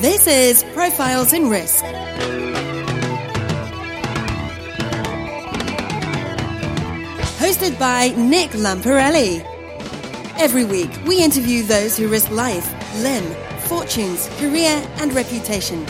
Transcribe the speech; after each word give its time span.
This 0.00 0.26
is 0.26 0.64
Profiles 0.72 1.34
in 1.34 1.50
Risk. 1.50 1.84
Hosted 7.36 7.78
by 7.78 8.14
Nick 8.16 8.52
Lamparelli. 8.52 9.44
Every 10.38 10.64
week, 10.64 10.88
we 11.06 11.22
interview 11.22 11.64
those 11.64 11.98
who 11.98 12.08
risk 12.08 12.30
life, 12.30 12.66
limb, 13.02 13.24
fortunes, 13.68 14.30
career, 14.38 14.82
and 15.00 15.12
reputation, 15.12 15.84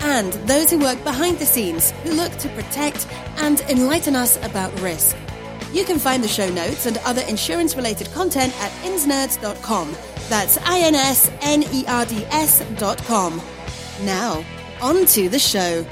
and 0.00 0.34
those 0.46 0.68
who 0.68 0.78
work 0.78 1.02
behind 1.02 1.38
the 1.38 1.46
scenes 1.46 1.92
who 2.02 2.10
look 2.10 2.32
to 2.40 2.50
protect 2.50 3.08
and 3.38 3.62
enlighten 3.62 4.14
us 4.14 4.36
about 4.44 4.78
risk. 4.82 5.16
You 5.72 5.86
can 5.86 5.98
find 5.98 6.22
the 6.22 6.28
show 6.28 6.50
notes 6.50 6.84
and 6.84 6.98
other 6.98 7.22
insurance 7.22 7.76
related 7.76 8.12
content 8.12 8.52
at 8.60 8.70
insnerds.com. 8.84 9.96
That's 10.28 10.58
I 10.58 10.80
N 10.80 10.94
S 10.94 11.30
N 11.40 11.64
E 11.72 11.86
R 11.88 12.04
D 12.04 12.26
S.com. 12.26 13.40
Now, 14.02 14.44
on 14.82 15.06
to 15.06 15.28
the 15.28 15.38
show. 15.38 15.86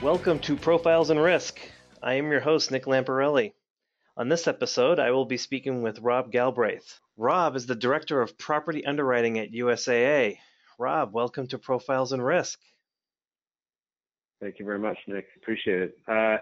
Welcome 0.00 0.38
to 0.40 0.54
Profiles 0.54 1.10
in 1.10 1.18
Risk. 1.18 1.58
I 2.00 2.14
am 2.14 2.30
your 2.30 2.38
host, 2.38 2.70
Nick 2.70 2.84
Lamparelli. 2.84 3.52
On 4.16 4.28
this 4.28 4.46
episode, 4.46 5.00
I 5.00 5.10
will 5.10 5.24
be 5.24 5.36
speaking 5.36 5.82
with 5.82 5.98
Rob 5.98 6.30
Galbraith. 6.30 7.00
Rob 7.16 7.56
is 7.56 7.66
the 7.66 7.74
Director 7.74 8.22
of 8.22 8.38
Property 8.38 8.86
Underwriting 8.86 9.40
at 9.40 9.50
USAA. 9.50 10.38
Rob, 10.78 11.12
welcome 11.12 11.48
to 11.48 11.58
Profiles 11.58 12.12
in 12.12 12.22
Risk. 12.22 12.60
Thank 14.40 14.60
you 14.60 14.64
very 14.64 14.78
much, 14.78 14.98
Nick. 15.08 15.26
Appreciate 15.36 15.82
it. 15.82 15.98
Uh, 16.06 16.36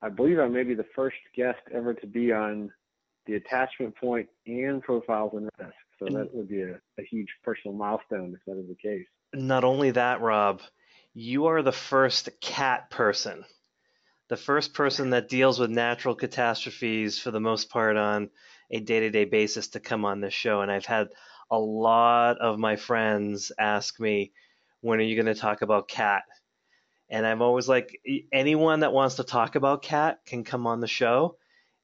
I 0.00 0.08
believe 0.10 0.38
I 0.38 0.46
may 0.46 0.62
be 0.62 0.74
the 0.74 0.86
first 0.94 1.16
guest 1.36 1.58
ever 1.74 1.92
to 1.92 2.06
be 2.06 2.30
on 2.30 2.70
the 3.26 3.34
attachment 3.34 3.96
point 3.96 4.28
and 4.46 4.80
profiles 4.80 5.32
in 5.32 5.48
risk. 5.58 5.74
So 5.98 6.06
that 6.06 6.34
would 6.34 6.48
be 6.48 6.62
a, 6.62 6.80
a 6.98 7.02
huge 7.08 7.28
personal 7.42 7.76
milestone 7.76 8.34
if 8.34 8.44
that 8.46 8.60
is 8.60 8.68
the 8.68 8.74
case. 8.74 9.06
Not 9.32 9.64
only 9.64 9.92
that, 9.92 10.20
Rob, 10.20 10.60
you 11.14 11.46
are 11.46 11.62
the 11.62 11.72
first 11.72 12.28
cat 12.40 12.90
person, 12.90 13.44
the 14.28 14.36
first 14.36 14.74
person 14.74 15.10
that 15.10 15.28
deals 15.28 15.58
with 15.58 15.70
natural 15.70 16.14
catastrophes 16.14 17.18
for 17.18 17.30
the 17.30 17.40
most 17.40 17.70
part 17.70 17.96
on 17.96 18.30
a 18.70 18.80
day 18.80 19.00
to 19.00 19.10
day 19.10 19.24
basis 19.24 19.68
to 19.68 19.80
come 19.80 20.04
on 20.04 20.20
this 20.20 20.34
show. 20.34 20.60
And 20.60 20.70
I've 20.70 20.86
had 20.86 21.08
a 21.50 21.58
lot 21.58 22.38
of 22.38 22.58
my 22.58 22.76
friends 22.76 23.52
ask 23.58 24.00
me, 24.00 24.32
when 24.80 24.98
are 24.98 25.02
you 25.02 25.14
going 25.20 25.32
to 25.32 25.40
talk 25.40 25.62
about 25.62 25.88
cat? 25.88 26.24
And 27.10 27.26
I'm 27.26 27.42
always 27.42 27.68
like, 27.68 28.00
anyone 28.32 28.80
that 28.80 28.92
wants 28.92 29.16
to 29.16 29.24
talk 29.24 29.54
about 29.54 29.82
cat 29.82 30.20
can 30.26 30.42
come 30.42 30.66
on 30.66 30.80
the 30.80 30.88
show. 30.88 31.36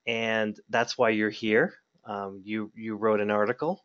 And 0.07 0.59
that's 0.69 0.99
why 0.99 1.11
you're 1.11 1.31
here. 1.31 1.75
Um, 2.05 2.41
you, 2.43 2.73
you 2.75 2.97
wrote 2.97 3.21
an 3.21 3.31
article 3.31 3.85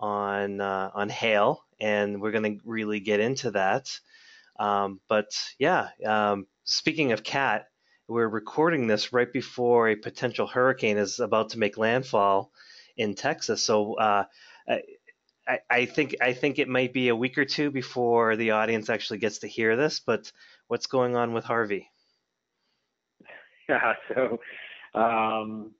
on, 0.00 0.60
uh, 0.60 0.90
on 0.94 1.08
hail, 1.08 1.64
and 1.80 2.20
we're 2.20 2.32
going 2.32 2.58
to 2.58 2.60
really 2.64 3.00
get 3.00 3.20
into 3.20 3.50
that. 3.52 3.98
Um, 4.58 5.00
but 5.08 5.30
yeah, 5.58 5.88
um, 6.04 6.46
speaking 6.64 7.12
of 7.12 7.22
cat, 7.22 7.68
we're 8.08 8.28
recording 8.28 8.86
this 8.86 9.12
right 9.12 9.32
before 9.32 9.88
a 9.88 9.96
potential 9.96 10.46
hurricane 10.46 10.96
is 10.96 11.20
about 11.20 11.50
to 11.50 11.58
make 11.58 11.76
landfall 11.76 12.50
in 12.96 13.14
Texas. 13.14 13.62
So 13.62 13.94
uh, 13.94 14.24
I, 15.46 15.58
I, 15.70 15.84
think 15.84 16.16
I 16.20 16.32
think 16.32 16.58
it 16.58 16.68
might 16.68 16.92
be 16.92 17.08
a 17.08 17.16
week 17.16 17.38
or 17.38 17.44
two 17.44 17.70
before 17.70 18.36
the 18.36 18.52
audience 18.52 18.90
actually 18.90 19.18
gets 19.18 19.38
to 19.40 19.48
hear 19.48 19.76
this. 19.76 20.00
But 20.00 20.32
what's 20.66 20.86
going 20.86 21.16
on 21.16 21.32
with 21.32 21.44
Harvey? 21.44 21.90
Yeah, 23.70 23.92
so 24.08 24.40
um, 24.98 25.72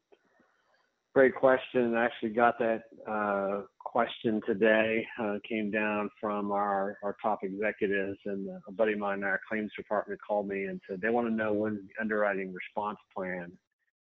great 1.19 1.35
question. 1.35 1.97
I 1.97 2.05
actually 2.05 2.29
got 2.29 2.61
that 2.61 2.83
uh, 3.11 3.63
question 3.81 4.41
today. 4.47 5.05
Uh, 5.21 5.39
came 5.49 5.69
down 5.69 6.11
from 6.21 6.53
our, 6.53 6.97
our 7.03 7.17
top 7.21 7.41
executives, 7.43 8.17
and 8.25 8.49
a 8.69 8.71
buddy 8.71 8.93
of 8.93 9.01
mine 9.01 9.19
in 9.19 9.25
our 9.25 9.41
claims 9.49 9.73
department 9.77 10.21
called 10.25 10.47
me 10.47 10.67
and 10.67 10.81
said 10.89 11.01
they 11.01 11.11
want 11.11 11.27
to 11.27 11.35
know 11.35 11.53
when's 11.53 11.81
the 11.81 12.01
underwriting 12.01 12.55
response 12.55 12.99
plan 13.13 13.51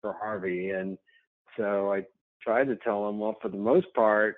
for 0.01 0.15
Harvey. 0.19 0.71
And 0.71 0.97
so 1.59 1.93
I 1.93 2.05
tried 2.43 2.69
to 2.69 2.77
tell 2.77 3.05
them, 3.05 3.19
well, 3.19 3.37
for 3.43 3.51
the 3.51 3.59
most 3.59 3.89
part, 3.95 4.37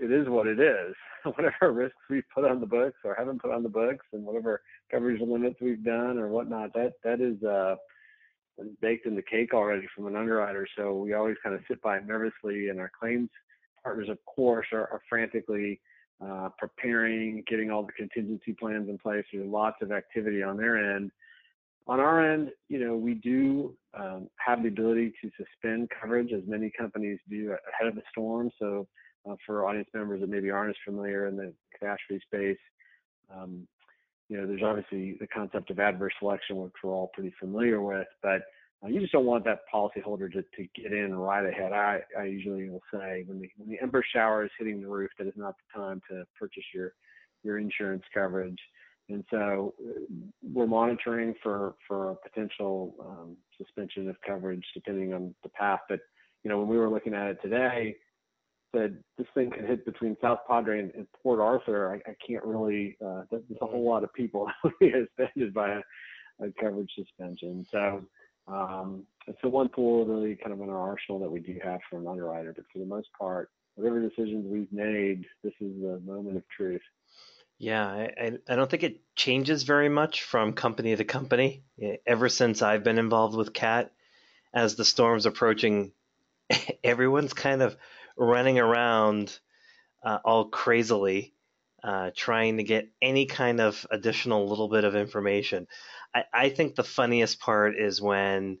it 0.00 0.12
is 0.12 0.28
what 0.28 0.46
it 0.46 0.60
is. 0.60 0.94
whatever 1.24 1.72
risks 1.72 1.96
we've 2.08 2.22
put 2.32 2.44
on 2.44 2.60
the 2.60 2.66
books 2.66 2.98
or 3.04 3.16
haven't 3.18 3.42
put 3.42 3.50
on 3.50 3.64
the 3.64 3.68
books, 3.68 4.06
and 4.12 4.24
whatever 4.24 4.62
coverage 4.92 5.20
limits 5.20 5.56
we've 5.60 5.84
done 5.84 6.18
or 6.18 6.28
whatnot, 6.28 6.72
that 6.74 6.92
that 7.02 7.20
is 7.20 7.42
uh, 7.42 7.74
baked 8.80 9.06
in 9.06 9.14
the 9.14 9.22
cake 9.22 9.52
already 9.52 9.86
from 9.94 10.06
an 10.06 10.16
underwriter. 10.16 10.66
So 10.76 10.94
we 10.94 11.12
always 11.14 11.36
kind 11.42 11.54
of 11.54 11.62
sit 11.68 11.80
by 11.82 11.98
nervously, 12.00 12.68
and 12.68 12.80
our 12.80 12.90
claims 12.98 13.28
partners, 13.82 14.08
of 14.08 14.18
course, 14.24 14.66
are, 14.72 14.88
are 14.90 15.02
frantically 15.08 15.80
uh, 16.24 16.48
preparing, 16.58 17.42
getting 17.46 17.70
all 17.70 17.84
the 17.84 17.92
contingency 17.92 18.52
plans 18.52 18.88
in 18.88 18.98
place. 18.98 19.24
There's 19.32 19.46
lots 19.46 19.76
of 19.82 19.92
activity 19.92 20.42
on 20.42 20.56
their 20.56 20.96
end. 20.96 21.10
On 21.86 22.00
our 22.00 22.32
end, 22.32 22.50
you 22.68 22.78
know, 22.78 22.96
we 22.96 23.14
do 23.14 23.76
um, 23.98 24.28
have 24.36 24.62
the 24.62 24.68
ability 24.68 25.12
to 25.20 25.30
suspend 25.36 25.90
coverage, 26.00 26.32
as 26.32 26.42
many 26.46 26.72
companies 26.76 27.18
do 27.28 27.54
ahead 27.72 27.88
of 27.88 27.94
the 27.94 28.02
storm. 28.10 28.50
So 28.58 28.86
uh, 29.28 29.34
for 29.44 29.66
audience 29.66 29.88
members 29.92 30.20
that 30.20 30.30
maybe 30.30 30.50
aren't 30.50 30.70
as 30.70 30.76
familiar 30.84 31.26
in 31.26 31.36
the 31.36 31.52
catastrophe 31.78 32.22
space. 32.26 32.58
Um, 33.34 33.66
you 34.28 34.36
know, 34.36 34.46
there's 34.46 34.62
obviously 34.62 35.16
the 35.20 35.26
concept 35.26 35.70
of 35.70 35.78
adverse 35.78 36.14
selection, 36.18 36.56
which 36.56 36.72
we're 36.82 36.92
all 36.92 37.10
pretty 37.14 37.32
familiar 37.38 37.82
with, 37.82 38.06
but 38.22 38.42
uh, 38.84 38.88
you 38.88 39.00
just 39.00 39.12
don't 39.12 39.26
want 39.26 39.44
that 39.44 39.60
policyholder 39.72 40.30
to, 40.32 40.42
to 40.42 40.68
get 40.80 40.92
in 40.92 41.14
right 41.14 41.46
ahead. 41.46 41.72
I, 41.72 42.00
I 42.18 42.24
usually 42.24 42.68
will 42.68 42.82
say 42.92 43.24
when 43.26 43.40
the 43.40 43.48
when 43.56 43.68
the 43.68 43.80
ember 43.82 44.04
shower 44.14 44.44
is 44.44 44.50
hitting 44.58 44.80
the 44.80 44.88
roof, 44.88 45.10
that 45.18 45.26
is 45.26 45.34
not 45.36 45.54
the 45.56 45.80
time 45.80 46.00
to 46.10 46.24
purchase 46.38 46.64
your 46.74 46.92
your 47.42 47.58
insurance 47.58 48.02
coverage. 48.12 48.58
And 49.08 49.22
so 49.30 49.74
uh, 49.86 50.00
we're 50.42 50.66
monitoring 50.66 51.34
for 51.42 51.74
for 51.86 52.10
a 52.10 52.16
potential 52.16 52.94
um, 53.00 53.36
suspension 53.58 54.08
of 54.08 54.16
coverage 54.26 54.64
depending 54.74 55.12
on 55.12 55.34
the 55.42 55.50
path. 55.50 55.80
But 55.88 56.00
you 56.42 56.50
know, 56.50 56.58
when 56.58 56.68
we 56.68 56.78
were 56.78 56.90
looking 56.90 57.14
at 57.14 57.28
it 57.28 57.38
today, 57.42 57.96
said 58.74 58.98
this 59.16 59.26
thing 59.34 59.50
could 59.50 59.64
hit 59.64 59.84
between 59.84 60.16
South 60.20 60.40
Padre 60.48 60.80
and, 60.80 60.92
and 60.94 61.06
Port 61.22 61.40
Arthur, 61.40 61.92
I, 61.92 62.10
I 62.10 62.14
can't 62.26 62.44
really. 62.44 62.96
Uh, 63.04 63.22
there's 63.30 63.42
a 63.60 63.66
whole 63.66 63.84
lot 63.88 64.04
of 64.04 64.12
people 64.12 64.46
that 64.64 64.72
would 64.72 64.78
be 64.80 64.92
suspended 64.92 65.54
by 65.54 65.70
a, 65.70 66.46
a 66.46 66.52
coverage 66.60 66.90
suspension. 66.96 67.66
So 67.70 68.04
um, 68.48 69.04
it's 69.26 69.38
the 69.42 69.48
one 69.48 69.70
tool 69.74 70.04
really 70.04 70.36
kind 70.36 70.52
of 70.52 70.60
in 70.60 70.70
our 70.70 70.90
arsenal 70.90 71.18
that 71.20 71.30
we 71.30 71.40
do 71.40 71.58
have 71.62 71.80
for 71.88 71.98
an 71.98 72.06
underwriter. 72.06 72.52
But 72.54 72.64
for 72.72 72.78
the 72.78 72.86
most 72.86 73.08
part, 73.18 73.50
whatever 73.76 74.00
decisions 74.00 74.46
we've 74.46 74.72
made, 74.72 75.24
this 75.42 75.54
is 75.60 75.80
the 75.80 76.00
moment 76.04 76.36
of 76.36 76.42
truth. 76.48 76.82
Yeah, 77.58 77.86
I, 77.86 78.32
I 78.48 78.56
don't 78.56 78.68
think 78.68 78.82
it 78.82 79.00
changes 79.14 79.62
very 79.62 79.88
much 79.88 80.22
from 80.24 80.54
company 80.54 80.94
to 80.94 81.04
company. 81.04 81.62
Ever 82.06 82.28
since 82.28 82.62
I've 82.62 82.82
been 82.82 82.98
involved 82.98 83.36
with 83.36 83.52
CAT, 83.52 83.92
as 84.52 84.74
the 84.74 84.84
storm's 84.84 85.26
approaching, 85.26 85.92
everyone's 86.84 87.32
kind 87.32 87.62
of 87.62 87.76
running 88.16 88.58
around 88.58 89.38
uh, 90.04 90.18
all 90.24 90.46
crazily, 90.46 91.34
uh, 91.82 92.10
trying 92.16 92.58
to 92.58 92.62
get 92.62 92.88
any 93.02 93.26
kind 93.26 93.60
of 93.60 93.86
additional 93.90 94.48
little 94.48 94.68
bit 94.68 94.84
of 94.84 94.94
information. 94.94 95.66
I, 96.14 96.24
I 96.32 96.48
think 96.50 96.74
the 96.74 96.84
funniest 96.84 97.40
part 97.40 97.78
is 97.78 98.00
when, 98.00 98.58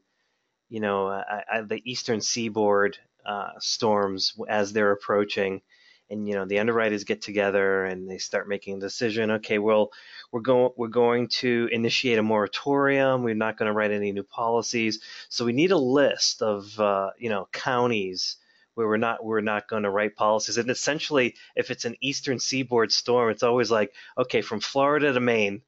you 0.68 0.80
know, 0.80 1.08
I, 1.08 1.42
I, 1.52 1.60
the 1.62 1.80
eastern 1.84 2.20
seaboard 2.20 2.98
uh, 3.24 3.50
storms 3.58 4.34
as 4.48 4.72
they're 4.72 4.92
approaching, 4.92 5.62
and 6.10 6.28
you 6.28 6.34
know 6.34 6.44
the 6.44 6.58
underwriters 6.58 7.04
get 7.04 7.22
together 7.22 7.84
and 7.84 8.08
they 8.08 8.18
start 8.18 8.48
making 8.48 8.76
a 8.76 8.80
decision. 8.80 9.30
Okay, 9.30 9.58
well, 9.58 9.90
we're 10.30 10.40
going 10.40 10.70
we're 10.76 10.88
going 10.88 11.28
to 11.28 11.68
initiate 11.72 12.18
a 12.18 12.22
moratorium. 12.22 13.22
We're 13.22 13.34
not 13.34 13.56
going 13.56 13.68
to 13.68 13.72
write 13.72 13.90
any 13.90 14.12
new 14.12 14.22
policies. 14.22 15.00
So 15.30 15.46
we 15.46 15.52
need 15.52 15.70
a 15.70 15.78
list 15.78 16.42
of 16.42 16.78
uh, 16.78 17.10
you 17.18 17.30
know 17.30 17.48
counties 17.52 18.36
where 18.74 18.86
we're 18.88 18.96
not 18.96 19.24
we're 19.24 19.40
not 19.40 19.68
going 19.68 19.84
to 19.84 19.90
write 19.90 20.16
policies. 20.16 20.58
And 20.58 20.70
essentially, 20.70 21.34
if 21.56 21.70
it's 21.70 21.84
an 21.84 21.96
eastern 22.00 22.38
seaboard 22.38 22.92
storm, 22.92 23.30
it's 23.30 23.42
always 23.42 23.70
like, 23.70 23.92
okay, 24.18 24.42
from 24.42 24.60
Florida 24.60 25.12
to 25.12 25.20
Maine, 25.20 25.62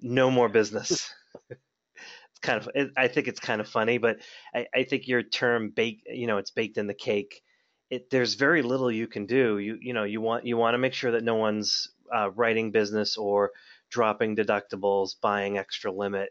no 0.00 0.30
more 0.30 0.48
business. 0.48 1.12
it's 1.50 2.40
kind 2.40 2.60
of 2.60 2.68
it, 2.74 2.90
I 2.96 3.08
think 3.08 3.28
it's 3.28 3.40
kind 3.40 3.60
of 3.60 3.68
funny, 3.68 3.98
but 3.98 4.18
I, 4.54 4.66
I 4.74 4.82
think 4.84 5.08
your 5.08 5.22
term 5.22 5.70
bake 5.70 6.02
you 6.06 6.26
know 6.26 6.38
it's 6.38 6.50
baked 6.50 6.78
in 6.78 6.86
the 6.86 6.94
cake. 6.94 7.42
It, 7.90 8.10
there's 8.10 8.34
very 8.34 8.62
little 8.62 8.90
you 8.90 9.06
can 9.06 9.26
do. 9.26 9.58
You 9.58 9.78
you 9.80 9.92
know 9.92 10.04
you 10.04 10.20
want 10.20 10.46
you 10.46 10.56
want 10.56 10.74
to 10.74 10.78
make 10.78 10.94
sure 10.94 11.12
that 11.12 11.24
no 11.24 11.36
one's 11.36 11.88
uh, 12.14 12.30
writing 12.30 12.70
business 12.70 13.16
or 13.16 13.52
dropping 13.90 14.36
deductibles, 14.36 15.14
buying 15.20 15.58
extra 15.58 15.92
limit 15.92 16.30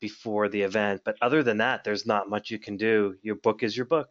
before 0.00 0.48
the 0.48 0.62
event. 0.62 1.02
But 1.04 1.16
other 1.22 1.42
than 1.42 1.58
that, 1.58 1.84
there's 1.84 2.06
not 2.06 2.28
much 2.28 2.50
you 2.50 2.58
can 2.58 2.76
do. 2.76 3.16
Your 3.22 3.36
book 3.36 3.62
is 3.62 3.76
your 3.76 3.86
book. 3.86 4.10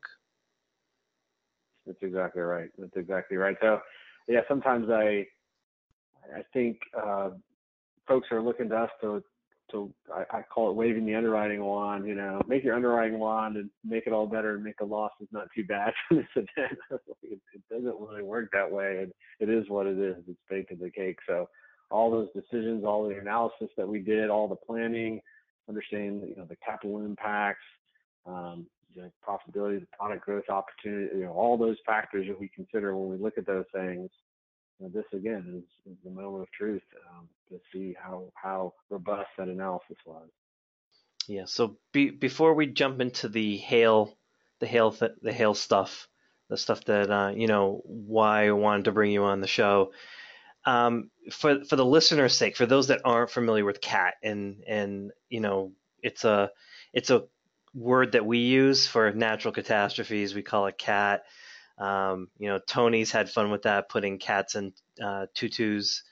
That's 1.85 2.01
exactly 2.01 2.41
right. 2.41 2.69
That's 2.77 2.95
exactly 2.95 3.37
right. 3.37 3.57
So, 3.61 3.79
yeah, 4.27 4.41
sometimes 4.47 4.89
I, 4.89 5.25
I 6.35 6.43
think 6.53 6.79
uh, 6.97 7.31
folks 8.07 8.27
are 8.31 8.41
looking 8.41 8.69
to 8.69 8.75
us 8.75 8.89
to, 9.01 9.23
to 9.71 9.91
I, 10.13 10.37
I, 10.37 10.41
call 10.43 10.69
it 10.69 10.75
waving 10.75 11.05
the 11.05 11.15
underwriting 11.15 11.63
wand. 11.63 12.07
You 12.07 12.15
know, 12.15 12.41
make 12.47 12.63
your 12.63 12.75
underwriting 12.75 13.19
wand 13.19 13.57
and 13.57 13.69
make 13.83 14.05
it 14.05 14.13
all 14.13 14.27
better 14.27 14.55
and 14.55 14.63
make 14.63 14.77
the 14.77 14.85
losses 14.85 15.27
not 15.31 15.47
too 15.55 15.63
bad 15.63 15.93
from 16.07 16.17
this 16.17 16.27
event. 16.35 16.77
it, 17.23 17.39
it, 17.53 17.61
doesn't 17.69 17.99
really 17.99 18.23
work 18.23 18.49
that 18.53 18.69
way. 18.69 18.99
And 19.03 19.13
it 19.39 19.49
is 19.53 19.69
what 19.69 19.87
it 19.87 19.97
is. 19.97 20.17
It's 20.27 20.39
baked 20.49 20.71
into 20.71 20.85
the 20.85 20.91
cake. 20.91 21.17
So 21.27 21.49
all 21.89 22.11
those 22.11 22.29
decisions, 22.33 22.83
all 22.85 23.07
the 23.07 23.17
analysis 23.17 23.69
that 23.77 23.87
we 23.87 23.99
did, 23.99 24.29
all 24.29 24.47
the 24.47 24.55
planning, 24.55 25.19
understanding 25.67 26.27
you 26.27 26.35
know 26.35 26.45
the 26.45 26.57
capital 26.57 26.99
impacts, 26.99 27.63
um, 28.25 28.65
the 28.95 29.11
profitability, 29.27 29.79
the 29.79 29.87
product 29.97 30.25
growth 30.25 30.49
opportunity, 30.49 31.17
you 31.17 31.25
know, 31.25 31.31
all 31.31 31.57
those 31.57 31.77
factors 31.85 32.27
that 32.27 32.39
we 32.39 32.49
consider 32.49 32.95
when 32.95 33.09
we 33.09 33.23
look 33.23 33.37
at 33.37 33.45
those 33.45 33.65
things. 33.73 34.09
You 34.79 34.87
know, 34.87 34.91
this 34.93 35.05
again 35.13 35.45
is, 35.57 35.91
is, 35.91 35.97
the 36.03 36.09
moment 36.09 36.43
of 36.43 36.51
truth 36.51 36.81
um, 37.09 37.27
to 37.49 37.59
see 37.71 37.95
how 38.01 38.31
how 38.35 38.73
robust 38.89 39.29
that 39.37 39.47
analysis 39.47 39.97
was. 40.05 40.27
Yeah. 41.27 41.45
So 41.45 41.77
be, 41.91 42.09
before 42.09 42.53
we 42.53 42.67
jump 42.67 42.99
into 42.99 43.29
the 43.29 43.57
hail, 43.57 44.17
the 44.59 44.67
hail, 44.67 44.91
th- 44.91 45.11
the 45.21 45.33
hail 45.33 45.53
stuff, 45.53 46.07
the 46.49 46.57
stuff 46.57 46.83
that 46.85 47.11
uh, 47.11 47.31
you 47.35 47.47
know 47.47 47.81
why 47.85 48.47
I 48.47 48.51
wanted 48.51 48.85
to 48.85 48.91
bring 48.91 49.11
you 49.11 49.23
on 49.23 49.41
the 49.41 49.47
show. 49.47 49.91
Um, 50.65 51.09
for 51.31 51.63
for 51.63 51.75
the 51.75 51.85
listener's 51.85 52.35
sake, 52.35 52.55
for 52.57 52.65
those 52.65 52.87
that 52.87 53.01
aren't 53.05 53.31
familiar 53.31 53.65
with 53.65 53.81
CAT, 53.81 54.15
and 54.23 54.63
and 54.67 55.11
you 55.29 55.39
know, 55.39 55.73
it's 56.01 56.25
a 56.25 56.51
it's 56.93 57.09
a 57.09 57.23
word 57.73 58.13
that 58.13 58.25
we 58.25 58.39
use 58.39 58.87
for 58.87 59.11
natural 59.11 59.53
catastrophes. 59.53 60.35
We 60.35 60.41
call 60.41 60.67
it 60.67 60.77
CAT. 60.77 61.23
Um, 61.77 62.27
you 62.37 62.49
know, 62.49 62.59
Tony's 62.67 63.11
had 63.11 63.29
fun 63.29 63.51
with 63.51 63.63
that, 63.63 63.89
putting 63.89 64.19
cats 64.19 64.55
and 64.55 64.73
uh, 65.03 65.27
tutus 65.33 66.03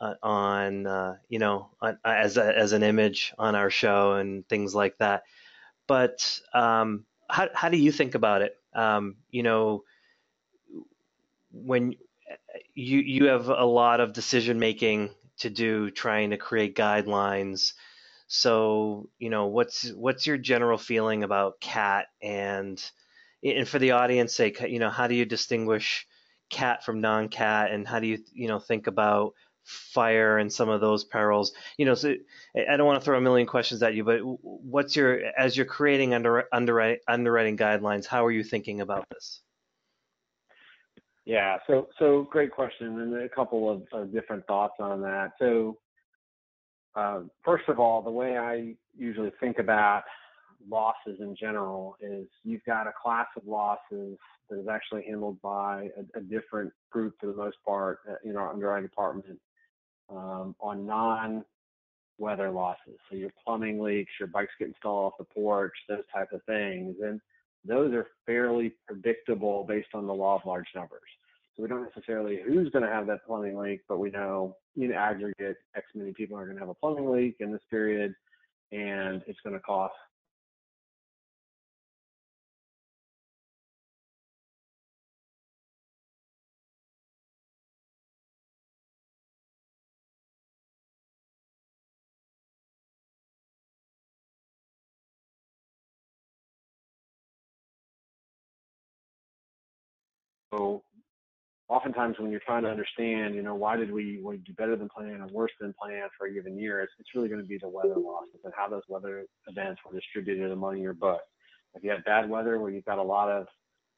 uh, 0.00 0.14
on, 0.22 0.86
uh, 0.86 1.16
you 1.28 1.38
know, 1.38 1.70
on, 1.80 1.98
as 2.04 2.36
a, 2.36 2.56
as 2.56 2.72
an 2.72 2.82
image 2.82 3.32
on 3.38 3.54
our 3.54 3.70
show 3.70 4.14
and 4.14 4.48
things 4.48 4.74
like 4.74 4.96
that. 4.98 5.24
But 5.86 6.40
um, 6.54 7.04
how 7.28 7.48
how 7.54 7.68
do 7.68 7.76
you 7.76 7.92
think 7.92 8.14
about 8.14 8.42
it? 8.42 8.56
Um, 8.74 9.16
you 9.30 9.42
know, 9.42 9.84
when 11.52 11.94
you 12.74 12.98
you 13.00 13.24
have 13.26 13.48
a 13.48 13.64
lot 13.64 14.00
of 14.00 14.12
decision 14.12 14.58
making 14.58 15.10
to 15.38 15.50
do, 15.50 15.90
trying 15.90 16.30
to 16.30 16.36
create 16.36 16.76
guidelines. 16.76 17.72
So, 18.32 19.08
you 19.18 19.28
know, 19.28 19.46
what's 19.46 19.90
what's 19.90 20.24
your 20.24 20.38
general 20.38 20.78
feeling 20.78 21.24
about 21.24 21.60
cat 21.60 22.06
and 22.22 22.80
and 23.42 23.68
for 23.68 23.80
the 23.80 23.90
audience 23.90 24.32
sake, 24.32 24.60
you 24.60 24.78
know, 24.78 24.88
how 24.88 25.08
do 25.08 25.16
you 25.16 25.24
distinguish 25.24 26.06
cat 26.48 26.84
from 26.84 27.00
non-cat 27.00 27.72
and 27.72 27.88
how 27.88 27.98
do 27.98 28.06
you 28.06 28.18
you 28.32 28.46
know 28.46 28.60
think 28.60 28.86
about 28.86 29.34
fire 29.64 30.38
and 30.38 30.52
some 30.52 30.68
of 30.68 30.80
those 30.80 31.02
perils? 31.02 31.52
You 31.76 31.86
know 31.86 31.94
so 31.94 32.14
i 32.54 32.76
don't 32.76 32.86
want 32.86 33.00
to 33.00 33.04
throw 33.04 33.18
a 33.18 33.20
million 33.20 33.48
questions 33.48 33.82
at 33.82 33.94
you 33.94 34.04
but 34.04 34.20
what's 34.22 34.94
your 34.94 35.20
as 35.36 35.56
you're 35.56 35.66
creating 35.66 36.14
under, 36.14 36.44
underwriting 36.52 37.00
underwriting 37.08 37.56
guidelines 37.56 38.06
how 38.06 38.24
are 38.24 38.30
you 38.30 38.44
thinking 38.44 38.80
about 38.80 39.06
this? 39.10 39.40
Yeah, 41.24 41.58
so 41.66 41.88
so 41.98 42.28
great 42.30 42.52
question, 42.52 43.00
and 43.00 43.22
a 43.22 43.28
couple 43.28 43.68
of, 43.68 43.82
of 43.92 44.12
different 44.12 44.46
thoughts 44.46 44.74
on 44.78 45.00
that. 45.02 45.32
So, 45.40 45.78
uh, 46.94 47.20
first 47.44 47.68
of 47.68 47.78
all, 47.78 48.02
the 48.02 48.10
way 48.10 48.36
I 48.36 48.74
usually 48.96 49.32
think 49.40 49.58
about 49.58 50.02
losses 50.68 51.18
in 51.20 51.34
general 51.38 51.96
is 52.00 52.26
you've 52.44 52.64
got 52.64 52.86
a 52.86 52.92
class 53.00 53.26
of 53.36 53.46
losses 53.46 54.18
that 54.48 54.60
is 54.60 54.68
actually 54.68 55.04
handled 55.06 55.40
by 55.40 55.88
a, 55.96 56.18
a 56.18 56.22
different 56.22 56.72
group 56.90 57.14
for 57.20 57.26
the 57.26 57.34
most 57.34 57.56
part 57.66 58.00
uh, 58.10 58.14
in 58.24 58.36
our 58.36 58.52
underwriting 58.52 58.88
department 58.88 59.38
um, 60.10 60.54
on 60.60 60.84
non-weather 60.84 62.50
losses. 62.50 62.98
So 63.08 63.16
your 63.16 63.30
plumbing 63.44 63.80
leaks, 63.80 64.12
your 64.18 64.28
bikes 64.28 64.52
getting 64.58 64.74
stalled 64.78 65.12
off 65.12 65.18
the 65.18 65.24
porch, 65.24 65.72
those 65.88 66.02
type 66.12 66.32
of 66.32 66.42
things, 66.44 66.96
and 67.02 67.20
those 67.64 67.92
are 67.94 68.06
fairly 68.26 68.74
predictable 68.86 69.64
based 69.64 69.90
on 69.94 70.06
the 70.06 70.14
law 70.14 70.36
of 70.36 70.42
large 70.44 70.68
numbers. 70.74 71.00
We 71.60 71.68
don't 71.68 71.84
necessarily 71.84 72.40
who's 72.46 72.70
going 72.70 72.84
to 72.84 72.90
have 72.90 73.06
that 73.08 73.26
plumbing 73.26 73.58
leak, 73.58 73.82
but 73.88 73.98
we 73.98 74.10
know 74.10 74.56
in 74.76 74.92
aggregate, 74.92 75.58
X 75.76 75.86
many 75.94 76.12
people 76.12 76.38
are 76.38 76.44
going 76.44 76.56
to 76.56 76.60
have 76.60 76.70
a 76.70 76.74
plumbing 76.74 77.10
leak 77.10 77.36
in 77.40 77.52
this 77.52 77.60
period, 77.70 78.14
and 78.72 79.22
it's 79.26 79.40
going 79.44 79.54
to 79.54 79.60
cost 79.60 79.94
So 100.52 100.82
oftentimes 101.70 102.16
when 102.18 102.32
you're 102.32 102.40
trying 102.44 102.64
to 102.64 102.68
understand, 102.68 103.36
you 103.36 103.42
know, 103.42 103.54
why 103.54 103.76
did 103.76 103.92
we, 103.92 104.20
we 104.24 104.38
do 104.38 104.52
better 104.54 104.74
than 104.74 104.88
planned 104.88 105.22
or 105.22 105.28
worse 105.28 105.52
than 105.60 105.72
planned 105.80 106.10
for 106.18 106.26
a 106.26 106.34
given 106.34 106.58
year, 106.58 106.82
it's, 106.82 106.92
it's 106.98 107.10
really 107.14 107.28
going 107.28 107.40
to 107.40 107.46
be 107.46 107.58
the 107.58 107.68
weather 107.68 107.94
losses 107.96 108.40
and 108.44 108.52
how 108.56 108.68
those 108.68 108.82
weather 108.88 109.24
events 109.46 109.80
were 109.86 109.96
distributed 109.96 110.50
among 110.50 110.78
your 110.78 110.94
book. 110.94 111.20
If 111.74 111.84
you 111.84 111.90
have 111.90 112.04
bad 112.04 112.28
weather 112.28 112.58
where 112.58 112.72
you've 112.72 112.84
got 112.84 112.98
a 112.98 113.02
lot 113.02 113.30
of 113.30 113.46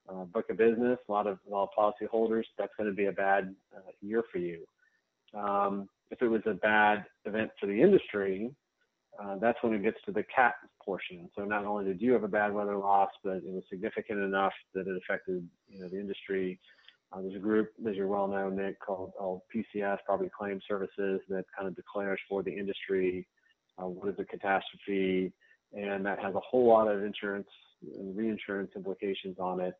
uh, 0.07 0.25
book 0.25 0.51
of 0.51 0.59
business, 0.59 0.99
a 1.09 1.13
lot 1.13 1.27
of, 1.27 1.39
a 1.47 1.51
lot 1.51 1.63
of 1.65 1.71
policy 1.75 2.05
holders, 2.11 2.47
that's 2.59 2.73
going 2.77 2.91
to 2.91 2.95
be 2.95 3.07
a 3.07 3.13
bad 3.13 3.55
uh, 3.75 3.81
year 4.03 4.23
for 4.31 4.39
you. 4.39 4.67
Um, 5.33 5.89
if 6.11 6.21
it 6.21 6.29
was 6.29 6.43
a 6.45 6.53
bad 6.53 7.07
event 7.25 7.53
for 7.59 7.67
the 7.67 7.81
industry, 7.81 8.51
uh, 9.19 9.37
that's 9.41 9.57
when 9.63 9.73
it 9.73 9.83
gets 9.83 9.97
to 10.05 10.13
the 10.13 10.25
cat 10.25 10.55
portion. 10.85 11.31
So 11.35 11.45
not 11.45 11.65
only 11.65 11.87
did 11.87 12.03
you 12.03 12.13
have 12.13 12.23
a 12.23 12.29
bad 12.29 12.53
weather 12.53 12.77
loss, 12.77 13.11
but 13.25 13.37
it 13.37 13.47
was 13.47 13.63
significant 13.71 14.21
enough 14.21 14.53
that 14.75 14.87
it 14.87 14.97
affected 14.97 15.49
you 15.69 15.81
know 15.81 15.89
the 15.89 15.99
industry. 15.99 16.59
Uh, 17.13 17.21
there's 17.21 17.37
a 17.37 17.39
group, 17.39 17.73
as 17.89 17.95
you're 17.95 18.07
well 18.07 18.27
known, 18.27 18.57
Nick, 18.57 18.81
called, 18.81 19.13
called 19.19 19.43
PCS, 19.55 19.99
Property 20.07 20.31
Claim 20.37 20.61
Services, 20.67 21.21
that 21.29 21.45
kind 21.57 21.69
of 21.69 21.77
declares 21.77 22.19
for 22.29 22.43
the 22.43 22.51
industry 22.51 23.27
uh, 23.79 23.87
what 23.87 24.09
is 24.09 24.15
a 24.19 24.25
catastrophe, 24.25 25.33
and 25.75 26.05
that 26.07 26.19
has 26.19 26.35
a 26.35 26.41
whole 26.41 26.67
lot 26.67 26.89
of 26.89 27.05
insurance 27.05 27.49
and 27.99 28.17
reinsurance 28.17 28.71
implications 28.77 29.37
on 29.39 29.61
it. 29.61 29.75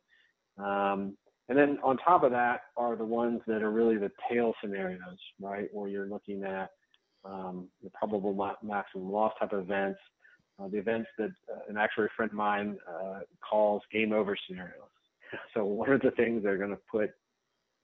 Um, 0.57 1.17
and 1.49 1.57
then 1.57 1.79
on 1.83 1.97
top 1.97 2.23
of 2.23 2.31
that 2.31 2.61
are 2.77 2.95
the 2.95 3.05
ones 3.05 3.41
that 3.47 3.63
are 3.63 3.71
really 3.71 3.97
the 3.97 4.11
tail 4.31 4.53
scenarios, 4.61 5.17
right, 5.41 5.69
where 5.73 5.89
you're 5.89 6.07
looking 6.07 6.43
at 6.43 6.69
um, 7.25 7.67
the 7.83 7.89
probable 7.89 8.33
maximum 8.61 9.11
loss 9.11 9.33
type 9.39 9.53
of 9.53 9.59
events, 9.61 9.99
uh, 10.59 10.67
the 10.67 10.77
events 10.77 11.09
that 11.17 11.31
uh, 11.51 11.59
an 11.67 11.77
actuary 11.77 12.09
friend 12.15 12.31
of 12.31 12.37
mine 12.37 12.77
uh, 12.87 13.19
calls 13.47 13.81
game 13.91 14.13
over 14.13 14.37
scenarios. 14.47 14.77
So 15.55 15.65
what 15.65 15.89
are 15.89 15.97
the 15.97 16.11
things 16.11 16.43
that 16.43 16.49
are 16.49 16.59
going 16.59 16.69
to 16.69 16.79
put 16.91 17.09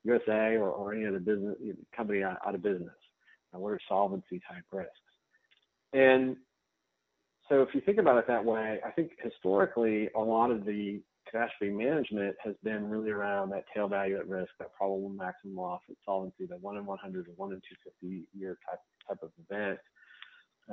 USAA 0.07 0.59
or, 0.59 0.69
or 0.69 0.93
any 0.93 1.05
other 1.05 1.19
business 1.19 1.55
company 1.95 2.23
out, 2.23 2.37
out 2.45 2.55
of 2.55 2.63
business? 2.63 2.89
Uh, 3.53 3.59
what 3.59 3.69
are 3.69 3.79
solvency 3.87 4.41
type 4.47 4.63
risks? 4.71 4.93
And 5.93 6.37
so 7.49 7.61
if 7.63 7.69
you 7.73 7.81
think 7.81 7.97
about 7.97 8.17
it 8.17 8.27
that 8.27 8.45
way, 8.45 8.79
I 8.85 8.91
think 8.91 9.11
historically 9.21 10.09
a 10.15 10.19
lot 10.19 10.51
of 10.51 10.65
the 10.65 11.01
catastrophe 11.29 11.71
management 11.71 12.35
has 12.43 12.55
been 12.63 12.89
really 12.89 13.09
around 13.09 13.49
that 13.49 13.65
tail 13.73 13.87
value 13.87 14.17
at 14.17 14.27
risk, 14.27 14.51
that 14.59 14.73
probable 14.75 15.09
maximum 15.09 15.55
loss 15.55 15.81
at 15.89 15.95
solvency, 16.05 16.45
that 16.47 16.61
one 16.61 16.77
in 16.77 16.85
100 16.85 17.27
or 17.27 17.31
one 17.35 17.51
in 17.51 17.61
250 18.01 18.27
year 18.37 18.57
type 18.69 18.79
type 19.07 19.19
of 19.23 19.31
event, 19.49 19.79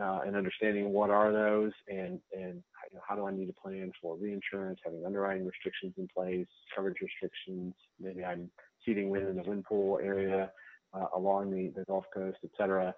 uh, 0.00 0.20
and 0.26 0.36
understanding 0.36 0.90
what 0.90 1.10
are 1.10 1.32
those 1.32 1.72
and 1.88 2.20
and 2.34 2.62
you 2.90 2.94
know, 2.94 3.00
how 3.06 3.16
do 3.16 3.26
I 3.26 3.32
need 3.32 3.46
to 3.46 3.54
plan 3.54 3.90
for 4.00 4.16
reinsurance, 4.16 4.78
having 4.84 5.04
underwriting 5.04 5.46
restrictions 5.46 5.94
in 5.96 6.08
place, 6.14 6.46
coverage 6.74 6.98
restrictions. 7.00 7.74
Maybe 8.00 8.24
I'm 8.24 8.50
ceding 8.86 9.10
wind 9.10 9.28
in 9.28 9.36
the 9.36 9.42
wind 9.42 9.64
pool 9.64 9.98
area 10.02 10.50
uh, 10.94 11.06
along 11.16 11.50
the, 11.50 11.72
the 11.76 11.84
Gulf 11.84 12.04
Coast, 12.14 12.38
et 12.44 12.50
cetera. 12.56 12.94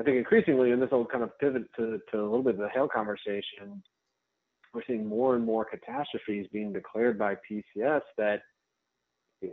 I 0.00 0.02
think 0.02 0.16
increasingly, 0.16 0.70
and 0.70 0.80
this 0.80 0.90
will 0.90 1.04
kind 1.04 1.24
of 1.24 1.36
pivot 1.38 1.64
to, 1.76 2.00
to 2.12 2.20
a 2.20 2.22
little 2.22 2.42
bit 2.42 2.54
of 2.54 2.60
the 2.60 2.68
hail 2.68 2.88
conversation, 2.88 3.82
we're 4.72 4.82
seeing 4.86 5.06
more 5.06 5.34
and 5.34 5.44
more 5.44 5.64
catastrophes 5.64 6.46
being 6.52 6.72
declared 6.72 7.18
by 7.18 7.34
PCS 7.50 8.02
that 8.16 8.40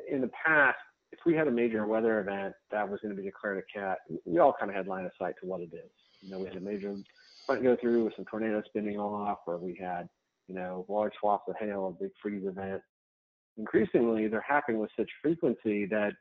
in 0.10 0.22
the 0.22 0.30
past, 0.46 0.78
if 1.12 1.20
we 1.26 1.34
had 1.34 1.48
a 1.48 1.52
major 1.52 1.86
weather 1.88 2.20
event 2.20 2.54
that 2.72 2.88
was 2.90 3.00
going 3.02 3.16
to 3.16 3.20
be 3.20 3.26
declared 3.26 3.58
a 3.58 3.80
cat, 3.80 4.00
we 4.26 4.40
all 4.40 4.54
kind 4.60 4.70
of 4.70 4.76
had 4.76 4.88
line 4.88 5.06
of 5.06 5.12
sight 5.20 5.36
to 5.42 5.48
what 5.48 5.62
it 5.62 5.70
is. 5.74 5.92
You 6.22 6.32
know, 6.32 6.40
we 6.40 6.48
had 6.48 6.58
a 6.58 6.62
major 6.62 6.96
front 7.46 7.64
go 7.64 7.78
through 7.80 8.06
with 8.06 8.14
some 8.16 8.26
tornadoes 8.26 8.64
spinning 8.68 8.98
off, 8.98 9.40
or 9.48 9.58
we 9.58 9.78
had, 9.80 10.10
you 10.48 10.56
know, 10.56 10.86
large 10.90 11.14
swaths 11.20 11.44
of 11.48 11.56
hail, 11.60 11.96
a 11.98 12.04
big 12.04 12.12
freeze 12.22 12.46
event. 12.46 12.82
Increasingly, 13.58 14.28
they're 14.28 14.46
happening 14.48 14.80
with 14.80 14.92
such 14.98 15.10
frequency 15.22 15.86
that 15.88 16.14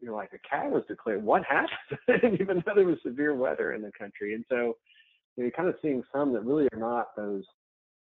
you're 0.00 0.14
like, 0.14 0.30
a 0.32 0.48
cat 0.48 0.70
was 0.70 0.82
declared. 0.88 1.22
What 1.22 1.42
happened? 1.44 2.34
Even 2.40 2.62
though 2.64 2.72
there 2.74 2.86
was 2.86 2.98
severe 3.04 3.34
weather 3.34 3.72
in 3.72 3.82
the 3.82 3.92
country. 3.98 4.34
And 4.34 4.44
so 4.48 4.76
you 5.36 5.44
you're 5.44 5.50
kind 5.50 5.68
of 5.68 5.74
seeing 5.82 6.02
some 6.14 6.32
that 6.32 6.44
really 6.44 6.68
are 6.72 6.78
not 6.78 7.14
those 7.16 7.44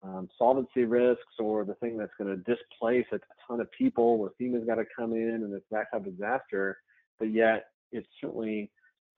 um, 0.02 0.28
solvency 0.38 0.84
risks 0.84 1.22
or 1.38 1.64
the 1.64 1.74
thing 1.74 1.96
that's 1.96 2.12
going 2.18 2.30
to 2.30 2.36
displace 2.36 3.06
a 3.12 3.18
ton 3.46 3.60
of 3.60 3.70
people 3.72 4.18
where 4.18 4.30
FEMA's 4.40 4.66
got 4.66 4.76
to 4.76 4.84
come 4.96 5.12
in 5.12 5.42
and 5.44 5.52
it's 5.52 5.66
that 5.70 5.86
type 5.92 6.06
of 6.06 6.16
disaster, 6.16 6.78
but 7.18 7.32
yet 7.32 7.66
it's 7.90 8.06
certainly 8.20 8.70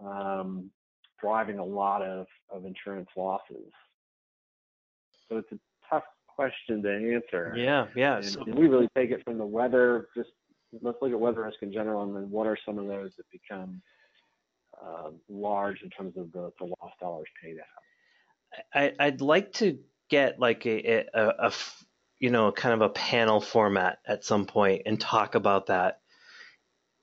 um, 0.05 0.71
driving 1.21 1.59
a 1.59 1.65
lot 1.65 2.03
of, 2.03 2.27
of 2.51 2.65
insurance 2.65 3.09
losses. 3.17 3.73
So 5.29 5.39
it's 5.39 5.53
a 5.53 5.59
question 6.41 6.83
to 6.83 7.15
answer. 7.15 7.55
Yeah, 7.57 7.87
yeah. 7.95 8.17
And, 8.17 8.25
so, 8.25 8.43
and 8.43 8.55
we 8.55 8.67
really 8.67 8.89
take 8.97 9.11
it 9.11 9.23
from 9.25 9.37
the 9.39 9.47
weather, 9.47 10.09
just 10.17 10.31
let's 10.81 10.97
look 11.03 11.13
at 11.13 11.21
weather 11.21 11.43
risk 11.43 11.59
in 11.63 11.73
general, 11.73 12.03
and 12.03 12.17
then 12.17 12.31
what 12.31 12.47
are 12.47 12.57
some 12.65 12.79
of 12.79 12.87
those 12.87 13.11
that 13.17 13.27
become 13.31 13.83
uh, 14.83 15.11
large 15.29 15.83
in 15.83 15.91
terms 15.91 16.17
of 16.17 16.33
the, 16.33 16.51
the 16.59 16.65
lost 16.65 16.99
dollars 17.01 17.29
paid 17.43 17.57
out? 17.59 18.65
I, 18.75 18.93
I'd 18.99 19.21
like 19.21 19.53
to 19.55 19.79
get 20.09 20.41
like 20.41 20.67
a, 20.67 21.05
a, 21.15 21.27
a, 21.47 21.53
you 22.19 22.31
know 22.31 22.51
kind 22.53 22.75
of 22.75 22.81
a 22.81 22.93
panel 22.93 23.41
format 23.41 23.99
at 24.07 24.25
some 24.25 24.47
point 24.47 24.83
and 24.87 25.01
talk 25.01 25.35
about 25.35 25.67
that. 25.67 26.01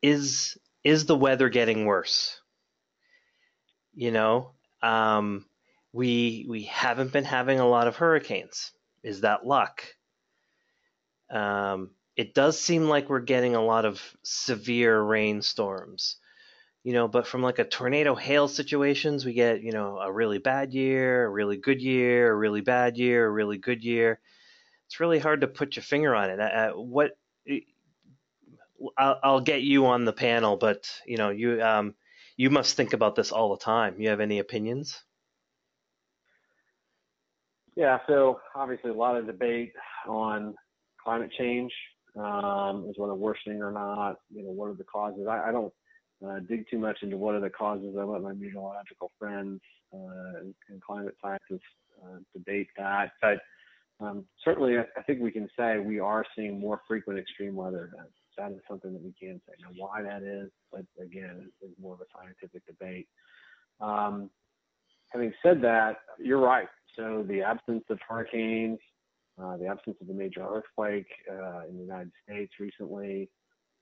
Is 0.02 0.58
is 0.84 1.06
the 1.06 1.16
weather 1.16 1.50
getting 1.50 1.86
worse? 1.86 2.40
You 3.94 4.12
know, 4.12 4.52
um, 4.82 5.46
we 5.94 6.46
we 6.50 6.64
haven't 6.64 7.12
been 7.12 7.24
having 7.24 7.60
a 7.60 7.68
lot 7.68 7.88
of 7.88 7.96
hurricanes. 7.96 8.72
Is 9.08 9.22
that 9.22 9.46
luck? 9.46 9.84
Um, 11.30 11.92
it 12.16 12.34
does 12.34 12.60
seem 12.60 12.84
like 12.90 13.10
we're 13.10 13.20
getting 13.20 13.56
a 13.56 13.64
lot 13.64 13.86
of 13.86 14.02
severe 14.24 15.00
rainstorms 15.02 16.18
you 16.88 16.94
know 16.94 17.08
but 17.08 17.28
from 17.28 17.42
like 17.42 17.60
a 17.60 17.66
tornado 17.66 18.16
hail 18.16 18.48
situations 18.48 19.26
we 19.26 19.34
get 19.34 19.62
you 19.62 19.74
know 19.74 19.98
a 19.98 20.10
really 20.10 20.38
bad 20.38 20.74
year 20.74 21.26
a 21.26 21.30
really 21.30 21.58
good 21.58 21.82
year 21.82 22.32
a 22.32 22.36
really 22.36 22.62
bad 22.62 22.98
year 22.98 23.26
a 23.26 23.32
really 23.32 23.58
good 23.58 23.84
year. 23.84 24.22
It's 24.86 25.02
really 25.02 25.20
hard 25.20 25.42
to 25.42 25.48
put 25.48 25.76
your 25.76 25.84
finger 25.84 26.16
on 26.16 26.30
it. 26.30 26.78
What 26.78 27.12
I'll, 28.98 29.20
I'll, 29.22 29.42
get 29.42 29.64
you 29.64 29.88
on 29.88 30.06
the 30.06 30.14
panel 30.14 30.56
but 30.56 30.90
you 31.06 31.18
know 31.18 31.30
you 31.30 31.62
um, 31.62 31.94
you 32.38 32.50
must 32.50 32.78
think 32.78 32.94
about 32.94 33.16
this 33.16 33.34
all 33.34 33.50
the 33.50 33.64
time. 33.64 34.00
You 34.00 34.10
have 34.10 34.22
any 34.22 34.40
opinions 34.40 35.04
yeah 37.78 38.00
so 38.08 38.40
obviously 38.56 38.90
a 38.90 38.94
lot 38.94 39.16
of 39.16 39.26
debate 39.26 39.72
on 40.08 40.54
climate 41.02 41.32
change 41.38 41.72
um, 42.20 42.86
is 42.90 42.96
whether 42.98 43.14
worsening 43.14 43.62
or 43.62 43.72
not 43.72 44.18
you 44.30 44.44
know 44.44 44.52
what 44.52 44.70
are 44.70 44.74
the 44.74 44.84
causes 44.84 45.28
I, 45.30 45.50
I 45.50 45.52
don't 45.54 45.72
uh, 46.26 46.40
dig 46.48 46.66
too 46.70 46.80
much 46.80 46.98
into 47.02 47.18
what 47.18 47.36
are 47.36 47.40
the 47.40 47.50
causes. 47.50 47.96
I 47.98 48.04
let 48.04 48.22
my 48.22 48.34
meteorological 48.34 49.12
friends 49.20 49.62
uh, 49.94 50.40
and, 50.40 50.56
and, 50.70 50.82
climate 50.82 51.16
scientists 51.22 51.68
uh, 52.04 52.18
debate 52.34 52.68
that. 52.78 53.12
But 53.22 53.40
um, 54.04 54.26
certainly, 54.44 54.78
I, 54.78 55.02
think 55.04 55.22
we 55.22 55.32
can 55.32 55.48
say 55.58 55.78
we 55.78 56.00
are 56.00 56.26
seeing 56.36 56.60
more 56.60 56.82
frequent 56.88 57.20
extreme 57.20 57.56
weather 57.56 57.92
events. 57.94 58.14
That 58.38 58.52
is 58.52 58.60
something 58.68 58.94
that 58.94 59.02
we 59.02 59.14
can 59.20 59.42
say. 59.48 59.54
Now, 59.62 59.70
why 59.76 60.02
that 60.04 60.24
is, 60.24 60.50
but 60.72 60.86
again, 61.02 61.50
is 61.62 61.72
more 61.82 61.96
of 61.96 62.02
a 62.02 62.06
scientific 62.16 62.66
debate. 62.66 63.08
Um, 63.80 64.30
having 65.10 65.34
said 65.44 65.62
that, 65.62 65.98
you're 66.20 66.42
right. 66.42 66.68
So 66.96 67.24
the 67.28 67.42
absence 67.42 67.84
of 67.90 68.00
hurricanes, 68.08 68.80
uh, 69.42 69.58
the 69.58 69.68
absence 69.68 69.98
of 70.02 70.10
a 70.10 70.14
major 70.14 70.42
earthquake 70.42 71.08
uh, 71.32 71.68
in 71.70 71.78
the 71.78 71.84
United 71.84 72.12
States 72.24 72.54
recently, 72.60 73.30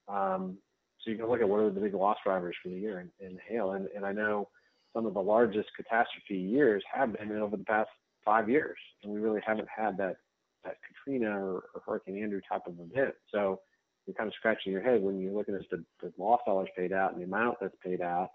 um, 0.08 0.58
so 1.00 1.12
you 1.12 1.18
can 1.18 1.28
look 1.28 1.42
at 1.42 1.48
what 1.48 1.60
are 1.60 1.70
the 1.70 1.80
big 1.80 1.94
loss 1.94 2.18
drivers 2.26 2.56
for 2.62 2.70
the 2.70 2.76
year 2.76 3.08
in, 3.20 3.40
hail. 3.48 3.72
And, 3.72 3.88
and 3.96 4.06
I 4.06 4.12
know 4.12 4.50
some 4.94 5.06
of 5.06 5.14
the 5.14 5.22
largest 5.22 5.70
catastrophe 5.76 6.36
years 6.36 6.84
have 6.94 7.14
been 7.14 7.32
over 7.32 7.58
the 7.58 7.64
past 7.64 7.90
five 8.24 8.50
years, 8.50 8.78
and 9.04 9.14
we 9.14 9.20
really 9.20 9.42
haven't 9.46 9.68
had 9.76 9.98
that 9.98 10.18
that 10.64 10.78
Katrina 10.88 11.30
or, 11.30 11.66
or 11.76 11.82
Hurricane 11.86 12.24
Andrew 12.24 12.42
type 12.50 12.64
of 12.66 12.74
event. 12.80 13.14
So 13.32 13.60
you're 14.08 14.16
kind 14.16 14.28
of 14.28 14.34
scratching 14.34 14.72
your 14.72 14.82
head 14.82 15.00
when 15.02 15.20
you're 15.20 15.34
looking 15.34 15.54
at 15.54 15.62
the, 15.70 15.84
the 16.02 16.12
loss 16.18 16.42
dollars 16.46 16.70
paid 16.76 16.92
out 16.92 17.12
and 17.12 17.22
the 17.22 17.26
amount 17.26 17.58
that's 17.62 17.76
paid 17.84 18.02
out, 18.02 18.30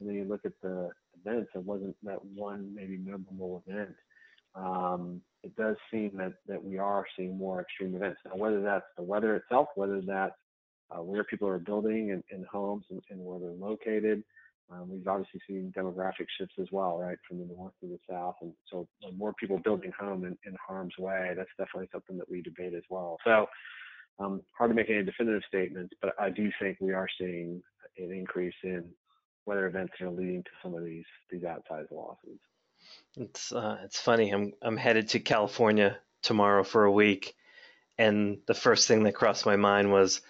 and 0.00 0.08
then 0.08 0.16
you 0.16 0.24
look 0.24 0.44
at 0.44 0.60
the 0.60 0.90
events. 1.24 1.50
It 1.54 1.64
wasn't 1.64 1.96
that 2.02 2.24
one 2.24 2.74
maybe 2.74 2.98
memorable 2.98 3.62
event. 3.66 3.94
Um, 4.54 5.20
it 5.42 5.54
does 5.56 5.76
seem 5.90 6.12
that 6.16 6.34
that 6.46 6.62
we 6.62 6.78
are 6.78 7.04
seeing 7.16 7.36
more 7.36 7.60
extreme 7.60 7.94
events 7.94 8.20
now. 8.24 8.36
Whether 8.36 8.60
that's 8.60 8.86
the 8.96 9.02
weather 9.02 9.36
itself, 9.36 9.68
whether 9.76 10.00
that's 10.00 10.34
uh, 10.90 11.02
where 11.02 11.24
people 11.24 11.48
are 11.48 11.58
building 11.58 12.12
and, 12.12 12.22
and 12.30 12.46
homes 12.46 12.84
and, 12.90 13.00
and, 13.10 13.20
where 13.20 13.38
they're 13.38 13.50
located. 13.50 14.22
Um, 14.70 14.90
we've 14.90 15.06
obviously 15.06 15.40
seen 15.46 15.72
demographic 15.76 16.26
shifts 16.38 16.54
as 16.60 16.66
well, 16.70 16.98
right, 16.98 17.16
from 17.26 17.38
the 17.38 17.46
north 17.46 17.72
to 17.80 17.88
the 17.88 17.98
south. 18.08 18.36
And 18.42 18.52
so 18.70 18.86
more 19.16 19.32
people 19.34 19.58
building 19.58 19.92
home 19.98 20.24
in, 20.24 20.36
in 20.44 20.54
harm's 20.66 20.92
way, 20.98 21.32
that's 21.36 21.48
definitely 21.58 21.88
something 21.92 22.18
that 22.18 22.30
we 22.30 22.42
debate 22.42 22.74
as 22.74 22.82
well. 22.90 23.16
So 23.24 23.46
um, 24.18 24.42
hard 24.56 24.70
to 24.70 24.74
make 24.74 24.90
any 24.90 25.04
definitive 25.04 25.42
statements, 25.48 25.94
but 26.02 26.12
I 26.18 26.30
do 26.30 26.50
think 26.60 26.78
we 26.80 26.92
are 26.92 27.08
seeing 27.18 27.62
an 27.96 28.12
increase 28.12 28.54
in 28.62 28.84
weather 29.48 29.66
events 29.66 29.94
are 30.02 30.10
leading 30.10 30.42
to 30.42 30.50
some 30.62 30.74
of 30.74 30.84
these 30.84 31.06
these 31.30 31.42
outsized 31.42 31.90
losses. 31.90 32.38
It's 33.16 33.50
uh, 33.50 33.78
it's 33.82 33.98
funny. 33.98 34.30
I'm 34.30 34.52
I'm 34.62 34.76
headed 34.76 35.08
to 35.10 35.20
California 35.20 35.96
tomorrow 36.22 36.62
for 36.62 36.84
a 36.84 36.92
week, 36.92 37.34
and 37.96 38.38
the 38.46 38.54
first 38.54 38.86
thing 38.86 39.02
that 39.04 39.14
crossed 39.14 39.46
my 39.46 39.56
mind 39.56 39.90
was 39.90 40.20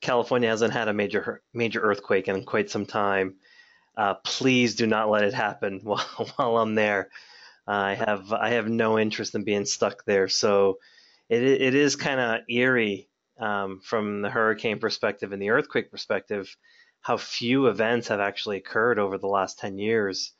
California 0.00 0.48
hasn't 0.48 0.72
had 0.72 0.88
a 0.88 0.94
major 0.94 1.42
major 1.52 1.80
earthquake 1.80 2.28
in 2.28 2.44
quite 2.44 2.70
some 2.70 2.86
time. 2.86 3.34
Uh, 3.96 4.14
please 4.14 4.76
do 4.76 4.86
not 4.86 5.10
let 5.10 5.24
it 5.24 5.34
happen 5.34 5.80
while 5.82 6.30
while 6.36 6.56
I'm 6.58 6.76
there. 6.76 7.10
Uh, 7.66 7.72
I 7.72 7.94
have 7.94 8.32
I 8.32 8.50
have 8.50 8.68
no 8.68 8.98
interest 8.98 9.34
in 9.34 9.42
being 9.42 9.66
stuck 9.66 10.04
there. 10.04 10.28
So 10.28 10.78
it 11.28 11.42
it 11.42 11.74
is 11.74 11.96
kind 11.96 12.20
of 12.20 12.40
eerie 12.48 13.08
um, 13.40 13.80
from 13.82 14.22
the 14.22 14.30
hurricane 14.30 14.78
perspective 14.78 15.32
and 15.32 15.42
the 15.42 15.50
earthquake 15.50 15.90
perspective 15.90 16.56
how 17.00 17.16
few 17.16 17.66
events 17.66 18.08
have 18.08 18.20
actually 18.20 18.58
occurred 18.58 18.98
over 18.98 19.18
the 19.18 19.26
last 19.26 19.58
ten 19.58 19.78
years. 19.78 20.32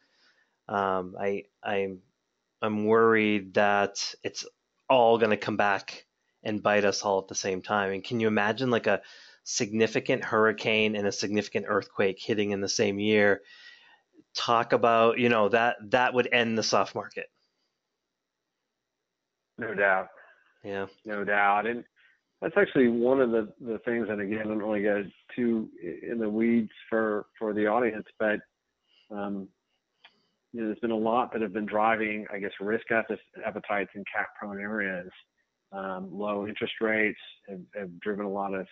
Um, 0.69 1.17
I 1.19 1.45
I'm 1.63 2.01
I'm 2.61 2.85
worried 2.87 3.55
that 3.55 4.15
it's 4.23 4.47
all 4.89 5.19
going 5.19 5.31
to 5.31 5.37
come 5.37 5.57
back 5.57 6.07
and 6.43 6.63
bite 6.63 6.85
us 6.85 7.03
all 7.03 7.21
at 7.21 7.29
the 7.29 7.35
same 7.35 7.63
time. 7.63 7.93
And 7.93 8.05
can 8.05 8.21
you 8.21 8.29
imagine 8.29 8.71
like 8.71 8.87
a 8.87 9.03
significant 9.49 10.23
hurricane 10.23 10.95
and 10.95 11.07
a 11.07 11.13
significant 11.13 11.65
earthquake 11.69 12.21
hitting 12.21 12.51
in 12.51 12.61
the 12.61 12.69
same 12.69 12.99
year, 12.99 13.41
talk 14.35 14.75
about 14.75 15.19
you 15.19 15.31
know 15.31 15.49
that 15.49 15.77
that 15.91 16.13
would 16.13 16.29
end 16.31 16.59
the 16.59 16.63
soft 16.63 16.95
market. 16.95 17.31
No 19.57 19.75
doubt. 19.75 20.09
Yeah. 20.63 20.87
No 21.07 21.25
doubt, 21.25 21.67
and 21.67 21.85
that's 22.41 22.55
actually 22.57 22.89
one 22.89 23.21
of 23.21 23.31
the 23.31 23.53
the 23.61 23.79
things. 23.85 24.09
And 24.11 24.21
again, 24.21 24.41
I 24.41 24.45
don't 24.45 24.67
want 24.67 24.83
to 24.83 25.03
get 25.03 25.13
too 25.35 25.69
in 25.83 26.19
the 26.19 26.29
weeds 26.29 26.71
for 26.89 27.27
for 27.39 27.53
the 27.53 27.67
audience, 27.67 28.07
but 28.19 28.39
um, 29.11 29.49
you 30.53 30.61
know, 30.61 30.67
there's 30.67 30.79
been 30.81 30.91
a 30.91 30.97
lot 30.97 31.33
that 31.33 31.43
have 31.43 31.53
been 31.53 31.67
driving, 31.67 32.27
I 32.33 32.39
guess, 32.39 32.53
risk 32.61 32.87
appetites 32.91 33.91
in 33.95 34.05
cat 34.15 34.29
prone 34.39 34.61
areas. 34.61 35.11
Um, 35.71 36.09
low 36.11 36.47
interest 36.47 36.73
rates 36.81 37.19
have, 37.49 37.61
have 37.75 38.01
driven 38.01 38.25
a 38.25 38.31
lot 38.31 38.55
of 38.55 38.67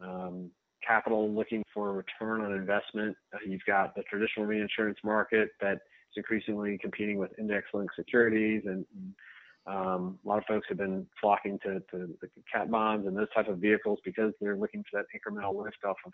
um, 0.00 0.50
capital 0.86 1.28
looking 1.28 1.64
for 1.74 1.90
a 1.90 1.92
return 1.92 2.42
on 2.42 2.52
investment. 2.52 3.16
Uh, 3.34 3.38
you've 3.44 3.64
got 3.66 3.94
the 3.96 4.02
traditional 4.02 4.46
reinsurance 4.46 4.98
market 5.02 5.48
that's 5.60 5.80
increasingly 6.14 6.78
competing 6.78 7.18
with 7.18 7.36
index-linked 7.38 7.94
securities, 7.96 8.62
and, 8.66 8.84
um, 9.66 10.18
a 10.24 10.28
lot 10.28 10.38
of 10.38 10.44
folks 10.44 10.66
have 10.68 10.78
been 10.78 11.06
flocking 11.20 11.58
to, 11.64 11.80
to 11.90 12.14
the 12.20 12.28
cat 12.52 12.70
bonds 12.70 13.06
and 13.06 13.16
those 13.16 13.32
type 13.34 13.48
of 13.48 13.58
vehicles 13.58 13.98
because 14.04 14.32
they're 14.40 14.56
looking 14.56 14.84
for 14.90 15.02
that 15.02 15.06
incremental 15.14 15.62
lift 15.62 15.78
off 15.84 15.96
of, 16.06 16.12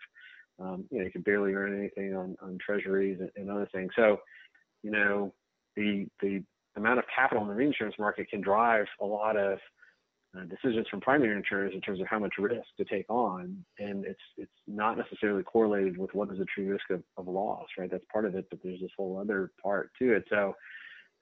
um, 0.59 0.85
you 0.89 0.99
know, 0.99 1.05
you 1.05 1.11
can 1.11 1.21
barely 1.21 1.53
earn 1.53 1.77
anything 1.77 2.15
on, 2.15 2.35
on 2.41 2.57
treasuries 2.65 3.19
and, 3.19 3.29
and 3.35 3.51
other 3.51 3.67
things. 3.73 3.91
So, 3.95 4.17
you 4.81 4.91
know, 4.91 5.33
the 5.75 6.07
the 6.21 6.43
amount 6.75 6.99
of 6.99 7.05
capital 7.15 7.43
in 7.43 7.49
the 7.49 7.55
reinsurance 7.55 7.95
market 7.99 8.29
can 8.29 8.41
drive 8.41 8.85
a 8.99 9.05
lot 9.05 9.37
of 9.37 9.59
uh, 10.35 10.45
decisions 10.45 10.87
from 10.89 10.99
primary 10.99 11.35
insurers 11.35 11.73
in 11.75 11.81
terms 11.81 12.01
of 12.01 12.07
how 12.07 12.17
much 12.17 12.33
risk 12.39 12.65
to 12.77 12.85
take 12.85 13.07
on, 13.09 13.63
and 13.77 14.03
it's 14.05 14.19
it's 14.37 14.51
not 14.67 14.97
necessarily 14.97 15.43
correlated 15.43 15.97
with 15.97 16.11
what 16.13 16.31
is 16.31 16.39
the 16.39 16.45
true 16.45 16.71
risk 16.71 16.89
of, 16.89 17.03
of 17.17 17.27
loss, 17.27 17.67
right? 17.77 17.91
That's 17.91 18.05
part 18.11 18.25
of 18.25 18.33
it, 18.33 18.47
but 18.49 18.59
there's 18.63 18.81
this 18.81 18.89
whole 18.97 19.19
other 19.19 19.51
part 19.61 19.91
to 19.99 20.13
it. 20.13 20.25
So 20.29 20.55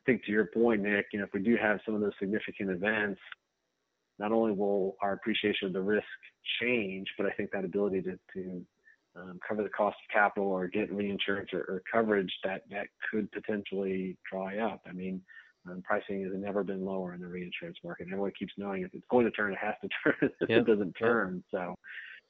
think 0.05 0.23
to 0.25 0.31
your 0.31 0.45
point, 0.45 0.81
Nick, 0.81 1.07
you 1.13 1.19
know, 1.19 1.25
if 1.25 1.33
we 1.33 1.41
do 1.41 1.55
have 1.61 1.79
some 1.85 1.95
of 1.95 2.01
those 2.01 2.13
significant 2.19 2.69
events, 2.69 3.19
not 4.19 4.31
only 4.31 4.51
will 4.51 4.95
our 5.01 5.13
appreciation 5.13 5.67
of 5.67 5.73
the 5.73 5.81
risk 5.81 6.05
change, 6.61 7.07
but 7.17 7.25
I 7.25 7.31
think 7.31 7.51
that 7.51 7.65
ability 7.65 8.01
to, 8.03 8.19
to 8.33 8.65
um, 9.15 9.39
cover 9.47 9.63
the 9.63 9.69
cost 9.69 9.95
of 9.95 10.13
capital 10.13 10.49
or 10.49 10.67
get 10.67 10.91
reinsurance 10.91 11.49
or, 11.53 11.59
or 11.61 11.81
coverage 11.91 12.31
that 12.43 12.63
that 12.69 12.87
could 13.09 13.31
potentially 13.31 14.17
dry 14.31 14.59
up. 14.59 14.81
I 14.87 14.93
mean, 14.93 15.21
um, 15.69 15.81
pricing 15.83 16.23
has 16.23 16.31
never 16.35 16.63
been 16.63 16.85
lower 16.85 17.13
in 17.13 17.21
the 17.21 17.27
reinsurance 17.27 17.77
market. 17.83 18.07
Everyone 18.07 18.31
keeps 18.37 18.53
knowing 18.57 18.83
if 18.83 18.93
it's 18.93 19.05
going 19.09 19.25
to 19.25 19.31
turn, 19.31 19.53
it 19.53 19.59
has 19.59 19.75
to 19.81 19.89
turn. 20.03 20.31
if 20.41 20.49
yep. 20.49 20.59
it 20.59 20.65
doesn't 20.65 20.93
turn, 20.93 21.43
so 21.51 21.75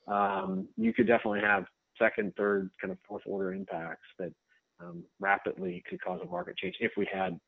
um, 0.08 0.68
you 0.76 0.94
could 0.94 1.08
definitely 1.08 1.42
have 1.42 1.66
second, 2.00 2.34
third, 2.36 2.70
kind 2.82 2.92
of 2.92 2.98
fourth 3.08 3.24
order 3.26 3.54
impacts 3.54 4.08
that 4.18 4.34
um, 4.80 5.04
rapidly 5.20 5.84
could 5.90 6.02
cause 6.02 6.20
a 6.24 6.30
market 6.30 6.58
change 6.58 6.76
if 6.80 6.92
we 6.98 7.08
had. 7.12 7.40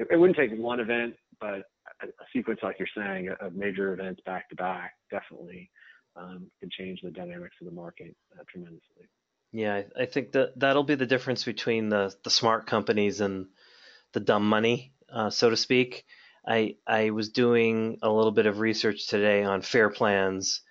It, 0.00 0.08
it 0.10 0.16
wouldn't 0.16 0.36
take 0.36 0.50
one 0.58 0.80
event, 0.80 1.14
but 1.40 1.62
a, 2.02 2.06
a, 2.06 2.26
sequence 2.32 2.60
like 2.62 2.78
you're 2.78 2.88
saying 2.96 3.28
of 3.40 3.54
major 3.54 3.92
events 3.92 4.20
back 4.24 4.48
to 4.50 4.56
back 4.56 4.92
definitely 5.10 5.70
um, 6.16 6.50
could 6.60 6.70
change 6.70 7.00
the 7.02 7.10
dynamics 7.10 7.56
of 7.60 7.66
the 7.66 7.74
market 7.74 8.16
uh, 8.38 8.42
tremendously. 8.48 9.08
Yeah, 9.52 9.82
I 9.98 10.06
think 10.06 10.32
that 10.32 10.58
that'll 10.58 10.84
be 10.84 10.94
the 10.94 11.06
difference 11.06 11.44
between 11.44 11.88
the 11.88 12.14
the 12.24 12.30
smart 12.30 12.66
companies 12.66 13.20
and 13.20 13.46
the 14.12 14.20
dumb 14.20 14.48
money 14.48 14.92
uh, 15.12 15.30
so 15.30 15.50
to 15.50 15.56
speak. 15.56 16.04
I 16.46 16.76
I 16.86 17.10
was 17.10 17.30
doing 17.30 17.98
a 18.02 18.10
little 18.10 18.32
bit 18.32 18.46
of 18.46 18.60
research 18.60 19.08
today 19.08 19.42
on 19.42 19.62
FAIR 19.62 19.90
Plan's 19.90 20.62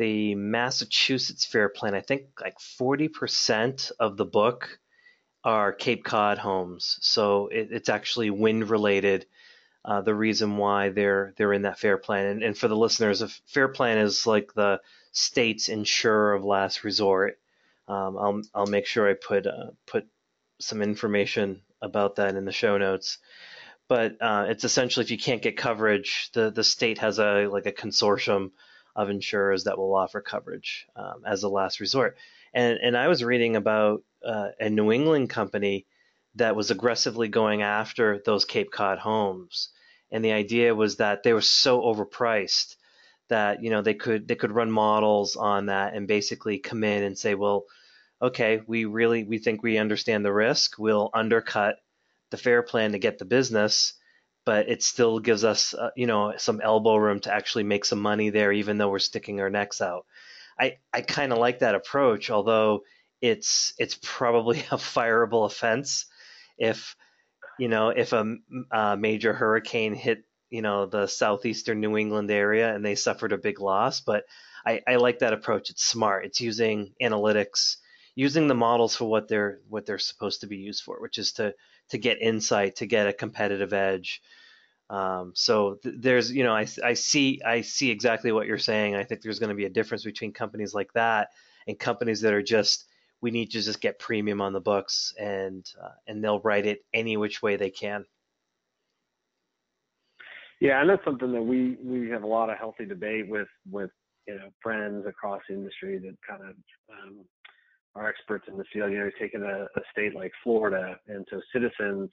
the 0.00 0.34
Massachusetts 0.34 1.44
Fair 1.44 1.68
Plan, 1.68 1.94
I 1.94 2.00
think 2.00 2.22
like 2.40 2.58
40% 2.58 3.92
of 4.00 4.16
the 4.16 4.24
book 4.24 4.78
are 5.44 5.72
Cape 5.72 6.04
Cod 6.04 6.38
homes. 6.38 6.98
So 7.00 7.48
it, 7.48 7.68
it's 7.70 7.88
actually 7.88 8.30
wind 8.30 8.70
related. 8.70 9.26
Uh, 9.84 10.02
the 10.02 10.14
reason 10.14 10.58
why 10.58 10.90
they're 10.90 11.32
they're 11.36 11.54
in 11.54 11.62
that 11.62 11.78
fair 11.78 11.96
plan, 11.96 12.26
and, 12.26 12.42
and 12.42 12.58
for 12.58 12.68
the 12.68 12.76
listeners, 12.76 13.22
a 13.22 13.28
fair 13.46 13.68
plan 13.68 13.98
is 13.98 14.26
like 14.26 14.52
the 14.52 14.80
state's 15.12 15.68
insurer 15.68 16.34
of 16.34 16.44
last 16.44 16.84
resort. 16.84 17.38
Um, 17.88 18.18
I'll 18.18 18.42
I'll 18.54 18.66
make 18.66 18.86
sure 18.86 19.08
I 19.08 19.14
put 19.14 19.46
uh, 19.46 19.70
put 19.86 20.06
some 20.60 20.82
information 20.82 21.62
about 21.80 22.16
that 22.16 22.36
in 22.36 22.44
the 22.44 22.52
show 22.52 22.76
notes. 22.76 23.18
But 23.88 24.20
uh, 24.20 24.46
it's 24.48 24.64
essentially 24.64 25.04
if 25.04 25.10
you 25.10 25.18
can't 25.18 25.42
get 25.42 25.56
coverage, 25.56 26.30
the 26.34 26.50
the 26.50 26.62
state 26.62 26.98
has 26.98 27.18
a 27.18 27.46
like 27.46 27.66
a 27.66 27.72
consortium 27.72 28.50
of 28.94 29.08
insurers 29.08 29.64
that 29.64 29.78
will 29.78 29.94
offer 29.94 30.20
coverage 30.20 30.86
um, 30.94 31.22
as 31.26 31.42
a 31.42 31.48
last 31.48 31.80
resort. 31.80 32.16
And 32.52 32.78
and 32.82 32.96
I 32.96 33.08
was 33.08 33.24
reading 33.24 33.56
about 33.56 34.02
uh, 34.24 34.48
a 34.58 34.70
New 34.70 34.92
England 34.92 35.30
company 35.30 35.86
that 36.36 36.56
was 36.56 36.70
aggressively 36.70 37.28
going 37.28 37.62
after 37.62 38.20
those 38.24 38.44
Cape 38.44 38.70
Cod 38.70 38.98
homes, 38.98 39.70
and 40.10 40.24
the 40.24 40.32
idea 40.32 40.74
was 40.74 40.96
that 40.96 41.22
they 41.22 41.32
were 41.32 41.40
so 41.40 41.80
overpriced 41.80 42.76
that 43.28 43.62
you 43.62 43.70
know 43.70 43.80
they 43.80 43.94
could 43.94 44.28
they 44.28 44.34
could 44.34 44.52
run 44.52 44.70
models 44.70 45.36
on 45.36 45.66
that 45.66 45.94
and 45.94 46.06
basically 46.06 46.58
come 46.58 46.84
in 46.84 47.02
and 47.02 47.16
say, 47.16 47.34
well, 47.34 47.64
okay, 48.20 48.60
we 48.66 48.84
really 48.84 49.24
we 49.24 49.38
think 49.38 49.62
we 49.62 49.78
understand 49.78 50.24
the 50.24 50.32
risk, 50.32 50.78
we'll 50.78 51.10
undercut 51.14 51.76
the 52.30 52.36
fair 52.36 52.62
plan 52.62 52.92
to 52.92 52.98
get 52.98 53.18
the 53.18 53.24
business, 53.24 53.94
but 54.44 54.68
it 54.68 54.82
still 54.82 55.18
gives 55.18 55.44
us 55.44 55.74
uh, 55.74 55.90
you 55.96 56.06
know 56.06 56.34
some 56.36 56.60
elbow 56.60 56.96
room 56.96 57.20
to 57.20 57.32
actually 57.32 57.64
make 57.64 57.84
some 57.84 58.00
money 58.00 58.30
there, 58.30 58.52
even 58.52 58.76
though 58.76 58.90
we're 58.90 58.98
sticking 58.98 59.40
our 59.40 59.50
necks 59.50 59.80
out. 59.80 60.06
I 60.60 60.76
I 60.92 61.00
kind 61.00 61.32
of 61.32 61.38
like 61.38 61.60
that 61.60 61.74
approach, 61.74 62.30
although 62.30 62.82
it's 63.20 63.72
it's 63.78 63.98
probably 64.02 64.58
a 64.70 64.76
fireable 64.76 65.46
offense 65.46 66.06
if 66.58 66.94
you 67.58 67.68
know 67.68 67.88
if 67.90 68.12
a, 68.12 68.36
a 68.70 68.96
major 68.96 69.32
hurricane 69.32 69.94
hit 69.94 70.24
you 70.50 70.62
know 70.62 70.86
the 70.86 71.06
southeastern 71.06 71.80
New 71.80 71.96
England 71.96 72.30
area 72.30 72.74
and 72.74 72.84
they 72.84 72.94
suffered 72.94 73.32
a 73.32 73.38
big 73.38 73.60
loss. 73.60 74.00
But 74.00 74.24
I, 74.66 74.82
I 74.86 74.96
like 74.96 75.20
that 75.20 75.32
approach. 75.32 75.70
It's 75.70 75.84
smart. 75.84 76.26
It's 76.26 76.40
using 76.40 76.92
analytics, 77.02 77.76
using 78.14 78.46
the 78.46 78.54
models 78.54 78.94
for 78.96 79.06
what 79.06 79.28
they're 79.28 79.60
what 79.68 79.86
they're 79.86 79.98
supposed 79.98 80.42
to 80.42 80.46
be 80.46 80.58
used 80.58 80.82
for, 80.82 81.00
which 81.00 81.18
is 81.18 81.32
to 81.34 81.54
to 81.90 81.98
get 81.98 82.20
insight, 82.20 82.76
to 82.76 82.86
get 82.86 83.06
a 83.06 83.12
competitive 83.12 83.72
edge. 83.72 84.20
Um, 84.90 85.32
so 85.36 85.76
th- 85.84 85.94
there's, 85.98 86.32
you 86.32 86.42
know, 86.42 86.52
I, 86.52 86.66
I 86.84 86.94
see 86.94 87.40
I 87.46 87.60
see 87.60 87.90
exactly 87.90 88.32
what 88.32 88.48
you're 88.48 88.58
saying. 88.58 88.96
I 88.96 89.04
think 89.04 89.22
there's 89.22 89.38
going 89.38 89.50
to 89.50 89.54
be 89.54 89.64
a 89.64 89.70
difference 89.70 90.02
between 90.02 90.32
companies 90.32 90.74
like 90.74 90.92
that 90.94 91.28
and 91.68 91.78
companies 91.78 92.20
that 92.22 92.34
are 92.34 92.42
just 92.42 92.86
we 93.20 93.30
need 93.30 93.52
to 93.52 93.60
just 93.60 93.80
get 93.80 94.00
premium 94.00 94.40
on 94.40 94.52
the 94.52 94.60
books 94.60 95.14
and 95.18 95.64
uh, 95.80 95.90
and 96.08 96.22
they'll 96.22 96.40
write 96.40 96.66
it 96.66 96.84
any 96.92 97.16
which 97.16 97.40
way 97.40 97.54
they 97.56 97.70
can. 97.70 98.04
Yeah, 100.60 100.80
and 100.80 100.90
that's 100.90 101.04
something 101.04 101.32
that 101.32 101.42
we 101.42 101.78
we 101.84 102.10
have 102.10 102.24
a 102.24 102.26
lot 102.26 102.50
of 102.50 102.58
healthy 102.58 102.84
debate 102.84 103.28
with 103.28 103.48
with 103.70 103.90
you 104.26 104.34
know 104.34 104.48
friends 104.60 105.06
across 105.06 105.40
the 105.48 105.54
industry 105.54 105.98
that 105.98 106.16
kind 106.28 106.42
of 106.42 106.56
um, 106.90 107.24
are 107.94 108.08
experts 108.08 108.46
in 108.48 108.58
the 108.58 108.64
field. 108.72 108.90
You 108.90 108.98
know, 108.98 109.10
taking 109.20 109.42
a, 109.42 109.62
a 109.64 109.82
state 109.92 110.16
like 110.16 110.32
Florida, 110.42 110.98
and 111.06 111.24
so 111.30 111.40
Citizens 111.52 112.10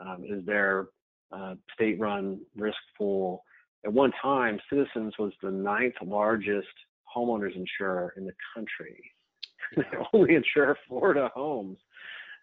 um, 0.00 0.22
is 0.28 0.44
their 0.44 0.88
uh, 1.32 1.54
state-run 1.74 2.40
risk 2.56 2.78
pool. 2.96 3.42
At 3.84 3.92
one 3.92 4.12
time, 4.20 4.58
Citizens 4.68 5.14
was 5.18 5.32
the 5.42 5.50
ninth 5.50 5.94
largest 6.04 6.68
homeowners 7.14 7.56
insurer 7.56 8.12
in 8.16 8.26
the 8.26 8.32
country. 8.54 9.00
they 9.76 9.84
only 10.12 10.34
insure 10.34 10.76
Florida 10.88 11.30
homes. 11.34 11.78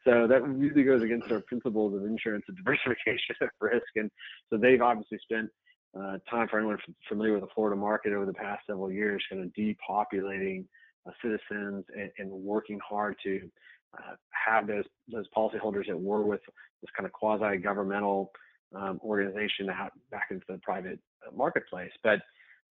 So 0.03 0.25
that 0.27 0.47
really 0.47 0.83
goes 0.83 1.03
against 1.03 1.31
our 1.31 1.41
principles 1.41 1.93
of 1.93 2.05
insurance 2.05 2.45
and 2.47 2.57
diversification 2.63 3.35
of 3.41 3.49
risk. 3.59 3.87
And 3.95 4.09
so 4.49 4.57
they've 4.57 4.81
obviously 4.81 5.19
spent 5.21 5.49
uh, 5.97 6.17
time 6.29 6.47
for 6.47 6.59
anyone 6.59 6.77
familiar 7.07 7.33
with 7.33 7.41
the 7.41 7.49
Florida 7.53 7.75
market 7.75 8.13
over 8.13 8.25
the 8.25 8.33
past 8.33 8.65
several 8.67 8.91
years, 8.91 9.23
kind 9.29 9.43
of 9.43 9.51
depopulating 9.53 10.65
uh, 11.07 11.11
citizens 11.21 11.85
and, 11.95 12.11
and, 12.17 12.31
working 12.31 12.79
hard 12.87 13.15
to 13.23 13.49
uh, 13.97 14.15
have 14.31 14.67
those 14.67 14.83
those 15.11 15.25
policyholders 15.35 15.87
that 15.87 15.97
were 15.97 16.21
with 16.21 16.41
this 16.81 16.89
kind 16.95 17.05
of 17.05 17.13
quasi-governmental 17.13 18.29
um, 18.75 18.99
organization 19.03 19.69
out 19.69 19.93
back 20.11 20.27
into 20.31 20.45
the 20.47 20.59
private 20.59 20.99
uh, 21.25 21.35
marketplace. 21.35 21.91
But 22.03 22.19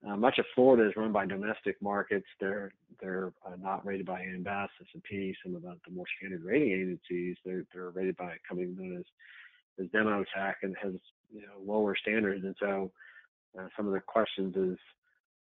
uh, 0.06 0.16
much 0.16 0.38
of 0.38 0.44
Florida 0.54 0.88
is 0.88 0.96
run 0.96 1.12
by 1.12 1.26
domestic 1.26 1.80
markets. 1.80 2.26
They're 2.40 2.72
they're 3.00 3.32
uh, 3.46 3.56
not 3.60 3.84
rated 3.84 4.06
by 4.06 4.22
AM 4.22 4.42
Best, 4.42 4.72
S&P, 4.80 5.34
some 5.44 5.54
of 5.54 5.62
the, 5.62 5.76
the, 5.86 5.94
more 5.94 6.04
standard 6.18 6.44
rating 6.44 6.72
agencies. 6.72 7.36
They're 7.44 7.64
they're 7.72 7.90
rated 7.90 8.16
by 8.16 8.32
a 8.34 8.48
company 8.48 8.72
known 8.76 8.98
as 8.98 9.04
as 9.80 9.90
Demotech 9.90 10.54
and 10.62 10.76
has 10.82 10.92
you 11.32 11.42
know 11.42 11.60
lower 11.64 11.96
standards. 11.96 12.44
And 12.44 12.54
so 12.60 12.92
uh, 13.58 13.68
some 13.76 13.86
of 13.86 13.92
the 13.92 14.00
questions 14.00 14.54
is, 14.56 14.78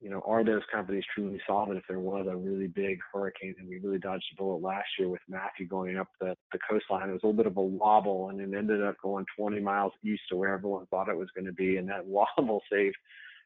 you 0.09 0.15
know, 0.15 0.23
are 0.25 0.43
those 0.43 0.63
companies 0.73 1.05
truly 1.15 1.39
solvent 1.47 1.77
if 1.77 1.85
there 1.87 2.01
was 2.01 2.27
a 2.31 2.35
really 2.35 2.67
big 2.67 2.99
hurricane? 3.13 3.55
And 3.59 3.69
we 3.69 3.79
really 3.79 3.99
dodged 3.99 4.25
a 4.33 4.37
bullet 4.37 4.63
last 4.63 4.87
year 4.99 5.07
with 5.07 5.21
Matthew 5.29 5.69
going 5.69 5.99
up 5.99 6.09
the, 6.19 6.35
the 6.51 6.59
coastline. 6.67 7.11
It 7.11 7.13
was 7.13 7.21
a 7.25 7.27
little 7.27 7.37
bit 7.37 7.47
of 7.47 7.59
a 7.59 7.63
wobble, 7.63 8.31
and 8.31 8.41
it 8.41 8.57
ended 8.57 8.83
up 8.83 8.97
going 9.03 9.27
20 9.37 9.61
miles 9.61 9.93
east 10.03 10.23
of 10.33 10.39
where 10.39 10.55
everyone 10.55 10.87
thought 10.87 11.11
it 11.11 11.17
was 11.19 11.29
going 11.35 11.45
to 11.45 11.53
be, 11.53 11.77
and 11.77 11.87
that 11.91 12.07
wobble 12.39 12.63
saved 12.73 12.97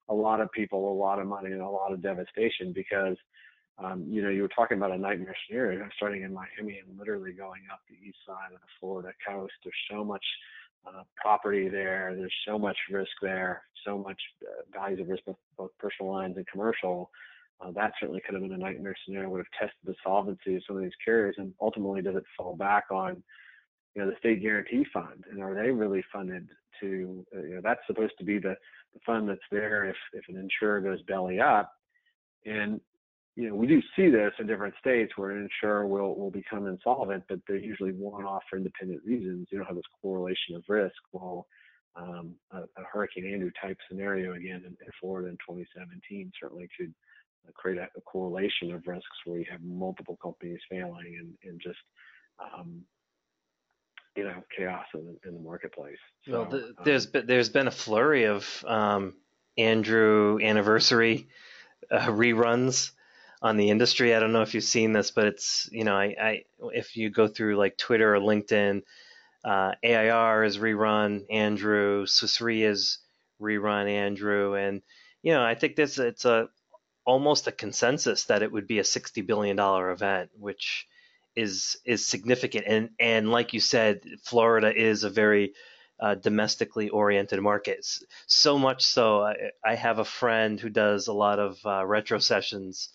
a 0.09 0.15
lot 0.15 0.41
of 0.41 0.53
people 0.53 0.93
a 0.93 0.95
lot 0.95 1.19
of 1.19 1.27
money 1.27 1.51
and 1.51 1.61
a 1.61 1.69
lot 1.69 1.93
of 1.93 2.01
devastation 2.01 2.73
because 2.73 3.17
um, 3.83 4.05
you 4.09 4.23
know 4.23 4.29
you 4.29 4.43
were 4.43 4.49
talking 4.49 4.77
about 4.77 4.93
a 4.93 4.99
nightmare 4.99 5.35
scenario 5.49 5.89
starting 5.97 6.23
in 6.23 6.33
Miami 6.33 6.79
and 6.79 6.97
literally 6.97 7.33
going 7.33 7.63
up 7.73 7.81
the 7.89 7.97
east 8.07 8.19
side 8.25 8.55
of 8.55 8.61
the 8.61 8.67
Florida 8.79 9.11
coast. 9.27 9.53
There's 9.65 9.75
so 9.91 10.05
much 10.05 10.25
uh, 10.87 11.03
property 11.17 11.69
there. 11.69 12.15
There's 12.17 12.35
so 12.47 12.59
much 12.59 12.77
risk 12.91 13.11
there. 13.21 13.63
So 13.85 13.99
much 13.99 14.21
uh, 14.43 14.63
values 14.73 15.01
of 15.01 15.09
risk, 15.09 15.25
both, 15.27 15.37
both 15.57 15.71
personal 15.79 16.13
lines 16.13 16.37
and 16.37 16.47
commercial. 16.47 17.11
Uh, 17.61 17.71
that 17.73 17.93
certainly 18.01 18.21
could 18.25 18.35
have 18.35 18.43
been 18.43 18.53
a 18.53 18.59
nightmare 18.59 18.95
scenario. 19.05 19.29
Would 19.29 19.39
have 19.39 19.69
tested 19.69 19.79
the 19.85 19.95
solvency 20.05 20.57
of 20.57 20.63
some 20.67 20.77
of 20.77 20.83
these 20.83 20.93
carriers, 21.05 21.37
and 21.39 21.53
ultimately, 21.61 22.03
does 22.03 22.17
it 22.17 22.25
fall 22.37 22.57
back 22.57 22.85
on 22.91 23.23
you 23.95 24.03
know 24.03 24.11
the 24.11 24.17
state 24.19 24.43
guarantee 24.43 24.85
fund, 24.93 25.25
and 25.31 25.43
are 25.43 25.55
they 25.55 25.71
really 25.71 26.05
funded 26.13 26.49
to? 26.81 27.25
Uh, 27.35 27.43
you 27.43 27.55
know, 27.55 27.61
that's 27.63 27.81
supposed 27.87 28.15
to 28.19 28.25
be 28.25 28.39
the 28.39 28.57
the 28.95 29.01
fund 29.07 29.29
that's 29.29 29.41
there 29.51 29.85
if 29.85 29.97
if 30.13 30.25
an 30.29 30.37
insurer 30.37 30.81
goes 30.81 31.03
belly 31.03 31.41
up. 31.41 31.73
And 32.45 32.81
you 33.35 33.49
know, 33.49 33.55
we 33.55 33.67
do 33.67 33.81
see 33.97 34.11
this 34.11 34.33
in 34.39 34.47
different 34.47 34.75
states 34.79 35.13
where 35.17 35.31
an 35.31 35.49
insurer 35.49 35.87
will 35.87 36.15
will 36.15 36.31
become 36.31 36.67
insolvent, 36.67 37.25
but 37.29 37.39
they're 37.47 37.57
usually 37.57 37.93
one-off 37.93 38.43
for 38.51 38.57
independent 38.57 39.01
reasons. 39.07 39.49
You 39.51 39.59
don't 39.59 39.67
have 39.67 39.77
this 39.77 39.85
correlation 40.03 40.55
of 40.55 40.65
risk. 40.69 40.97
Well, 41.13 41.47
um, 41.97 42.35
a, 42.51 42.59
a, 42.61 42.85
Hurricane 42.91 43.31
Andrew 43.33 43.51
type 43.61 43.77
scenario 43.89 44.33
again 44.33 44.63
in, 44.67 44.77
in 44.81 44.93
Florida 45.01 45.29
in 45.29 45.35
2017 45.35 46.33
certainly 46.41 46.69
could 46.79 46.93
uh, 47.47 47.53
create 47.55 47.79
a, 47.79 47.89
a, 47.97 48.01
correlation 48.03 48.73
of 48.73 48.87
risks 48.87 49.07
where 49.27 49.39
you 49.39 49.45
have 49.51 49.61
multiple 49.63 50.19
companies 50.23 50.61
failing 50.71 51.19
and, 51.19 51.35
and 51.45 51.61
just 51.61 51.79
um, 52.41 52.83
you 54.17 54.25
know 54.25 54.43
chaos 54.57 54.87
in, 54.95 55.17
in 55.27 55.35
the 55.35 55.41
marketplace. 55.41 55.99
So, 56.27 56.33
well, 56.33 56.45
the, 56.47 56.65
um, 56.65 56.75
there's 56.85 57.07
been, 57.07 57.27
there's 57.27 57.49
been 57.49 57.67
a 57.67 57.73
flurry 57.73 58.25
of 58.25 58.65
um, 58.67 59.15
Andrew 59.57 60.39
anniversary 60.43 61.29
uh, 61.91 62.09
reruns 62.09 62.93
on 63.43 63.57
the 63.57 63.71
industry. 63.71 64.15
I 64.15 64.21
don't 64.21 64.33
know 64.33 64.43
if 64.43 64.55
you've 64.55 64.65
seen 64.65 64.93
this, 64.93 65.11
but 65.11 65.27
it's 65.27 65.69
you 65.73 65.85
know 65.85 65.97
I, 65.97 66.15
I 66.21 66.45
if 66.73 66.97
you 66.97 67.11
go 67.11 67.27
through 67.27 67.57
like 67.57 67.77
Twitter 67.77 68.15
or 68.15 68.21
LinkedIn, 68.21 68.83
uh, 69.45 69.73
AIR 69.83 70.45
is 70.45 70.59
rerun 70.59 71.25
Andrew, 71.29 72.07
Swiss 72.07 72.41
Re 72.41 72.63
is 72.63 72.99
rerun 73.41 73.89
Andrew, 73.89 74.55
and 74.55 74.81
you 75.23 75.33
know 75.33 75.43
I 75.43 75.57
think 75.57 75.77
this 75.77 75.99
it's 75.99 76.25
a 76.25 76.49
almost 77.05 77.49
a 77.49 77.53
consensus 77.53 78.25
that 78.27 78.43
it 78.43 78.53
would 78.53 78.69
be 78.69 78.79
a 78.79 78.85
sixty 78.85 79.23
billion 79.23 79.57
dollar 79.57 79.91
event, 79.91 80.31
which 80.39 80.87
is 81.35 81.77
is 81.85 82.07
significant. 82.07 82.65
And 82.69 82.91
and 83.01 83.31
like 83.31 83.53
you 83.53 83.61
said, 83.61 84.03
Florida 84.23 84.73
is 84.75 85.03
a 85.03 85.11
very 85.11 85.55
uh, 86.01 86.15
domestically 86.15 86.89
oriented 86.91 87.41
market. 87.41 87.87
So 88.27 88.59
much 88.59 88.85
so, 88.85 89.23
I, 89.23 89.35
I, 89.65 89.77
have 89.77 90.01
a 90.01 90.05
friend 90.05 90.59
who 90.59 90.69
does 90.69 91.07
a 91.07 91.13
lot 91.13 91.39
of 91.39 91.59
uh, 91.65 91.83
retrocessions 91.85 92.89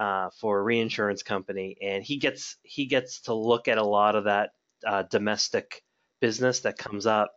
uh, 0.00 0.30
for 0.40 0.58
a 0.58 0.62
reinsurance 0.62 1.22
company, 1.22 1.76
and 1.82 2.02
he 2.02 2.16
gets 2.16 2.56
he 2.62 2.86
gets 2.86 3.20
to 3.22 3.34
look 3.34 3.68
at 3.68 3.78
a 3.78 3.84
lot 3.84 4.16
of 4.16 4.24
that 4.24 4.50
uh, 4.86 5.02
domestic 5.02 5.82
business 6.20 6.60
that 6.60 6.78
comes 6.78 7.06
up. 7.06 7.30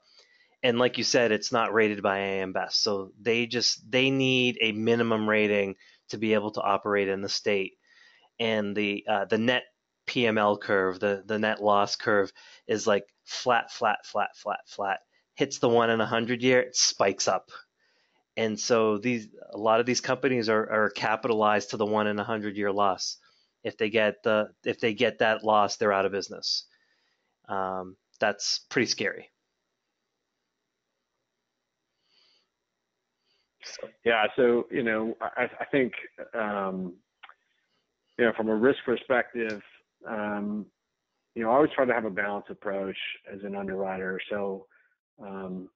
And 0.63 0.79
like 0.79 0.97
you 0.97 1.03
said, 1.03 1.33
it's 1.33 1.51
not 1.51 1.73
rated 1.73 2.01
by 2.01 2.19
AM 2.19 2.53
Best, 2.53 2.81
so 2.81 3.11
they 3.21 3.47
just 3.47 3.83
they 3.91 4.09
need 4.09 4.57
a 4.61 4.71
minimum 4.71 5.29
rating 5.29 5.75
to 6.09 6.17
be 6.17 6.33
able 6.35 6.51
to 6.51 6.61
operate 6.61 7.09
in 7.09 7.21
the 7.21 7.29
state. 7.29 7.73
And 8.39 8.75
the 8.75 9.05
uh, 9.09 9.25
the 9.25 9.37
net 9.37 9.63
PML 10.07 10.59
curve, 10.59 10.99
the, 11.01 11.23
the 11.25 11.39
net 11.39 11.61
loss 11.61 11.97
curve 11.97 12.31
is 12.67 12.87
like 12.87 13.03
flat, 13.25 13.71
flat, 13.71 14.05
flat, 14.05 14.29
flat, 14.35 14.59
flat. 14.67 14.99
Hits 15.35 15.59
the 15.59 15.69
one 15.69 15.89
in 15.89 15.99
a 15.99 16.05
hundred 16.05 16.41
year, 16.43 16.61
it 16.61 16.75
spikes 16.77 17.27
up. 17.27 17.49
And 18.37 18.59
so 18.59 18.97
these 18.97 19.27
a 19.51 19.57
lot 19.57 19.79
of 19.79 19.85
these 19.85 20.01
companies 20.01 20.49
are, 20.49 20.69
are 20.69 20.89
capitalized 20.89 21.71
to 21.71 21.77
the 21.77 21.85
one 21.85 22.07
in 22.07 22.17
a 22.19 22.23
hundred 22.23 22.57
year 22.57 22.71
loss. 22.71 23.17
If 23.63 23.77
they 23.77 23.89
get 23.89 24.23
the 24.23 24.49
if 24.63 24.79
they 24.79 24.93
get 24.93 25.19
that 25.19 25.43
loss, 25.43 25.77
they're 25.77 25.93
out 25.93 26.05
of 26.05 26.11
business. 26.11 26.65
Um, 27.47 27.95
that's 28.19 28.59
pretty 28.69 28.87
scary. 28.87 29.29
Yeah, 34.03 34.25
so 34.35 34.67
you 34.71 34.83
know, 34.83 35.15
I, 35.21 35.43
I 35.59 35.65
think 35.71 35.93
um, 36.33 36.93
you 38.17 38.25
know 38.25 38.33
from 38.35 38.49
a 38.49 38.55
risk 38.55 38.79
perspective, 38.85 39.61
um, 40.07 40.65
you 41.35 41.43
know, 41.43 41.51
I 41.51 41.55
always 41.55 41.71
try 41.75 41.85
to 41.85 41.93
have 41.93 42.05
a 42.05 42.09
balanced 42.09 42.49
approach 42.49 42.97
as 43.31 43.41
an 43.43 43.55
underwriter. 43.55 44.19
So 44.29 44.65
um, 45.21 45.69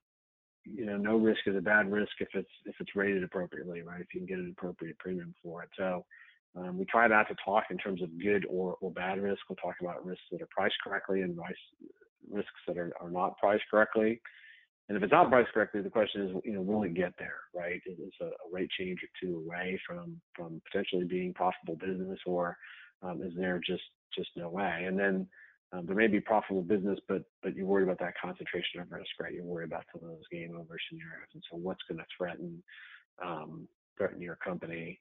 you 0.74 0.86
know, 0.86 0.96
no 0.96 1.16
risk 1.16 1.40
is 1.46 1.56
a 1.56 1.60
bad 1.60 1.90
risk 1.90 2.12
if 2.20 2.28
it's 2.34 2.50
if 2.66 2.74
it's 2.80 2.96
rated 2.96 3.24
appropriately, 3.24 3.82
right? 3.82 4.00
If 4.00 4.08
you 4.14 4.20
can 4.20 4.26
get 4.26 4.38
an 4.38 4.54
appropriate 4.56 4.98
premium 4.98 5.34
for 5.42 5.62
it. 5.62 5.70
So 5.76 6.04
um, 6.56 6.78
we 6.78 6.84
try 6.86 7.06
not 7.06 7.28
to 7.28 7.36
talk 7.44 7.64
in 7.70 7.78
terms 7.78 8.02
of 8.02 8.08
good 8.20 8.46
or, 8.50 8.76
or 8.80 8.90
bad 8.90 9.20
risk. 9.20 9.40
We'll 9.48 9.56
talk 9.56 9.76
about 9.80 10.04
risks 10.04 10.24
that 10.32 10.42
are 10.42 10.48
priced 10.50 10.76
correctly 10.82 11.22
and 11.22 11.38
risks 12.30 12.50
that 12.66 12.78
are, 12.78 12.92
are 13.00 13.10
not 13.10 13.38
priced 13.38 13.64
correctly. 13.70 14.20
And 14.88 14.96
if 14.96 15.02
it's 15.02 15.12
not 15.12 15.28
priced 15.28 15.52
correctly, 15.52 15.82
the 15.82 15.90
question 15.90 16.28
is, 16.28 16.36
you 16.44 16.52
know, 16.52 16.62
will 16.62 16.82
it 16.84 16.94
get 16.94 17.12
there, 17.18 17.36
right? 17.54 17.80
Is 17.86 17.98
a, 18.22 18.26
a 18.26 18.30
rate 18.50 18.70
change 18.78 18.98
or 19.02 19.08
two 19.20 19.36
away 19.36 19.78
from 19.86 20.20
from 20.34 20.62
potentially 20.70 21.04
being 21.04 21.34
profitable 21.34 21.76
business, 21.76 22.18
or 22.26 22.56
um, 23.02 23.22
is 23.22 23.32
there 23.36 23.60
just 23.64 23.82
just 24.16 24.30
no 24.36 24.48
way? 24.48 24.84
And 24.86 24.98
then 24.98 25.28
um, 25.72 25.84
there 25.86 25.96
may 25.96 26.06
be 26.06 26.20
profitable 26.20 26.62
business, 26.62 26.98
but 27.08 27.22
but 27.42 27.54
you 27.54 27.66
worry 27.66 27.82
about 27.82 27.98
that 27.98 28.14
concentration 28.20 28.80
of 28.80 28.90
risk, 28.90 29.10
right? 29.20 29.34
You 29.34 29.44
worry 29.44 29.64
about 29.64 29.84
some 29.92 30.02
of 30.02 30.08
those 30.08 30.26
game 30.32 30.52
over 30.54 30.76
scenarios, 30.88 31.28
and 31.34 31.42
so 31.50 31.58
what's 31.58 31.82
going 31.88 31.98
to 31.98 32.04
threaten 32.16 32.62
um, 33.24 33.68
threaten 33.96 34.20
your 34.20 34.36
company 34.36 34.98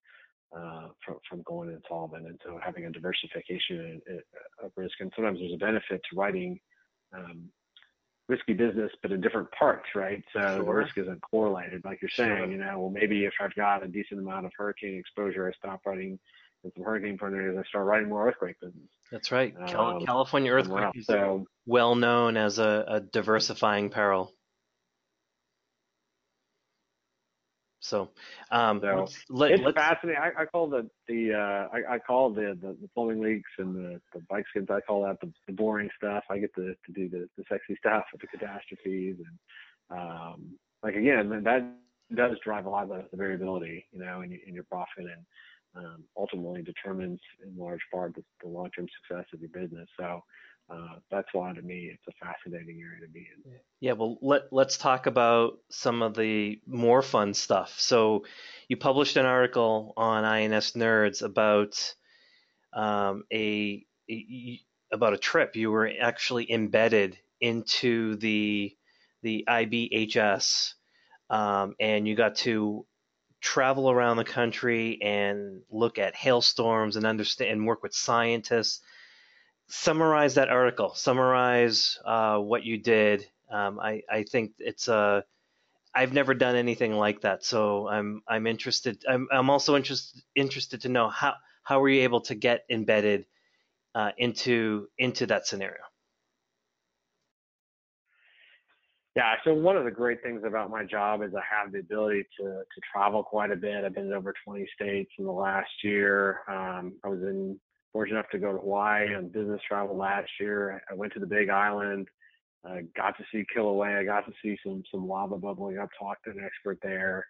uh, 0.55 0.87
from 1.05 1.17
from 1.29 1.41
going 1.43 1.71
insolvent? 1.71 2.27
And 2.27 2.39
so 2.43 2.59
having 2.63 2.85
a 2.85 2.91
diversification 2.91 4.01
of 4.61 4.71
risk, 4.75 4.95
and 4.99 5.11
sometimes 5.15 5.39
there's 5.39 5.53
a 5.53 5.57
benefit 5.57 6.01
to 6.09 6.19
writing 6.19 6.59
um, 7.15 7.49
risky 8.27 8.51
business, 8.51 8.91
but 9.01 9.13
in 9.13 9.21
different 9.21 9.49
parts, 9.51 9.87
right? 9.95 10.21
So 10.33 10.41
sure. 10.41 10.57
the 10.57 10.63
risk 10.63 10.97
isn't 10.97 11.21
correlated, 11.21 11.81
like 11.85 12.01
you're 12.01 12.09
saying. 12.09 12.37
Sure. 12.37 12.51
You 12.51 12.57
know, 12.57 12.79
well 12.79 12.89
maybe 12.89 13.23
if 13.23 13.33
I've 13.39 13.55
got 13.55 13.85
a 13.85 13.87
decent 13.87 14.19
amount 14.19 14.45
of 14.45 14.51
hurricane 14.57 14.97
exposure, 14.97 15.47
I 15.47 15.53
stop 15.57 15.81
writing 15.85 16.19
and 16.67 16.73
some 16.75 16.83
hurricane 16.83 17.17
prone 17.17 17.35
areas, 17.35 17.57
I 17.57 17.67
start 17.67 17.85
writing 17.85 18.09
more 18.09 18.27
earthquake 18.27 18.59
business. 18.59 18.89
That's 19.11 19.31
right. 19.31 19.55
Um, 19.73 20.05
California 20.05 20.51
earthquake 20.51 20.91
is 20.95 21.05
so, 21.05 21.45
well 21.65 21.95
known 21.95 22.35
as 22.35 22.59
a, 22.59 22.85
a 22.87 22.99
diversifying 22.99 23.89
peril. 23.89 24.33
So, 27.79 28.09
um, 28.51 28.81
so 28.81 29.07
let, 29.29 29.51
it's 29.51 29.63
fascinating. 29.73 30.21
I, 30.21 30.41
I, 30.41 30.45
call 30.45 30.67
the 30.67 30.89
the 31.07 31.33
uh, 31.33 31.73
I, 31.73 31.95
I, 31.95 31.99
call 31.99 32.31
the, 32.31 32.57
the, 32.61 32.75
the 32.81 32.89
plumbing 32.93 33.21
leaks 33.21 33.49
and 33.59 33.73
the, 33.73 34.01
the 34.13 34.19
bike 34.29 34.43
skins. 34.49 34.67
I 34.69 34.81
call 34.81 35.03
that 35.03 35.21
the, 35.21 35.31
the 35.47 35.53
boring 35.53 35.89
stuff. 35.95 36.25
I 36.29 36.39
get 36.39 36.53
to, 36.55 36.73
to 36.73 36.91
do 36.93 37.07
the, 37.07 37.29
the 37.37 37.45
sexy 37.47 37.77
stuff 37.79 38.03
with 38.11 38.19
the 38.19 38.27
catastrophes 38.27 39.15
and 39.19 39.97
um, 40.01 40.57
like 40.83 40.95
again 40.95 41.29
that 41.45 41.63
does 42.13 42.35
drive 42.43 42.65
a 42.65 42.69
lot 42.69 42.83
of 42.83 42.89
the, 42.89 43.05
the 43.11 43.17
variability, 43.17 43.85
you 43.91 43.99
know, 43.99 44.21
in, 44.21 44.37
in 44.45 44.53
your 44.53 44.63
profit 44.65 45.05
and 45.05 45.25
um, 45.75 46.03
ultimately 46.17 46.63
determines 46.63 47.19
in 47.45 47.57
large 47.57 47.81
part 47.93 48.15
the, 48.15 48.23
the 48.41 48.49
long-term 48.49 48.87
success 49.01 49.25
of 49.33 49.39
your 49.39 49.49
business. 49.49 49.87
So 49.99 50.21
uh, 50.69 50.95
that's 51.09 51.27
why 51.33 51.53
to 51.53 51.61
me 51.61 51.91
it's 51.93 52.03
a 52.09 52.25
fascinating 52.25 52.81
area 52.81 53.05
to 53.05 53.11
be 53.11 53.19
in. 53.19 53.53
Yeah, 53.79 53.93
well 53.93 54.17
let 54.21 54.43
let's 54.51 54.77
talk 54.77 55.05
about 55.05 55.59
some 55.69 56.01
of 56.01 56.15
the 56.15 56.59
more 56.65 57.01
fun 57.01 57.33
stuff. 57.33 57.75
So 57.77 58.25
you 58.67 58.75
published 58.75 59.17
an 59.17 59.25
article 59.25 59.93
on 59.95 60.25
INS 60.25 60.73
Nerds 60.73 61.21
about 61.21 61.93
um, 62.73 63.23
a, 63.31 63.85
a 64.09 64.59
about 64.91 65.13
a 65.13 65.17
trip. 65.17 65.55
You 65.55 65.71
were 65.71 65.91
actually 66.01 66.51
embedded 66.51 67.17
into 67.39 68.15
the 68.17 68.75
the 69.23 69.45
IBHS, 69.47 70.73
um, 71.29 71.75
and 71.79 72.07
you 72.07 72.15
got 72.15 72.35
to 72.37 72.85
travel 73.47 73.89
around 73.89 74.17
the 74.17 74.25
country 74.25 74.99
and 75.01 75.61
look 75.69 75.97
at 75.97 76.15
hailstorms 76.15 76.97
and 76.97 77.05
understand 77.05 77.51
and 77.51 77.65
work 77.65 77.81
with 77.81 77.93
scientists 77.93 78.81
summarize 79.67 80.35
that 80.35 80.49
article, 80.49 80.93
summarize 80.95 81.97
uh, 82.05 82.37
what 82.37 82.63
you 82.63 82.77
did. 82.77 83.25
Um, 83.51 83.79
I, 83.79 84.01
I 84.09 84.23
think 84.23 84.53
it's 84.59 84.87
a 84.87 84.93
uh, 84.93 85.21
I've 85.95 86.13
never 86.13 86.35
done 86.35 86.55
anything 86.55 86.93
like 86.93 87.21
that, 87.21 87.43
so 87.43 87.87
I'm 87.87 88.21
I'm 88.27 88.45
interested. 88.45 89.03
I'm 89.09 89.27
I'm 89.31 89.49
also 89.49 89.75
interested 89.75 90.21
interested 90.35 90.81
to 90.81 90.89
know 90.89 91.09
how 91.09 91.33
how 91.63 91.79
were 91.79 91.89
you 91.89 92.03
able 92.03 92.21
to 92.21 92.35
get 92.35 92.65
embedded 92.69 93.25
uh, 93.95 94.11
into 94.17 94.89
into 94.97 95.25
that 95.27 95.47
scenario. 95.47 95.81
Yeah, 99.17 99.33
so 99.43 99.51
one 99.51 99.75
of 99.75 99.83
the 99.83 99.89
great 99.89 100.21
things 100.21 100.43
about 100.45 100.69
my 100.69 100.83
job 100.83 101.23
is 101.23 101.31
I 101.33 101.41
have 101.49 101.71
the 101.71 101.79
ability 101.79 102.25
to 102.39 102.43
to 102.43 102.81
travel 102.93 103.23
quite 103.23 103.49
a 103.49 103.55
bit. 103.55 103.83
I've 103.83 103.95
been 103.95 104.05
in 104.05 104.13
over 104.13 104.31
20 104.45 104.69
states 104.75 105.09
in 105.17 105.25
the 105.25 105.31
last 105.31 105.71
year. 105.83 106.41
Um, 106.47 106.93
I 107.03 107.07
was 107.07 107.21
in 107.21 107.59
fortunate 107.91 108.19
enough 108.19 108.29
to 108.33 108.37
go 108.37 108.51
to 108.51 108.59
Hawaii 108.59 109.15
on 109.15 109.29
business 109.29 109.59
travel 109.67 109.97
last 109.97 110.29
year. 110.39 110.83
I 110.87 110.93
went 110.93 111.13
to 111.13 111.19
the 111.19 111.25
Big 111.25 111.49
Island, 111.49 112.07
got 112.95 113.17
to 113.17 113.23
see 113.31 113.43
Kilauea, 113.57 114.05
got 114.05 114.27
to 114.27 114.33
see 114.43 114.55
some 114.63 114.83
some 114.91 115.07
lava 115.07 115.39
bubbling 115.39 115.79
up, 115.79 115.89
talked 115.97 116.25
to 116.25 116.29
an 116.29 116.43
expert 116.45 116.77
there, 116.83 117.25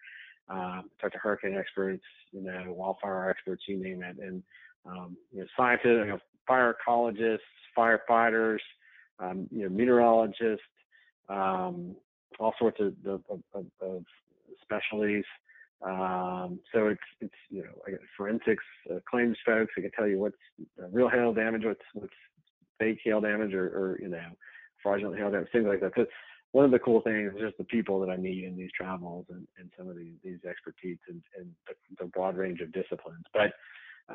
uh, 0.50 0.82
talked 1.00 1.13
to 1.13 1.19
hurricane 1.19 1.56
experts, 1.58 2.04
you 2.34 2.41
know, 2.41 2.65
wildfire 2.67 3.30
experts, 3.30 3.63
you 3.65 3.82
name 3.82 4.04
it, 4.04 4.17
and 4.19 4.43
um, 4.86 5.15
you 5.32 5.39
know, 5.39 5.47
scientists, 5.56 5.86
you 5.86 6.06
know, 6.06 6.19
fire 6.45 6.76
ecologists, 6.86 7.38
firefighters, 7.78 8.60
um, 9.19 9.47
you 9.52 9.63
know, 9.63 9.69
meteorologists, 9.69 10.65
um, 11.29 11.95
all 12.39 12.53
sorts 12.59 12.79
of, 12.79 12.93
of, 13.05 13.21
of, 13.53 13.65
of 13.81 14.03
specialties. 14.61 15.25
Um, 15.85 16.59
so 16.73 16.87
it's 16.87 16.99
it's 17.21 17.33
you 17.49 17.61
know 17.61 17.69
like 17.85 17.99
forensics 18.15 18.63
uh, 18.91 18.95
claims 19.09 19.37
folks 19.45 19.71
who 19.75 19.83
can 19.83 19.91
tell 19.91 20.07
you 20.07 20.17
what's 20.17 20.35
real 20.91 21.07
hail 21.07 21.33
damage, 21.33 21.65
what's 21.65 21.81
what's 21.93 22.13
fake 22.79 22.99
hail 23.03 23.21
damage, 23.21 23.53
or, 23.53 23.65
or 23.65 23.99
you 24.01 24.07
know 24.07 24.25
fraudulent 24.81 25.19
hail 25.19 25.29
damage, 25.29 25.49
things 25.51 25.67
like 25.67 25.81
that. 25.81 25.91
So 25.95 26.05
one 26.51 26.65
of 26.65 26.71
the 26.71 26.79
cool 26.79 27.01
things 27.01 27.31
is 27.35 27.41
just 27.41 27.57
the 27.57 27.63
people 27.65 27.99
that 27.99 28.09
I 28.09 28.17
meet 28.17 28.43
in 28.43 28.57
these 28.57 28.71
travels 28.75 29.25
and, 29.29 29.47
and 29.59 29.69
some 29.77 29.87
of 29.87 29.97
these 29.97 30.15
these 30.23 30.39
expertise 30.49 30.97
and, 31.07 31.21
and 31.37 31.51
the, 31.67 32.03
the 32.03 32.09
broad 32.09 32.37
range 32.37 32.61
of 32.61 32.71
disciplines. 32.71 33.25
But 33.31 33.53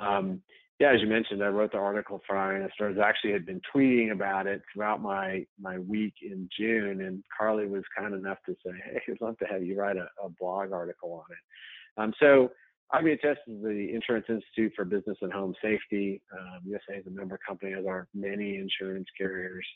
um, 0.00 0.42
yeah, 0.78 0.92
as 0.92 1.00
you 1.00 1.06
mentioned, 1.06 1.44
I 1.44 1.46
wrote 1.46 1.70
the 1.70 1.78
article 1.78 2.20
for 2.26 2.36
INS 2.36 2.72
Nerds. 2.80 3.00
I 3.00 3.08
actually 3.08 3.32
had 3.32 3.46
been 3.46 3.60
tweeting 3.72 4.10
about 4.10 4.48
it 4.48 4.62
throughout 4.72 5.00
my 5.00 5.46
my 5.60 5.78
week 5.78 6.14
in 6.22 6.48
June, 6.58 7.02
and 7.02 7.22
Carly 7.38 7.66
was 7.66 7.84
kind 7.96 8.14
enough 8.14 8.38
to 8.46 8.56
say, 8.66 8.72
"Hey, 8.84 9.00
I'd 9.08 9.20
love 9.20 9.38
to 9.38 9.44
have 9.44 9.62
you 9.62 9.78
write 9.78 9.96
a, 9.96 10.08
a 10.24 10.28
blog 10.28 10.72
article 10.72 11.12
on 11.12 11.24
it." 11.30 12.00
Um, 12.02 12.12
so 12.18 12.50
IBHS 12.92 13.36
is 13.46 13.62
the 13.62 13.90
Insurance 13.94 14.26
Institute 14.28 14.72
for 14.74 14.84
Business 14.84 15.16
and 15.22 15.32
Home 15.32 15.54
Safety. 15.62 16.20
Um, 16.36 16.60
USAA 16.66 17.00
is 17.00 17.06
a 17.06 17.10
member 17.10 17.38
company, 17.46 17.74
as 17.74 17.86
are 17.86 18.08
many 18.12 18.56
insurance 18.56 19.06
carriers, 19.16 19.66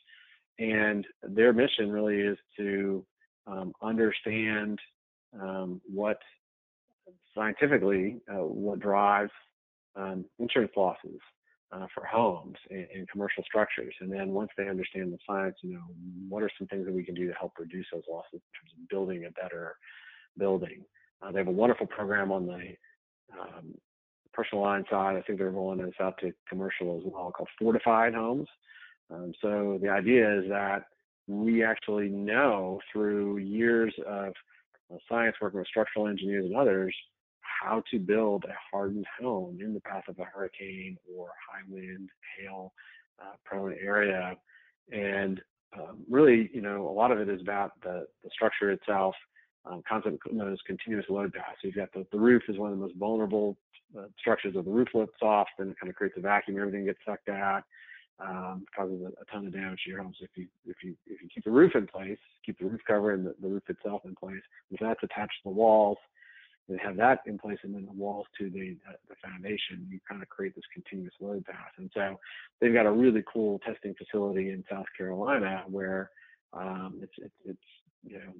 and 0.59 1.07
their 1.23 1.53
mission 1.53 1.89
really 1.91 2.19
is 2.19 2.39
to 2.59 3.07
um, 3.47 3.73
understand 3.81 4.79
um, 5.41 5.81
what 5.87 6.19
scientifically 7.33 8.19
uh, 8.29 8.45
what 8.45 8.81
drives 8.81 9.31
um, 9.97 10.25
insurance 10.39 10.73
losses 10.77 11.21
uh, 11.73 11.87
for 11.95 12.05
homes 12.05 12.57
and, 12.71 12.87
and, 12.95 13.09
commercial 13.09 13.43
structures. 13.45 13.95
And 14.01 14.13
then 14.13 14.31
once 14.31 14.51
they 14.57 14.69
understand 14.69 15.13
the 15.13 15.19
science, 15.27 15.57
you 15.63 15.75
know, 15.75 15.85
what 16.29 16.43
are 16.43 16.51
some 16.59 16.69
things 16.69 16.87
that 16.87 16.95
we 16.95 17.05
can 17.05 17.15
do 17.15 17.27
to 17.27 17.35
help 17.35 17.53
reduce 17.59 17.87
those 17.93 18.05
losses 18.09 18.35
in 18.35 18.39
terms 18.39 18.73
of 18.79 18.89
building 18.89 19.25
a 19.25 19.31
better 19.33 19.75
building? 20.39 20.85
Uh, 21.23 21.33
they 21.33 21.39
have 21.39 21.49
a 21.49 21.53
wonderful 21.53 21.87
program 21.87 22.31
on 22.31 22.47
the 22.47 22.77
um, 23.39 23.75
personal 24.33 24.63
line 24.63 24.85
side. 24.91 25.17
I 25.17 25.23
think 25.23 25.39
they're 25.39 25.51
rolling 25.51 25.85
this 25.85 25.95
out 26.01 26.19
to 26.21 26.33
commercial 26.49 26.99
as 26.99 27.03
well 27.05 27.33
called 27.33 27.49
Fortified 27.59 28.15
Homes. 28.15 28.49
Um, 29.11 29.33
so 29.41 29.79
the 29.83 29.89
idea 29.89 30.39
is 30.39 30.45
that 30.49 30.85
we 31.27 31.65
actually 31.65 32.09
know 32.09 32.81
through 32.93 33.39
years 33.39 33.93
of 34.07 34.33
uh, 34.93 34.97
science 35.09 35.37
working 35.41 35.59
with 35.59 35.69
structural 35.69 36.07
engineers 36.07 36.45
and 36.45 36.57
others 36.57 36.95
how 37.61 37.83
to 37.91 37.99
build 37.99 38.45
a 38.45 38.55
hardened 38.71 39.07
home 39.21 39.59
in 39.61 39.75
the 39.75 39.81
path 39.81 40.05
of 40.09 40.19
a 40.19 40.25
hurricane 40.25 40.97
or 41.15 41.29
high 41.51 41.63
wind, 41.69 42.11
hail 42.39 42.73
uh, 43.21 43.37
prone 43.45 43.75
area. 43.81 44.37
And 44.93 45.41
um, 45.77 45.99
really, 46.09 46.51
you 46.53 46.61
know, 46.61 46.89
a 46.89 46.93
lot 46.93 47.11
of 47.11 47.21
it 47.21 47.29
is 47.29 47.41
about 47.41 47.81
the, 47.83 48.07
the 48.23 48.31
structure 48.33 48.71
itself. 48.71 49.15
Um, 49.65 49.83
concept 49.89 50.19
known 50.31 50.53
as 50.53 50.61
continuous 50.65 51.07
load 51.09 51.33
path. 51.33 51.57
So 51.61 51.67
you've 51.67 51.75
got 51.75 51.93
the, 51.93 52.07
the 52.13 52.19
roof 52.19 52.43
is 52.49 52.57
one 52.57 52.73
of 52.73 52.79
the 52.79 52.85
most 52.85 52.97
vulnerable 52.97 53.57
uh, 53.99 54.03
structures 54.19 54.55
of 54.55 54.65
the 54.65 54.71
roof 54.71 54.89
lifts 54.95 55.19
off, 55.23 55.49
then 55.59 55.71
it 55.71 55.77
kind 55.81 55.91
of 55.91 55.97
creates 55.97 56.17
a 56.17 56.21
vacuum, 56.21 56.57
everything 56.59 56.85
gets 56.85 56.99
sucked 57.05 57.29
out, 57.29 57.63
um, 58.21 58.65
causes 58.77 59.01
a, 59.03 59.07
a, 59.07 59.25
ton 59.31 59.47
of 59.47 59.53
damage 59.53 59.81
to 59.85 59.91
your 59.91 60.03
homes. 60.03 60.17
If 60.21 60.31
you 60.37 60.47
if 60.67 60.77
you 60.83 60.95
if 61.07 61.23
you 61.23 61.29
keep 61.35 61.45
the 61.45 61.51
roof 61.51 61.73
in 61.75 61.87
place, 61.87 62.19
keep 62.45 62.59
the 62.59 62.67
roof 62.67 62.81
cover 62.87 63.13
and 63.13 63.27
the, 63.27 63.35
the 63.41 63.49
roof 63.49 63.63
itself 63.69 64.03
in 64.05 64.15
place, 64.15 64.43
if 64.71 64.81
that's 64.81 65.03
attached 65.03 65.35
to 65.43 65.51
the 65.51 65.55
walls, 65.55 65.99
they 66.69 66.79
have 66.83 66.97
that 66.97 67.21
in 67.27 67.39
place 67.39 67.59
and 67.63 67.75
then 67.75 67.87
the 67.87 67.93
walls 67.93 68.27
to 68.39 68.51
the, 68.51 68.77
the 69.09 69.15
foundation, 69.23 69.87
you 69.89 70.01
kind 70.09 70.23
of 70.23 70.29
create 70.29 70.55
this 70.55 70.65
continuous 70.73 71.15
load 71.21 71.45
path. 71.45 71.73
And 71.79 71.91
so 71.95 72.19
they've 72.61 72.73
got 72.73 72.87
a 72.87 72.91
really 72.91 73.23
cool 73.33 73.61
testing 73.61 73.95
facility 73.95 74.51
in 74.51 74.65
South 74.71 74.87
Carolina 74.97 75.63
where 75.69 76.11
um, 76.53 76.99
it's, 77.03 77.13
it's, 77.19 77.35
it's, 77.45 77.59
you 78.05 78.19
know, 78.19 78.33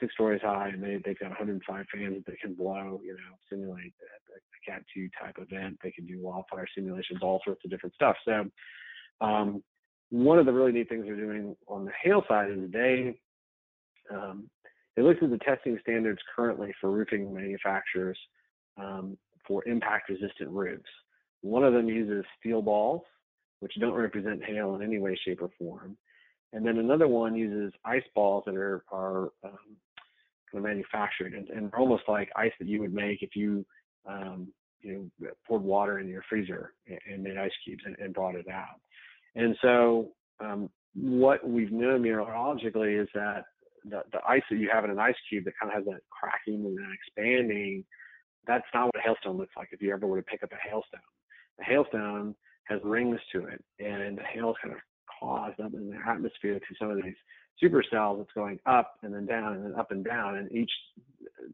six 0.00 0.12
stories 0.14 0.40
high 0.42 0.68
and 0.68 0.82
they, 0.82 1.00
they've 1.04 1.18
got 1.18 1.30
105 1.30 1.86
fans 1.92 2.22
that 2.26 2.40
can 2.40 2.54
blow, 2.54 3.00
you 3.04 3.12
know, 3.12 3.36
simulate 3.50 3.92
a, 4.02 4.36
a 4.36 4.72
Cat 4.72 4.84
2 4.94 5.08
type 5.20 5.36
event. 5.38 5.78
They 5.82 5.90
can 5.90 6.06
do 6.06 6.20
wildfire 6.20 6.66
simulations, 6.74 7.20
all 7.22 7.40
sorts 7.44 7.62
of 7.64 7.70
different 7.70 7.94
stuff. 7.94 8.16
So 8.24 8.44
um, 9.20 9.62
one 10.10 10.38
of 10.38 10.46
the 10.46 10.52
really 10.52 10.72
neat 10.72 10.88
things 10.88 11.06
they're 11.06 11.16
doing 11.16 11.56
on 11.66 11.84
the 11.84 11.92
hail 12.02 12.22
side 12.28 12.50
is 12.50 12.70
they 12.70 13.18
um, 14.12 14.48
they 14.96 15.02
looked 15.02 15.22
at 15.22 15.30
the 15.30 15.38
testing 15.38 15.78
standards 15.82 16.20
currently 16.34 16.72
for 16.80 16.90
roofing 16.90 17.32
manufacturers 17.34 18.18
um, 18.76 19.16
for 19.46 19.66
impact 19.66 20.08
resistant 20.08 20.50
roofs. 20.50 20.84
One 21.42 21.64
of 21.64 21.74
them 21.74 21.88
uses 21.88 22.24
steel 22.40 22.62
balls, 22.62 23.02
which 23.60 23.74
don't 23.80 23.94
represent 23.94 24.44
hail 24.44 24.74
in 24.74 24.82
any 24.82 24.98
way, 24.98 25.18
shape, 25.24 25.42
or 25.42 25.50
form. 25.58 25.96
And 26.52 26.64
then 26.64 26.78
another 26.78 27.08
one 27.08 27.34
uses 27.34 27.72
ice 27.84 28.04
balls 28.14 28.44
that 28.46 28.54
are, 28.54 28.84
are 28.90 29.24
um, 29.44 29.76
kind 30.50 30.54
of 30.54 30.62
manufactured 30.62 31.34
and, 31.34 31.48
and 31.50 31.74
almost 31.74 32.04
like 32.08 32.30
ice 32.36 32.52
that 32.60 32.68
you 32.68 32.80
would 32.80 32.94
make 32.94 33.22
if 33.22 33.34
you 33.34 33.66
um, 34.06 34.48
you 34.82 35.10
know 35.18 35.30
poured 35.46 35.62
water 35.62 35.98
in 35.98 36.08
your 36.08 36.22
freezer 36.28 36.74
and, 36.86 36.98
and 37.10 37.22
made 37.22 37.36
ice 37.36 37.50
cubes 37.64 37.82
and, 37.86 37.96
and, 37.98 38.14
brought 38.14 38.34
it 38.34 38.46
out. 38.48 38.80
And 39.34 39.56
so 39.62 40.10
um, 40.40 40.70
what 40.94 41.48
we've 41.48 41.72
known 41.72 42.02
meteorologically 42.02 42.94
is 42.94 43.08
that 43.14 43.46
the, 43.88 44.02
the 44.12 44.20
ice 44.28 44.42
that 44.50 44.58
you 44.58 44.70
have 44.72 44.84
in 44.84 44.90
an 44.90 44.98
ice 44.98 45.14
cube 45.28 45.44
that 45.44 45.54
kind 45.60 45.72
of 45.72 45.76
has 45.76 45.84
that 45.86 46.02
cracking 46.10 46.64
and 46.64 46.76
then 46.76 46.90
expanding, 46.92 47.84
that's 48.46 48.64
not 48.74 48.86
what 48.86 48.96
a 48.96 49.00
hailstone 49.00 49.36
looks 49.36 49.54
like 49.56 49.68
if 49.72 49.82
you 49.82 49.92
ever 49.92 50.06
were 50.06 50.18
to 50.20 50.22
pick 50.22 50.42
up 50.42 50.52
a 50.52 50.68
hailstone. 50.68 51.00
A 51.60 51.64
hailstone 51.64 52.34
has 52.64 52.80
rings 52.82 53.20
to 53.32 53.46
it, 53.46 53.62
and 53.78 54.18
the 54.18 54.22
hail 54.22 54.50
is 54.50 54.56
kind 54.62 54.74
of 54.74 54.80
caused 55.20 55.60
up 55.60 55.74
in 55.74 55.90
the 55.90 55.96
atmosphere 56.06 56.58
to 56.58 56.74
some 56.78 56.90
of 56.90 56.96
these 56.96 57.14
supercells. 57.62 58.20
It's 58.20 58.32
going 58.34 58.58
up 58.66 58.94
and 59.02 59.14
then 59.14 59.26
down 59.26 59.54
and 59.54 59.64
then 59.64 59.74
up 59.78 59.90
and 59.90 60.04
down, 60.04 60.36
and 60.36 60.50
each 60.52 60.70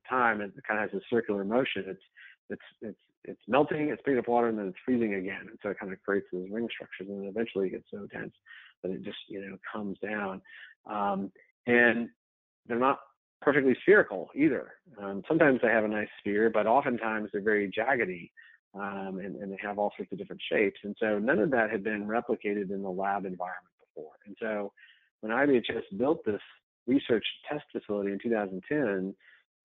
time 0.08 0.40
it 0.40 0.52
kind 0.66 0.82
of 0.82 0.90
has 0.90 1.00
a 1.00 1.04
circular 1.10 1.44
motion. 1.44 1.84
It's 1.86 2.02
it's 2.48 2.62
it's 2.82 2.98
it's 3.24 3.40
melting, 3.48 3.88
it's 3.88 4.02
picking 4.04 4.18
up 4.18 4.28
water, 4.28 4.48
and 4.48 4.58
then 4.58 4.68
it's 4.68 4.78
freezing 4.84 5.14
again, 5.14 5.46
and 5.48 5.58
so 5.62 5.70
it 5.70 5.78
kind 5.78 5.92
of 5.92 6.02
creates 6.02 6.26
these 6.32 6.50
ring 6.50 6.68
structures, 6.74 7.08
and 7.08 7.20
then 7.20 7.28
eventually 7.28 7.68
it 7.68 7.72
gets 7.72 7.84
so 7.90 8.06
dense 8.12 8.32
that 8.82 8.92
it 8.92 9.02
just 9.02 9.18
you 9.28 9.40
know 9.40 9.56
comes 9.70 9.98
down. 9.98 10.40
Um, 10.90 11.30
and 11.66 12.08
they're 12.66 12.78
not 12.78 12.98
perfectly 13.40 13.76
spherical 13.82 14.28
either. 14.34 14.72
Um, 15.00 15.22
sometimes 15.26 15.60
they 15.62 15.68
have 15.68 15.84
a 15.84 15.88
nice 15.88 16.08
sphere, 16.18 16.50
but 16.50 16.66
oftentimes 16.66 17.30
they're 17.32 17.42
very 17.42 17.70
jaggedy 17.70 18.30
um, 18.74 19.18
and, 19.18 19.36
and, 19.36 19.50
they 19.50 19.58
have 19.60 19.78
all 19.78 19.92
sorts 19.96 20.12
of 20.12 20.18
different 20.18 20.42
shapes. 20.50 20.78
And 20.84 20.94
so 21.00 21.18
none 21.18 21.40
of 21.40 21.50
that 21.50 21.70
had 21.70 21.82
been 21.82 22.06
replicated 22.06 22.70
in 22.70 22.82
the 22.82 22.90
lab 22.90 23.24
environment 23.24 23.74
before. 23.80 24.12
And 24.26 24.36
so 24.40 24.72
when 25.20 25.32
IBHS 25.32 25.98
built 25.98 26.24
this 26.24 26.40
research 26.86 27.24
test 27.50 27.64
facility 27.72 28.12
in 28.12 28.18
2010, 28.22 29.14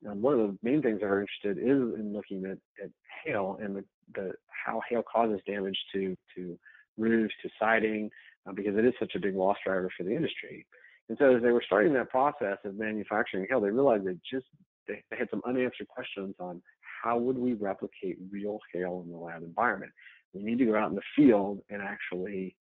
um, 0.09 0.21
one 0.21 0.33
of 0.33 0.39
the 0.39 0.57
main 0.63 0.81
things 0.81 0.99
they 0.99 1.05
are 1.05 1.21
interested 1.21 1.57
is 1.57 1.99
in 1.99 2.13
looking 2.13 2.45
at, 2.45 2.57
at 2.83 2.89
hail 3.23 3.59
and 3.61 3.75
the, 3.75 3.83
the, 4.13 4.33
how 4.65 4.81
hail 4.89 5.03
causes 5.03 5.39
damage 5.47 5.77
to 5.93 6.15
to 6.35 6.57
roofs, 6.97 7.33
to 7.41 7.49
siding, 7.59 8.09
uh, 8.47 8.53
because 8.53 8.77
it 8.77 8.85
is 8.85 8.93
such 8.99 9.13
a 9.15 9.19
big 9.19 9.35
loss 9.35 9.57
driver 9.65 9.89
for 9.97 10.03
the 10.03 10.15
industry. 10.15 10.65
And 11.09 11.17
so 11.19 11.35
as 11.35 11.43
they 11.43 11.51
were 11.51 11.63
starting 11.65 11.93
that 11.93 12.09
process 12.09 12.57
of 12.63 12.75
manufacturing 12.75 13.45
hail, 13.49 13.61
they 13.61 13.69
realized 13.69 14.05
they 14.05 14.17
just 14.29 14.47
they, 14.87 15.03
had 15.17 15.29
some 15.29 15.41
unanswered 15.47 15.87
questions 15.87 16.35
on 16.39 16.61
how 17.03 17.17
would 17.17 17.37
we 17.37 17.53
replicate 17.53 18.17
real 18.31 18.59
hail 18.73 19.03
in 19.05 19.11
the 19.11 19.17
lab 19.17 19.43
environment. 19.43 19.91
We 20.33 20.43
need 20.43 20.57
to 20.59 20.65
go 20.65 20.75
out 20.75 20.89
in 20.89 20.95
the 20.95 21.01
field 21.15 21.61
and 21.69 21.81
actually 21.81 22.55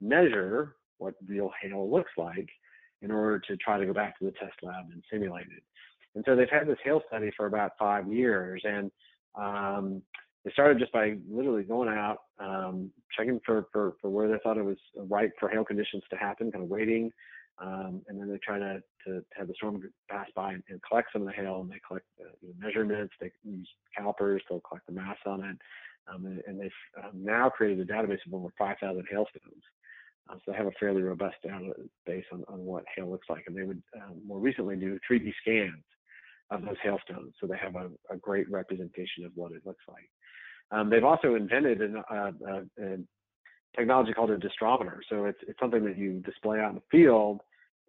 measure 0.00 0.76
what 0.98 1.14
real 1.26 1.50
hail 1.60 1.90
looks 1.90 2.12
like 2.16 2.48
in 3.02 3.10
order 3.10 3.38
to 3.38 3.56
try 3.56 3.78
to 3.78 3.86
go 3.86 3.92
back 3.92 4.18
to 4.18 4.26
the 4.26 4.32
test 4.32 4.54
lab 4.62 4.86
and 4.92 5.02
simulate 5.10 5.46
it. 5.46 5.62
And 6.14 6.24
so 6.26 6.36
they've 6.36 6.50
had 6.50 6.66
this 6.66 6.78
hail 6.84 7.02
study 7.08 7.30
for 7.36 7.46
about 7.46 7.72
five 7.78 8.12
years, 8.12 8.62
and 8.64 8.90
um, 9.34 10.02
they 10.44 10.50
started 10.50 10.78
just 10.78 10.92
by 10.92 11.16
literally 11.30 11.62
going 11.62 11.88
out, 11.88 12.18
um, 12.38 12.90
checking 13.16 13.40
for, 13.46 13.66
for, 13.72 13.94
for 14.00 14.10
where 14.10 14.28
they 14.28 14.38
thought 14.42 14.58
it 14.58 14.64
was 14.64 14.78
right 14.96 15.30
for 15.38 15.48
hail 15.48 15.64
conditions 15.64 16.02
to 16.10 16.16
happen, 16.16 16.50
kind 16.52 16.64
of 16.64 16.70
waiting 16.70 17.10
um, 17.60 18.02
and 18.08 18.18
then 18.18 18.30
they 18.30 18.38
try 18.38 18.58
to, 18.58 18.82
to, 19.06 19.22
have 19.34 19.48
the 19.48 19.54
storm 19.54 19.82
pass 20.08 20.26
by 20.34 20.54
and, 20.54 20.62
and, 20.68 20.80
collect 20.82 21.08
some 21.12 21.22
of 21.22 21.28
the 21.28 21.34
hail, 21.34 21.60
and 21.60 21.70
they 21.70 21.80
collect 21.86 22.06
uh, 22.20 22.30
you 22.40 22.48
know, 22.48 22.54
measurements. 22.58 23.12
They 23.20 23.30
use 23.44 23.68
calipers 23.96 24.42
to 24.48 24.60
collect 24.66 24.86
the 24.86 24.92
mass 24.92 25.18
on 25.26 25.44
it, 25.44 25.56
um, 26.12 26.24
and, 26.24 26.42
and, 26.46 26.60
they've 26.60 26.70
um, 27.04 27.10
now 27.14 27.50
created 27.50 27.88
a 27.88 27.92
database 27.92 28.24
of 28.26 28.34
over 28.34 28.48
5,000 28.58 29.04
hailstones. 29.10 29.62
Uh, 30.28 30.34
so 30.36 30.52
they 30.52 30.56
have 30.56 30.66
a 30.66 30.72
fairly 30.80 31.02
robust 31.02 31.36
database 31.44 32.24
on, 32.32 32.44
on 32.48 32.64
what 32.64 32.84
hail 32.96 33.10
looks 33.10 33.28
like, 33.28 33.44
and 33.46 33.56
they 33.56 33.62
would 33.64 33.82
um, 33.96 34.20
more 34.26 34.38
recently 34.38 34.76
do 34.76 34.98
3D 35.10 35.32
scans 35.42 35.84
of 36.50 36.62
those 36.62 36.76
hailstones, 36.82 37.34
so 37.40 37.46
they 37.46 37.58
have 37.58 37.76
a, 37.76 37.90
a 38.10 38.16
great 38.16 38.50
representation 38.50 39.24
of 39.24 39.32
what 39.34 39.52
it 39.52 39.62
looks 39.66 39.84
like. 39.86 40.08
Um, 40.72 40.88
they've 40.88 41.04
also 41.04 41.34
invented 41.34 41.80
an, 41.82 42.02
uh, 42.10 42.30
uh, 42.48 42.60
a 42.82 42.98
technology 43.76 44.12
called 44.12 44.30
a 44.30 44.38
distrometer, 44.38 44.98
So 45.08 45.26
it's, 45.26 45.38
it's 45.46 45.58
something 45.60 45.84
that 45.84 45.98
you 45.98 46.20
display 46.20 46.60
out 46.60 46.70
in 46.70 46.76
the 46.76 46.82
field 46.90 47.40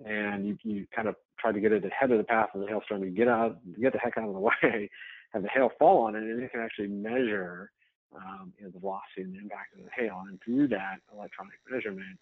and 0.06 0.48
you, 0.48 0.58
you 0.64 0.88
kind 0.96 1.08
of 1.08 1.16
try 1.40 1.52
to 1.52 1.60
get 1.60 1.72
it 1.72 1.86
ahead 1.86 2.12
of 2.12 2.18
the 2.18 2.24
path 2.24 2.50
of 2.54 2.62
the 2.62 2.68
hailstorm. 2.68 3.04
You 3.04 3.12
get 3.12 3.28
out, 3.28 3.58
get 3.80 3.94
the 3.94 4.00
heck 4.00 4.18
out 4.18 4.28
of 4.28 4.34
the 4.34 4.40
way, 4.40 4.90
have 5.34 5.44
the 5.44 5.50
hail 5.50 5.72
fall 5.80 6.06
on 6.08 6.16
it, 6.16 6.24
and 6.24 6.42
it 6.42 6.52
can 6.52 6.62
actually 6.62 6.88
measure 6.88 7.72
um, 8.16 8.54
you 8.58 8.66
know, 8.66 8.72
the 8.72 8.80
velocity 8.80 9.22
and 9.22 9.34
the 9.34 9.40
impact 9.40 9.74
of 9.78 9.84
the 9.84 9.92
hail. 9.96 10.24
And 10.28 10.40
through 10.44 10.68
that 10.70 10.98
electronic 11.14 11.54
measurement, 11.70 12.18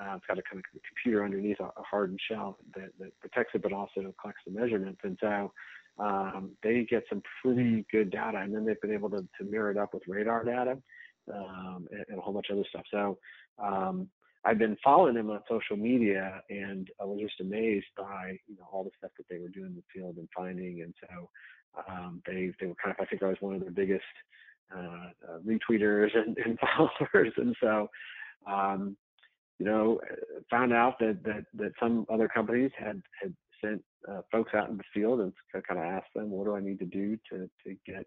uh, 0.00 0.14
it's 0.16 0.26
got 0.26 0.38
a 0.38 0.42
kind 0.42 0.62
of 0.62 0.82
computer 0.86 1.24
underneath 1.24 1.60
a, 1.60 1.64
a 1.64 1.82
hardened 1.82 2.20
shell 2.28 2.58
that, 2.74 2.90
that, 2.98 3.18
protects 3.20 3.54
it, 3.54 3.62
but 3.62 3.72
also 3.72 4.14
collects 4.20 4.42
the 4.46 4.52
measurements. 4.52 5.00
And 5.02 5.18
so 5.20 5.52
um, 5.98 6.52
they 6.62 6.86
get 6.88 7.04
some 7.08 7.22
pretty 7.42 7.84
good 7.90 8.10
data, 8.10 8.38
and 8.38 8.54
then 8.54 8.64
they've 8.64 8.80
been 8.80 8.94
able 8.94 9.10
to, 9.10 9.26
to 9.38 9.44
mirror 9.44 9.70
it 9.70 9.76
up 9.76 9.92
with 9.92 10.02
radar 10.06 10.44
data 10.44 10.78
um, 11.32 11.88
and, 11.90 12.04
and, 12.08 12.18
a 12.18 12.20
whole 12.20 12.32
bunch 12.32 12.46
of 12.50 12.58
other 12.58 12.66
stuff. 12.68 12.84
So 12.90 13.18
um, 13.62 14.08
I've 14.44 14.58
been 14.58 14.76
following 14.82 15.14
them 15.14 15.30
on 15.30 15.40
social 15.48 15.76
media, 15.76 16.42
and 16.48 16.88
I 17.00 17.04
was 17.04 17.20
just 17.20 17.40
amazed 17.40 17.86
by 17.96 18.38
you 18.46 18.56
know 18.56 18.66
all 18.72 18.84
the 18.84 18.90
stuff 18.98 19.10
that 19.18 19.26
they 19.28 19.38
were 19.38 19.48
doing 19.48 19.66
in 19.66 19.76
the 19.76 19.82
field 19.92 20.16
and 20.16 20.28
finding. 20.34 20.82
And 20.82 20.94
so 21.00 21.28
um, 21.88 22.22
they 22.26 22.52
they 22.60 22.66
were 22.66 22.74
kind 22.82 22.94
of 22.98 23.02
I 23.02 23.06
think 23.06 23.22
I 23.22 23.28
was 23.28 23.36
one 23.40 23.54
of 23.54 23.60
their 23.60 23.70
biggest 23.70 24.02
uh, 24.74 25.10
uh, 25.28 25.38
retweeters 25.46 26.10
and, 26.16 26.36
and, 26.38 26.58
followers. 26.58 27.32
And 27.36 27.54
so 27.60 27.90
um, 28.46 28.96
you 29.58 29.66
know 29.66 30.00
found 30.50 30.72
out 30.72 30.98
that 31.00 31.22
that 31.24 31.44
that 31.54 31.72
some 31.78 32.06
other 32.10 32.28
companies 32.28 32.70
had 32.78 33.02
had 33.20 33.34
sent 33.62 33.82
uh, 34.10 34.22
folks 34.32 34.52
out 34.54 34.70
in 34.70 34.76
the 34.76 34.84
field 34.94 35.20
and 35.20 35.32
kind 35.52 35.78
of 35.78 35.84
asked 35.84 36.14
them, 36.14 36.30
what 36.30 36.44
do 36.44 36.56
I 36.56 36.60
need 36.60 36.78
to 36.78 36.86
do 36.86 37.18
to 37.30 37.50
to 37.66 37.76
get 37.86 38.06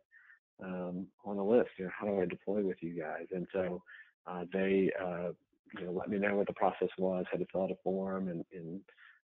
um, 0.63 1.07
on 1.25 1.37
the 1.37 1.43
list? 1.43 1.69
You 1.77 1.85
know, 1.85 1.91
how 1.99 2.07
do 2.07 2.21
I 2.21 2.25
deploy 2.25 2.63
with 2.63 2.77
you 2.81 2.99
guys? 2.99 3.27
And 3.31 3.47
so 3.53 3.83
uh, 4.25 4.45
they 4.51 4.91
uh, 4.99 5.29
you 5.79 5.85
know, 5.85 5.91
let 5.91 6.09
me 6.09 6.17
know 6.17 6.35
what 6.35 6.47
the 6.47 6.53
process 6.53 6.89
was, 6.97 7.25
had 7.31 7.39
to 7.39 7.45
fill 7.51 7.63
out 7.63 7.71
a 7.71 7.75
form 7.83 8.27
and, 8.29 8.45
and 8.53 8.81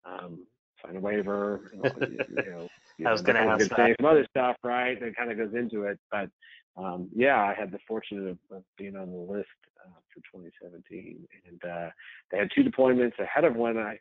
um, 0.04 0.46
sign 0.85 0.96
a 0.96 1.00
waiver. 1.00 1.70
And, 1.72 2.18
you 2.30 2.50
know, 2.50 2.68
I 3.09 3.12
was 3.12 3.22
going 3.22 3.37
to 3.37 3.42
ask 3.42 3.68
that. 3.68 3.96
Some 4.00 4.06
other 4.06 4.26
stuff, 4.30 4.56
right? 4.62 4.98
That 5.00 5.16
kind 5.16 5.30
of 5.30 5.38
goes 5.38 5.54
into 5.54 5.85
it. 5.85 5.98
But 6.11 6.30
um, 6.76 7.09
yeah, 7.14 7.42
I 7.42 7.54
had 7.59 7.70
the 7.70 7.78
fortune 7.87 8.28
of, 8.28 8.56
of 8.56 8.62
being 8.76 8.96
on 8.96 9.11
the 9.11 9.18
list 9.18 9.48
uh, 9.85 9.98
for 10.12 10.20
2017, 10.38 11.26
and 11.48 11.70
uh, 11.70 11.90
they 12.30 12.38
had 12.38 12.50
two 12.54 12.62
deployments 12.62 13.18
ahead 13.18 13.44
of 13.44 13.56
when 13.56 13.78
I, 13.78 13.98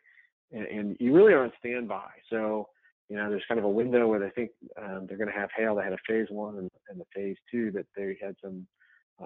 and, 0.52 0.66
and, 0.66 0.96
you 1.00 1.14
really 1.14 1.32
are 1.32 1.44
on 1.44 1.52
standby. 1.58 2.08
So 2.30 2.68
you 3.08 3.16
know, 3.16 3.30
there's 3.30 3.44
kind 3.46 3.58
of 3.58 3.64
a 3.64 3.70
window 3.70 4.08
where 4.08 4.18
they 4.18 4.30
think 4.30 4.50
um, 4.82 5.06
they're 5.06 5.16
going 5.16 5.30
to 5.32 5.38
have 5.38 5.50
hail. 5.56 5.76
They 5.76 5.84
had 5.84 5.92
a 5.92 5.98
phase 6.08 6.26
one 6.28 6.58
and, 6.58 6.70
and 6.88 7.00
the 7.00 7.04
phase 7.14 7.36
two 7.50 7.70
that 7.72 7.86
they 7.96 8.18
had 8.20 8.34
some 8.42 8.66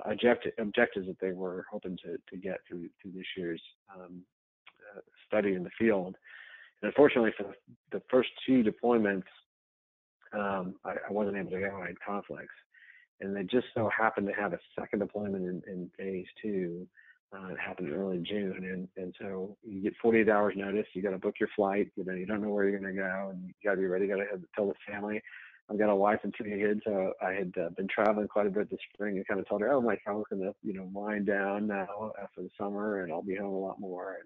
objective, 0.05 0.53
objectives 0.59 1.07
that 1.07 1.18
they 1.20 1.33
were 1.33 1.66
hoping 1.70 1.96
to, 1.98 2.16
to 2.29 2.37
get 2.37 2.59
through, 2.68 2.88
through 3.00 3.12
this 3.12 3.26
year's 3.37 3.62
um, 3.94 4.22
uh, 4.96 5.00
study 5.26 5.55
in 5.55 5.62
the 5.62 5.70
field. 5.79 6.16
And 6.83 6.88
unfortunately, 6.88 7.33
for 7.37 7.55
the, 7.92 8.03
first 8.11 8.31
two 8.46 8.62
deployments, 8.62 9.24
um, 10.33 10.74
I, 10.85 10.92
I, 11.09 11.12
wasn't 11.12 11.37
able 11.37 11.50
to 11.50 11.61
go. 11.61 11.81
I 11.83 11.88
had 11.88 12.00
conflicts. 12.00 12.55
And 13.20 13.37
they 13.37 13.42
just 13.42 13.66
so 13.74 13.90
happened 13.96 14.29
to 14.29 14.33
have 14.33 14.53
a 14.53 14.59
second 14.79 15.00
deployment 15.00 15.44
in, 15.44 15.62
in 15.66 15.90
phase 15.98 16.26
two. 16.40 16.87
Uh, 17.33 17.53
it 17.53 17.59
happened 17.64 17.92
early 17.92 18.18
June, 18.18 18.64
and 18.64 18.88
and 18.96 19.14
so 19.20 19.57
you 19.62 19.83
get 19.83 19.92
48 20.03 20.29
hours 20.29 20.55
notice. 20.57 20.87
You 20.94 21.03
got 21.03 21.11
to 21.11 21.18
book 21.18 21.37
your 21.38 21.48
flight. 21.55 21.88
You 21.94 22.05
know, 22.05 22.14
you 22.14 22.26
don't 22.26 22.42
know 22.42 22.48
where 22.48 22.68
you're 22.68 22.81
going 22.81 22.92
to 22.92 23.00
go, 23.00 23.29
and 23.31 23.46
you 23.46 23.53
got 23.62 23.76
to 23.76 23.81
be 23.81 23.87
ready. 23.87 24.09
Got 24.09 24.16
to 24.16 24.40
tell 24.57 24.66
the 24.66 24.74
family. 24.90 25.22
I've 25.70 25.78
got 25.78 25.88
a 25.88 25.94
wife 25.94 26.20
and 26.24 26.35
two 26.37 26.44
kids, 26.44 26.80
so 26.85 27.12
I 27.22 27.33
had 27.33 27.52
uh, 27.61 27.68
been 27.76 27.87
traveling 27.87 28.26
quite 28.26 28.46
a 28.46 28.50
bit 28.50 28.70
this 28.70 28.80
spring 28.92 29.16
and 29.16 29.26
kind 29.26 29.38
of 29.38 29.48
told 29.48 29.61
her, 29.61 29.72
oh, 29.72 29.80
my 29.80 29.94
travel's 29.96 30.26
going 30.28 30.42
to, 30.42 30.52
you 30.64 30.74
know, 30.74 30.88
wind 30.92 31.26
down 31.26 31.68
now 31.68 32.12
after 32.20 32.42
the 32.42 32.50
summer 32.59 33.02
and 33.02 33.12
I'll 33.12 33.22
be 33.22 33.37
home 33.37 33.54
a 33.54 33.59
lot 33.59 33.78
more. 33.78 34.16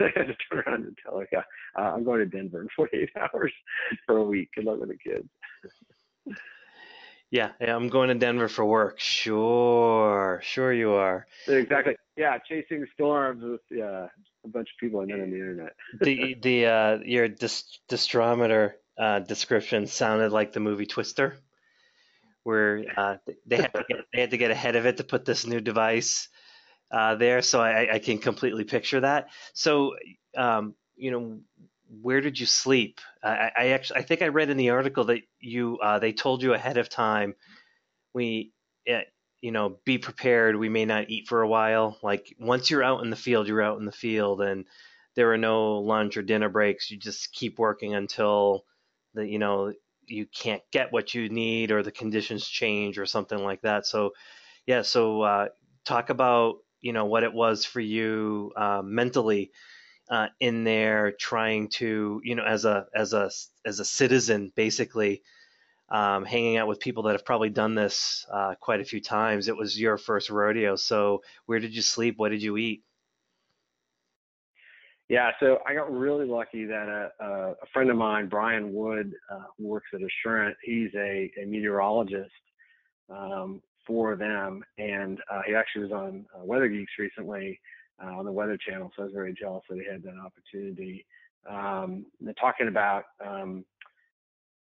And 0.00 0.10
I 0.16 0.18
had 0.18 0.28
to 0.28 0.36
turn 0.50 0.64
around 0.66 0.84
and 0.84 0.98
tell 1.04 1.18
her, 1.18 1.28
yeah, 1.30 1.42
uh, 1.78 1.92
I'm 1.92 2.04
going 2.04 2.20
to 2.20 2.26
Denver 2.26 2.62
in 2.62 2.68
48 2.76 3.10
hours 3.20 3.52
for 4.06 4.16
a 4.16 4.24
week. 4.24 4.50
Good 4.54 4.64
luck 4.64 4.80
with 4.80 4.88
the 4.88 4.96
kids. 4.96 5.28
Yeah, 7.30 7.50
yeah, 7.60 7.74
I'm 7.74 7.88
going 7.88 8.08
to 8.08 8.14
Denver 8.14 8.48
for 8.48 8.64
work. 8.64 8.98
Sure, 8.98 10.40
sure 10.42 10.72
you 10.72 10.92
are. 10.92 11.26
Exactly. 11.48 11.96
Yeah, 12.16 12.38
chasing 12.48 12.86
storms 12.94 13.42
with 13.42 13.60
yeah 13.70 14.06
a 14.44 14.48
bunch 14.48 14.68
of 14.68 14.78
people 14.78 15.00
and 15.00 15.10
then 15.10 15.20
on 15.20 15.30
the 15.30 15.36
internet. 15.36 15.74
the 16.00 16.36
the 16.40 16.66
uh, 16.66 16.98
your 17.04 17.28
dist- 17.28 17.80
distrometer 17.90 18.74
uh, 18.98 19.20
description 19.20 19.86
sounded 19.86 20.32
like 20.32 20.52
the 20.52 20.60
movie 20.60 20.86
Twister, 20.86 21.36
where 22.42 22.84
uh, 22.96 23.16
they 23.46 23.56
had 23.56 23.72
to 23.74 23.84
get, 23.88 23.98
they 24.12 24.20
had 24.20 24.30
to 24.30 24.38
get 24.38 24.50
ahead 24.50 24.76
of 24.76 24.86
it 24.86 24.98
to 24.98 25.04
put 25.04 25.24
this 25.24 25.46
new 25.46 25.60
device 25.60 26.28
uh, 26.90 27.14
there. 27.16 27.42
So 27.42 27.60
I, 27.60 27.94
I 27.94 27.98
can 27.98 28.18
completely 28.18 28.64
picture 28.64 29.00
that. 29.00 29.28
So 29.52 29.94
um, 30.36 30.74
you 30.96 31.10
know, 31.10 31.40
where 32.02 32.20
did 32.20 32.38
you 32.38 32.46
sleep? 32.46 33.00
I, 33.22 33.50
I 33.56 33.66
actually 33.68 34.00
I 34.00 34.02
think 34.02 34.22
I 34.22 34.28
read 34.28 34.50
in 34.50 34.56
the 34.56 34.70
article 34.70 35.04
that 35.04 35.20
you 35.40 35.78
uh, 35.82 35.98
they 35.98 36.12
told 36.12 36.42
you 36.42 36.54
ahead 36.54 36.76
of 36.76 36.88
time. 36.88 37.34
We 38.14 38.52
eh, 38.86 39.02
you 39.40 39.52
know 39.52 39.78
be 39.84 39.98
prepared. 39.98 40.56
We 40.56 40.68
may 40.68 40.84
not 40.84 41.10
eat 41.10 41.28
for 41.28 41.42
a 41.42 41.48
while. 41.48 41.98
Like 42.02 42.34
once 42.38 42.70
you're 42.70 42.82
out 42.82 43.02
in 43.02 43.10
the 43.10 43.16
field, 43.16 43.46
you're 43.48 43.62
out 43.62 43.78
in 43.78 43.84
the 43.84 43.92
field, 43.92 44.40
and 44.40 44.64
there 45.14 45.32
are 45.32 45.38
no 45.38 45.78
lunch 45.78 46.16
or 46.16 46.22
dinner 46.22 46.48
breaks. 46.48 46.90
You 46.90 46.96
just 46.96 47.32
keep 47.32 47.58
working 47.58 47.94
until 47.94 48.64
the 49.16 49.26
you 49.26 49.40
know 49.40 49.72
you 50.06 50.26
can't 50.26 50.62
get 50.72 50.92
what 50.92 51.14
you 51.14 51.28
need 51.28 51.72
or 51.72 51.82
the 51.82 51.90
conditions 51.90 52.46
change 52.46 52.98
or 52.98 53.06
something 53.06 53.42
like 53.42 53.62
that. 53.62 53.86
So 53.86 54.12
yeah, 54.66 54.82
so 54.82 55.22
uh, 55.22 55.48
talk 55.84 56.10
about 56.10 56.56
you 56.80 56.92
know 56.92 57.06
what 57.06 57.24
it 57.24 57.32
was 57.32 57.64
for 57.64 57.80
you 57.80 58.52
uh, 58.56 58.82
mentally 58.84 59.50
uh, 60.08 60.28
in 60.38 60.64
there 60.64 61.12
trying 61.12 61.68
to 61.68 62.20
you 62.24 62.34
know 62.36 62.44
as 62.44 62.64
a 62.64 62.86
as 62.94 63.12
a 63.12 63.30
as 63.64 63.80
a 63.80 63.84
citizen 63.84 64.52
basically 64.54 65.22
um, 65.88 66.24
hanging 66.24 66.56
out 66.56 66.68
with 66.68 66.80
people 66.80 67.04
that 67.04 67.12
have 67.12 67.24
probably 67.24 67.50
done 67.50 67.74
this 67.74 68.26
uh, 68.32 68.54
quite 68.60 68.80
a 68.80 68.84
few 68.84 69.00
times. 69.00 69.48
It 69.48 69.56
was 69.56 69.78
your 69.80 69.98
first 69.98 70.30
rodeo. 70.30 70.76
So 70.76 71.22
where 71.46 71.60
did 71.60 71.74
you 71.74 71.82
sleep? 71.82 72.18
What 72.18 72.30
did 72.30 72.42
you 72.42 72.56
eat 72.56 72.82
yeah 75.08 75.30
so 75.40 75.58
i 75.66 75.74
got 75.74 75.90
really 75.92 76.26
lucky 76.26 76.64
that 76.64 76.88
a, 76.88 77.24
a, 77.24 77.50
a 77.50 77.66
friend 77.72 77.90
of 77.90 77.96
mine 77.96 78.28
brian 78.28 78.72
wood 78.72 79.12
uh, 79.32 79.44
works 79.58 79.88
at 79.94 80.00
assurant 80.02 80.56
he's 80.62 80.90
a, 80.96 81.30
a 81.40 81.46
meteorologist 81.46 82.30
um, 83.10 83.62
for 83.86 84.16
them 84.16 84.64
and 84.78 85.18
uh, 85.30 85.42
he 85.46 85.54
actually 85.54 85.82
was 85.82 85.92
on 85.92 86.26
uh, 86.34 86.44
weather 86.44 86.68
geeks 86.68 86.92
recently 86.98 87.60
uh, 88.02 88.08
on 88.08 88.24
the 88.24 88.32
Weather 88.32 88.56
Channel. 88.56 88.90
So 88.96 89.02
I 89.02 89.04
was 89.06 89.14
very 89.14 89.34
jealous 89.34 89.62
that 89.68 89.78
he 89.78 89.84
had 89.90 90.02
that 90.02 90.16
opportunity. 90.18 91.06
Um, 91.48 92.06
they're 92.20 92.34
talking 92.34 92.68
about 92.68 93.04
um, 93.24 93.64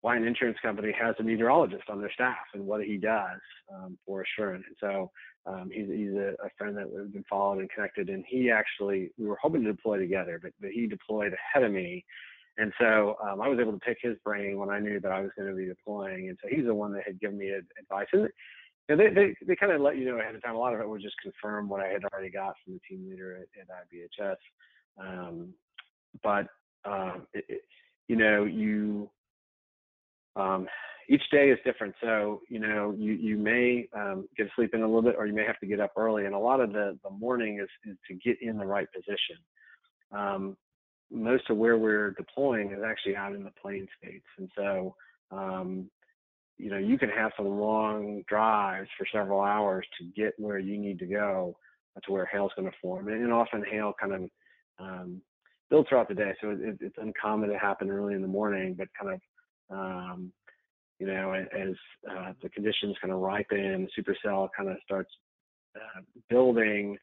why 0.00 0.16
an 0.16 0.26
insurance 0.26 0.58
company 0.62 0.92
has 1.00 1.14
a 1.18 1.22
meteorologist 1.22 1.84
on 1.88 2.00
their 2.00 2.12
staff 2.12 2.44
and 2.54 2.66
what 2.66 2.82
he 2.84 2.96
does 2.96 3.40
um, 3.72 3.96
for 4.04 4.22
Assurant. 4.22 4.64
And 4.66 4.76
so 4.80 5.10
um, 5.46 5.70
he's, 5.72 5.88
he's 5.88 6.14
a, 6.14 6.34
a, 6.44 6.50
friend 6.56 6.76
that 6.76 6.90
we've 6.90 7.12
been 7.12 7.24
followed 7.28 7.58
and 7.58 7.70
connected. 7.70 8.08
And 8.08 8.24
he 8.28 8.50
actually, 8.50 9.10
we 9.18 9.26
were 9.26 9.38
hoping 9.42 9.64
to 9.64 9.72
deploy 9.72 9.98
together, 9.98 10.38
but, 10.40 10.52
but 10.60 10.70
he 10.70 10.86
deployed 10.86 11.32
ahead 11.32 11.64
of 11.64 11.72
me. 11.72 12.04
And 12.58 12.72
so 12.78 13.16
um, 13.22 13.40
I 13.40 13.48
was 13.48 13.58
able 13.60 13.72
to 13.72 13.78
pick 13.78 13.98
his 14.00 14.16
brain 14.24 14.58
when 14.58 14.68
I 14.68 14.78
knew 14.78 15.00
that 15.00 15.10
I 15.10 15.20
was 15.20 15.30
going 15.36 15.48
to 15.48 15.56
be 15.56 15.66
deploying. 15.66 16.28
And 16.28 16.38
so 16.40 16.48
he's 16.54 16.66
the 16.66 16.74
one 16.74 16.92
that 16.92 17.02
had 17.06 17.20
given 17.20 17.38
me 17.38 17.50
advice. 17.50 18.06
And 18.12 19.00
they 19.00 19.08
they, 19.08 19.34
they 19.46 19.56
kind 19.56 19.72
of 19.72 19.80
let 19.80 19.96
you 19.96 20.04
know 20.04 20.18
ahead 20.18 20.34
of 20.34 20.42
time. 20.42 20.54
A 20.54 20.58
lot 20.58 20.74
of 20.74 20.80
it 20.80 20.88
was 20.88 21.02
just 21.02 21.16
confirm 21.22 21.68
what 21.68 21.80
I 21.80 21.88
had 21.88 22.04
already 22.12 22.30
got 22.30 22.54
from 22.62 22.74
the 22.74 22.80
team 22.88 23.08
leader 23.08 23.36
at, 23.36 23.60
at 23.60 23.68
IBHS. 24.20 24.36
Um, 25.00 25.54
but 26.22 26.46
um, 26.84 27.26
it, 27.32 27.44
it, 27.48 27.60
you 28.08 28.16
know, 28.16 28.44
you 28.44 29.08
um, 30.36 30.66
each 31.08 31.22
day 31.30 31.50
is 31.50 31.58
different. 31.64 31.94
So 32.00 32.42
you 32.48 32.58
know, 32.58 32.94
you 32.96 33.12
you 33.12 33.36
may 33.36 33.88
um, 33.96 34.26
get 34.36 34.44
to 34.44 34.50
sleep 34.56 34.74
in 34.74 34.82
a 34.82 34.86
little 34.86 35.02
bit, 35.02 35.16
or 35.16 35.26
you 35.26 35.34
may 35.34 35.44
have 35.44 35.58
to 35.60 35.66
get 35.66 35.80
up 35.80 35.92
early. 35.96 36.26
And 36.26 36.34
a 36.34 36.38
lot 36.38 36.60
of 36.60 36.72
the 36.72 36.98
the 37.04 37.10
morning 37.10 37.60
is, 37.60 37.90
is 37.90 37.96
to 38.08 38.14
get 38.14 38.40
in 38.40 38.58
the 38.58 38.66
right 38.66 38.88
position. 38.92 39.36
Um, 40.12 40.56
most 41.10 41.50
of 41.50 41.58
where 41.58 41.76
we're 41.76 42.12
deploying 42.12 42.72
is 42.72 42.82
actually 42.84 43.16
out 43.16 43.34
in 43.34 43.44
the 43.44 43.52
plain 43.60 43.86
states, 43.98 44.26
and 44.38 44.50
so 44.56 44.94
um, 45.30 45.90
you 46.58 46.70
know, 46.70 46.78
you 46.78 46.98
can 46.98 47.08
have 47.08 47.32
some 47.36 47.48
long 47.48 48.22
drives 48.28 48.88
for 48.96 49.06
several 49.12 49.40
hours 49.40 49.86
to 49.98 50.04
get 50.16 50.32
where 50.38 50.58
you 50.58 50.78
need 50.78 50.98
to 51.00 51.06
go 51.06 51.56
to 52.04 52.12
where 52.12 52.26
hail 52.26 52.46
is 52.46 52.52
going 52.56 52.70
to 52.70 52.76
form. 52.80 53.08
And, 53.08 53.22
and 53.22 53.32
often 53.32 53.64
hail 53.68 53.92
kind 54.00 54.12
of 54.12 54.30
um, 54.78 55.22
builds 55.70 55.88
throughout 55.88 56.08
the 56.08 56.14
day. 56.14 56.32
So 56.40 56.50
it, 56.50 56.78
it's 56.80 56.96
uncommon 56.98 57.50
to 57.50 57.58
happen 57.58 57.90
early 57.90 58.14
in 58.14 58.22
the 58.22 58.28
morning, 58.28 58.74
but 58.78 58.88
kind 58.98 59.14
of, 59.14 59.20
um, 59.76 60.32
you 61.02 61.08
know, 61.08 61.32
as 61.32 61.74
uh, 62.08 62.32
the 62.40 62.48
conditions 62.48 62.94
kind 63.02 63.12
of 63.12 63.18
ripen, 63.18 63.88
supercell 63.98 64.48
kind 64.56 64.68
of 64.68 64.76
starts 64.84 65.10
uh, 65.74 66.00
building, 66.30 66.96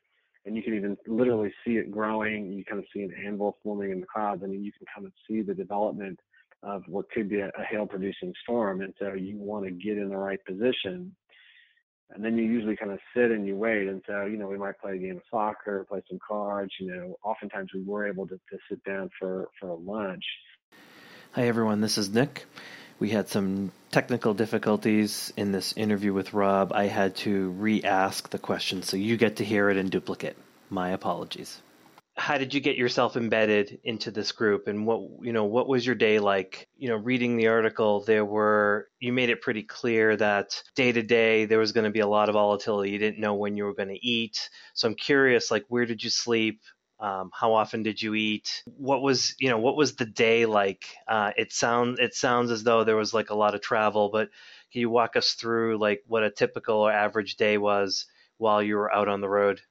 and 0.45 0.55
you 0.55 0.63
can 0.63 0.73
even 0.73 0.95
literally 1.05 1.53
see 1.65 1.71
it 1.71 1.91
growing. 1.91 2.53
You 2.53 2.63
kind 2.63 2.79
of 2.79 2.85
see 2.93 3.01
an 3.01 3.13
anvil 3.27 3.57
forming 3.61 3.91
in 3.91 3.99
the 3.99 4.05
clouds. 4.05 4.41
I 4.41 4.47
mean, 4.47 4.63
you 4.63 4.71
can 4.71 4.87
kind 4.95 5.05
of 5.05 5.11
see 5.27 5.41
the 5.41 5.53
development 5.53 6.17
of 6.63 6.83
what 6.87 7.11
could 7.11 7.27
be 7.27 7.41
a, 7.41 7.47
a 7.47 7.63
hail 7.69 7.85
producing 7.85 8.33
storm. 8.41 8.79
And 8.79 8.93
so 8.99 9.11
you 9.15 9.35
want 9.35 9.65
to 9.65 9.71
get 9.71 9.97
in 9.97 10.07
the 10.07 10.15
right 10.15 10.39
position. 10.45 11.13
And 12.11 12.23
then 12.23 12.37
you 12.37 12.45
usually 12.45 12.77
kind 12.77 12.93
of 12.93 12.99
sit 13.13 13.31
and 13.31 13.45
you 13.45 13.57
wait. 13.57 13.89
And 13.89 14.01
so, 14.07 14.27
you 14.27 14.37
know, 14.37 14.47
we 14.47 14.57
might 14.57 14.79
play 14.79 14.95
a 14.95 14.97
game 14.97 15.17
of 15.17 15.23
soccer, 15.29 15.85
play 15.89 16.01
some 16.09 16.19
cards. 16.25 16.71
You 16.79 16.87
know, 16.87 17.15
oftentimes 17.21 17.71
we 17.73 17.83
were 17.83 18.07
able 18.07 18.25
to, 18.27 18.35
to 18.35 18.57
sit 18.69 18.81
down 18.85 19.09
for, 19.19 19.49
for 19.59 19.77
lunch. 19.77 20.23
Hi, 21.33 21.47
everyone. 21.47 21.81
This 21.81 21.97
is 21.97 22.09
Nick. 22.09 22.45
We 22.99 23.09
had 23.09 23.29
some 23.29 23.71
technical 23.91 24.33
difficulties 24.33 25.31
in 25.37 25.53
this 25.53 25.73
interview 25.77 26.13
with 26.13 26.33
Rob. 26.33 26.73
I 26.73 26.87
had 26.87 27.15
to 27.17 27.49
re 27.51 27.81
ask 27.81 28.29
the 28.29 28.37
question, 28.39 28.83
so 28.83 28.97
you 28.97 29.15
get 29.15 29.37
to 29.37 29.45
hear 29.45 29.69
it 29.69 29.77
in 29.77 29.89
duplicate. 29.89 30.37
My 30.69 30.89
apologies. 30.89 31.61
How 32.17 32.37
did 32.37 32.53
you 32.53 32.59
get 32.59 32.75
yourself 32.75 33.15
embedded 33.15 33.79
into 33.85 34.11
this 34.11 34.33
group? 34.33 34.67
And 34.67 34.85
what 34.85 34.99
you 35.21 35.31
know 35.31 35.45
what 35.45 35.69
was 35.69 35.85
your 35.85 35.95
day 35.95 36.19
like? 36.19 36.67
You 36.77 36.89
know 36.89 36.97
reading 36.97 37.37
the 37.37 37.47
article 37.47 38.03
there 38.03 38.25
were 38.25 38.89
you 38.99 39.13
made 39.13 39.29
it 39.29 39.41
pretty 39.41 39.63
clear 39.63 40.17
that 40.17 40.61
day 40.75 40.91
to 40.91 41.01
day 41.01 41.45
there 41.45 41.59
was 41.59 41.71
going 41.71 41.85
to 41.85 41.91
be 41.91 42.01
a 42.01 42.07
lot 42.07 42.27
of 42.27 42.33
volatility. 42.33 42.91
You 42.91 42.99
didn't 42.99 43.21
know 43.21 43.35
when 43.35 43.55
you 43.55 43.63
were 43.63 43.73
going 43.73 43.95
to 43.95 44.05
eat. 44.05 44.49
So 44.73 44.89
i'm 44.89 44.95
curious 44.95 45.49
like 45.49 45.63
where 45.69 45.85
did 45.85 46.03
you 46.03 46.09
sleep 46.09 46.59
um, 46.99 47.31
how 47.33 47.53
often 47.53 47.83
did 47.83 48.01
you 48.01 48.13
eat? 48.15 48.63
What 48.65 49.01
was 49.01 49.35
you 49.39 49.49
know 49.49 49.59
what 49.59 49.77
was 49.77 49.95
the 49.95 50.05
day 50.05 50.45
like? 50.45 50.85
Uh, 51.07 51.31
it 51.37 51.53
sound 51.53 51.99
it 51.99 52.13
sounds 52.13 52.51
as 52.51 52.63
though 52.63 52.83
there 52.83 52.95
was 52.95 53.13
like 53.13 53.29
a 53.29 53.35
lot 53.35 53.55
of 53.55 53.61
travel 53.61 54.09
but 54.09 54.29
can 54.71 54.81
you 54.81 54.89
walk 54.89 55.15
us 55.15 55.33
through 55.33 55.77
like 55.77 56.03
what 56.07 56.23
a 56.23 56.29
typical 56.29 56.77
or 56.77 56.91
average 56.91 57.35
day 57.37 57.57
was 57.57 58.05
while 58.37 58.61
you 58.61 58.75
were 58.75 58.93
out 58.93 59.07
on 59.07 59.21
the 59.21 59.29
road? 59.29 59.61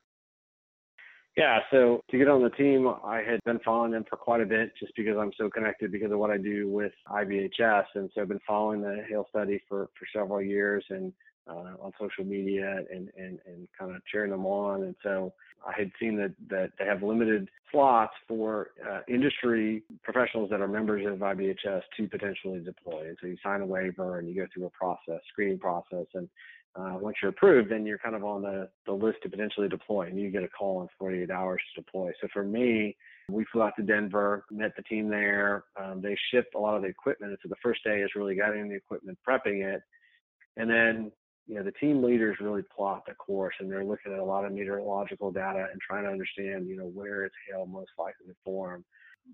Yeah, 1.37 1.61
so 1.71 2.03
to 2.11 2.19
get 2.19 2.27
on 2.27 2.43
the 2.43 2.51
team, 2.51 2.93
I 3.05 3.19
had 3.19 3.39
been 3.45 3.61
following 3.61 3.93
them 3.93 4.05
for 4.11 4.17
quite 4.17 4.41
a 4.41 4.47
bit 4.47 4.73
just 4.77 4.93
because 4.97 5.17
I'm 5.17 5.31
so 5.39 5.49
connected 5.49 5.93
because 5.93 6.11
of 6.11 6.19
what 6.19 6.33
I 6.33 6.37
do 6.37 6.69
with 6.69 6.93
IBHS. 7.09 7.85
And 7.95 8.11
so 8.13 8.23
I've 8.23 8.29
been 8.29 8.41
following 8.45 8.83
the 8.83 9.05
Hail 9.09 9.25
study 9.31 9.63
for, 9.69 9.89
for 9.97 10.07
several 10.13 10.43
years 10.43 10.85
and 10.91 11.13
on 11.49 11.93
social 12.01 12.25
media 12.25 12.83
and, 12.91 13.11
and, 13.17 13.39
and 13.47 13.69
kind 13.79 13.95
of 13.95 14.03
cheering 14.11 14.31
them 14.31 14.47
on. 14.47 14.83
And 14.83 14.95
so 15.03 15.33
I 15.67 15.73
had 15.79 15.91
seen 16.01 16.17
that, 16.17 16.35
that 16.51 16.73
they 16.79 16.85
have 16.85 17.03
limited 17.03 17.49
slots 17.71 18.15
for 18.27 18.71
uh, 18.89 19.01
industry 19.09 19.83
professionals 20.03 20.51
that 20.51 20.61
are 20.61 20.69
members 20.69 21.07
of 21.07 21.19
IBHS 21.19 21.83
to 21.97 22.09
potentially 22.09 22.61
deploy. 22.61 23.09
And 23.09 23.17
so 23.21 23.27
you 23.27 23.37
sign 23.43 23.61
a 23.61 23.67
waiver 23.67 24.19
and 24.19 24.29
you 24.29 24.35
go 24.35 24.47
through 24.53 24.67
a 24.67 24.71
process, 24.71 25.21
screening 25.31 25.59
process. 25.59 26.07
And 26.15 26.29
uh, 26.77 26.99
once 27.01 27.17
you're 27.21 27.31
approved, 27.31 27.71
then 27.71 27.87
you're 27.87 27.99
kind 27.99 28.15
of 28.15 28.25
on 28.25 28.43
the, 28.43 28.69
the 28.87 28.93
list 28.93 29.19
to 29.23 29.29
potentially 29.29 29.69
deploy, 29.69 30.03
and 30.03 30.19
you 30.19 30.31
get 30.31 30.45
a 30.45 30.49
call 30.49 30.83
in 30.83 30.89
48 30.99 31.31
hours 31.31 31.61
to 31.75 31.83
deploy. 31.83 32.13
So 32.21 32.29
for 32.33 32.45
me, 32.45 32.97
we 33.31 33.45
flew 33.51 33.63
out 33.63 33.73
to 33.77 33.83
Denver, 33.83 34.45
met 34.51 34.73
the 34.77 34.83
team 34.83 35.09
there. 35.09 35.65
Um, 35.79 36.01
they 36.01 36.17
shipped 36.31 36.55
a 36.55 36.59
lot 36.59 36.77
of 36.77 36.83
the 36.83 36.89
equipment. 36.89 37.33
And 37.33 37.39
so 37.43 37.49
the 37.49 37.57
first 37.63 37.83
day 37.85 38.01
is 38.01 38.11
really 38.15 38.37
getting 38.37 38.69
the 38.69 38.77
equipment, 38.77 39.19
prepping 39.29 39.65
it, 39.65 39.83
and 40.57 40.71
then 40.71 41.13
you 41.49 41.55
know 41.55 41.63
the 41.63 41.73
team 41.73 42.03
leaders 42.03 42.37
really 42.41 42.63
plot 42.63 43.05
the 43.07 43.15
course, 43.15 43.55
and 43.59 43.71
they're 43.71 43.85
looking 43.85 44.13
at 44.13 44.19
a 44.19 44.25
lot 44.25 44.45
of 44.45 44.53
meteorological 44.53 45.33
data 45.33 45.67
and 45.73 45.81
trying 45.81 46.05
to 46.05 46.11
understand 46.11 46.69
you 46.69 46.77
know 46.77 46.87
where 46.87 47.25
is 47.25 47.33
hail 47.49 47.67
most 47.67 47.91
likely 47.99 48.27
to 48.27 48.35
form. 48.45 48.85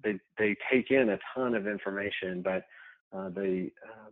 They 0.02 0.18
they 0.38 0.56
take 0.72 0.90
in 0.90 1.10
a 1.10 1.18
ton 1.34 1.54
of 1.54 1.66
information, 1.66 2.40
but 2.42 2.64
uh, 3.12 3.28
the 3.30 3.70
uh, 3.84 4.10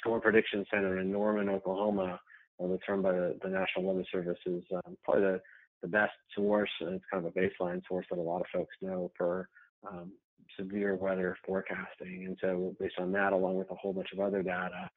Storm 0.00 0.20
Prediction 0.20 0.64
Center 0.72 1.00
in 1.00 1.10
Norman, 1.10 1.48
Oklahoma, 1.48 2.20
uh, 2.62 2.66
that's 2.68 2.82
run 2.88 3.02
by 3.02 3.12
the, 3.12 3.36
the 3.42 3.48
National 3.48 3.84
Weather 3.84 4.06
Service 4.10 4.38
is 4.46 4.62
um, 4.74 4.96
probably 5.04 5.22
the, 5.22 5.40
the 5.82 5.88
best 5.88 6.12
source, 6.34 6.70
and 6.80 6.94
it's 6.94 7.04
kind 7.12 7.24
of 7.24 7.32
a 7.34 7.38
baseline 7.38 7.82
source 7.88 8.06
that 8.10 8.18
a 8.18 8.22
lot 8.22 8.40
of 8.40 8.46
folks 8.52 8.74
know 8.80 9.10
for 9.16 9.48
um, 9.86 10.12
severe 10.58 10.94
weather 10.96 11.36
forecasting. 11.46 12.24
And 12.26 12.36
so, 12.40 12.74
based 12.80 12.94
on 12.98 13.12
that, 13.12 13.32
along 13.32 13.56
with 13.56 13.70
a 13.70 13.74
whole 13.74 13.92
bunch 13.92 14.12
of 14.12 14.20
other 14.20 14.42
data, 14.42 14.90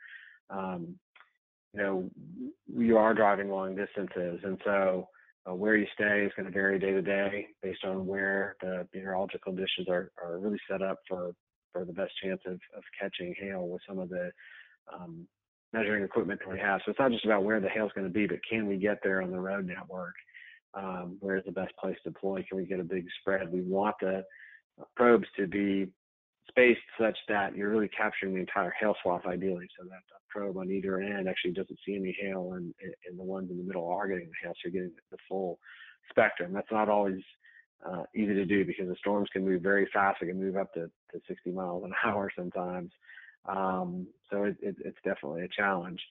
um, 0.49 0.95
you 1.73 1.81
know, 1.81 2.09
you 2.67 2.97
are 2.97 3.13
driving 3.13 3.49
long 3.49 3.75
distances, 3.75 4.39
and 4.43 4.59
so 4.63 5.07
uh, 5.49 5.53
where 5.53 5.75
you 5.75 5.85
stay 5.93 6.25
is 6.25 6.31
going 6.35 6.45
to 6.45 6.51
vary 6.51 6.79
day 6.79 6.91
to 6.91 7.01
day 7.01 7.47
based 7.61 7.83
on 7.85 8.05
where 8.05 8.55
the 8.61 8.87
meteorological 8.93 9.53
conditions 9.53 9.87
are, 9.87 10.11
are 10.23 10.39
really 10.39 10.59
set 10.69 10.81
up 10.81 10.97
for 11.07 11.33
for 11.71 11.85
the 11.85 11.93
best 11.93 12.11
chance 12.23 12.41
of, 12.47 12.53
of 12.75 12.83
catching 12.99 13.33
hail 13.39 13.67
with 13.67 13.81
some 13.87 13.99
of 13.99 14.09
the 14.09 14.31
um, 14.91 15.27
measuring 15.71 16.03
equipment 16.03 16.39
that 16.43 16.51
we 16.51 16.59
have. 16.59 16.81
So 16.83 16.91
it's 16.91 16.99
not 16.99 17.11
just 17.11 17.25
about 17.25 17.43
where 17.43 17.59
the 17.59 17.69
hail 17.69 17.85
is 17.85 17.91
going 17.93 18.07
to 18.07 18.13
be, 18.13 18.25
but 18.25 18.39
can 18.49 18.67
we 18.67 18.77
get 18.77 18.97
there 19.03 19.21
on 19.21 19.29
the 19.29 19.39
road 19.39 19.67
network? 19.67 20.15
Um, 20.73 21.17
where's 21.19 21.45
the 21.45 21.51
best 21.51 21.73
place 21.77 21.95
to 22.03 22.09
deploy? 22.09 22.43
Can 22.47 22.57
we 22.57 22.65
get 22.65 22.79
a 22.79 22.83
big 22.83 23.05
spread? 23.21 23.51
We 23.51 23.61
want 23.61 23.95
the 24.01 24.23
probes 24.95 25.27
to 25.37 25.47
be 25.47 25.89
spaced 26.49 26.81
such 26.99 27.17
that 27.27 27.55
you're 27.55 27.69
really 27.69 27.89
capturing 27.89 28.33
the 28.33 28.39
entire 28.39 28.73
hail 28.79 28.95
swath 29.01 29.25
ideally, 29.25 29.67
so 29.77 29.85
that 29.85 30.01
the 30.09 30.19
probe 30.29 30.57
on 30.57 30.69
either 30.69 30.99
end 30.99 31.27
actually 31.27 31.53
doesn't 31.53 31.79
see 31.85 31.95
any 31.95 32.15
hail, 32.19 32.53
and, 32.53 32.73
and 33.07 33.17
the 33.17 33.23
ones 33.23 33.49
in 33.49 33.57
the 33.57 33.63
middle 33.63 33.87
are 33.87 34.07
getting 34.07 34.27
the 34.27 34.33
hail, 34.43 34.53
so 34.53 34.69
you're 34.69 34.83
getting 34.83 34.95
the 35.11 35.17
full 35.27 35.59
spectrum. 36.09 36.53
That's 36.53 36.71
not 36.71 36.89
always 36.89 37.21
uh, 37.85 38.03
easy 38.15 38.33
to 38.33 38.45
do 38.45 38.65
because 38.65 38.87
the 38.87 38.95
storms 38.99 39.29
can 39.31 39.45
move 39.45 39.61
very 39.61 39.87
fast. 39.93 40.17
They 40.19 40.27
can 40.27 40.39
move 40.39 40.57
up 40.57 40.73
to, 40.73 40.81
to 40.81 41.21
60 41.27 41.51
miles 41.51 41.83
an 41.83 41.93
hour 42.05 42.31
sometimes. 42.35 42.91
Um, 43.45 44.07
so 44.29 44.43
it, 44.43 44.57
it, 44.61 44.75
it's 44.83 44.97
definitely 45.03 45.43
a 45.43 45.47
challenge. 45.47 46.01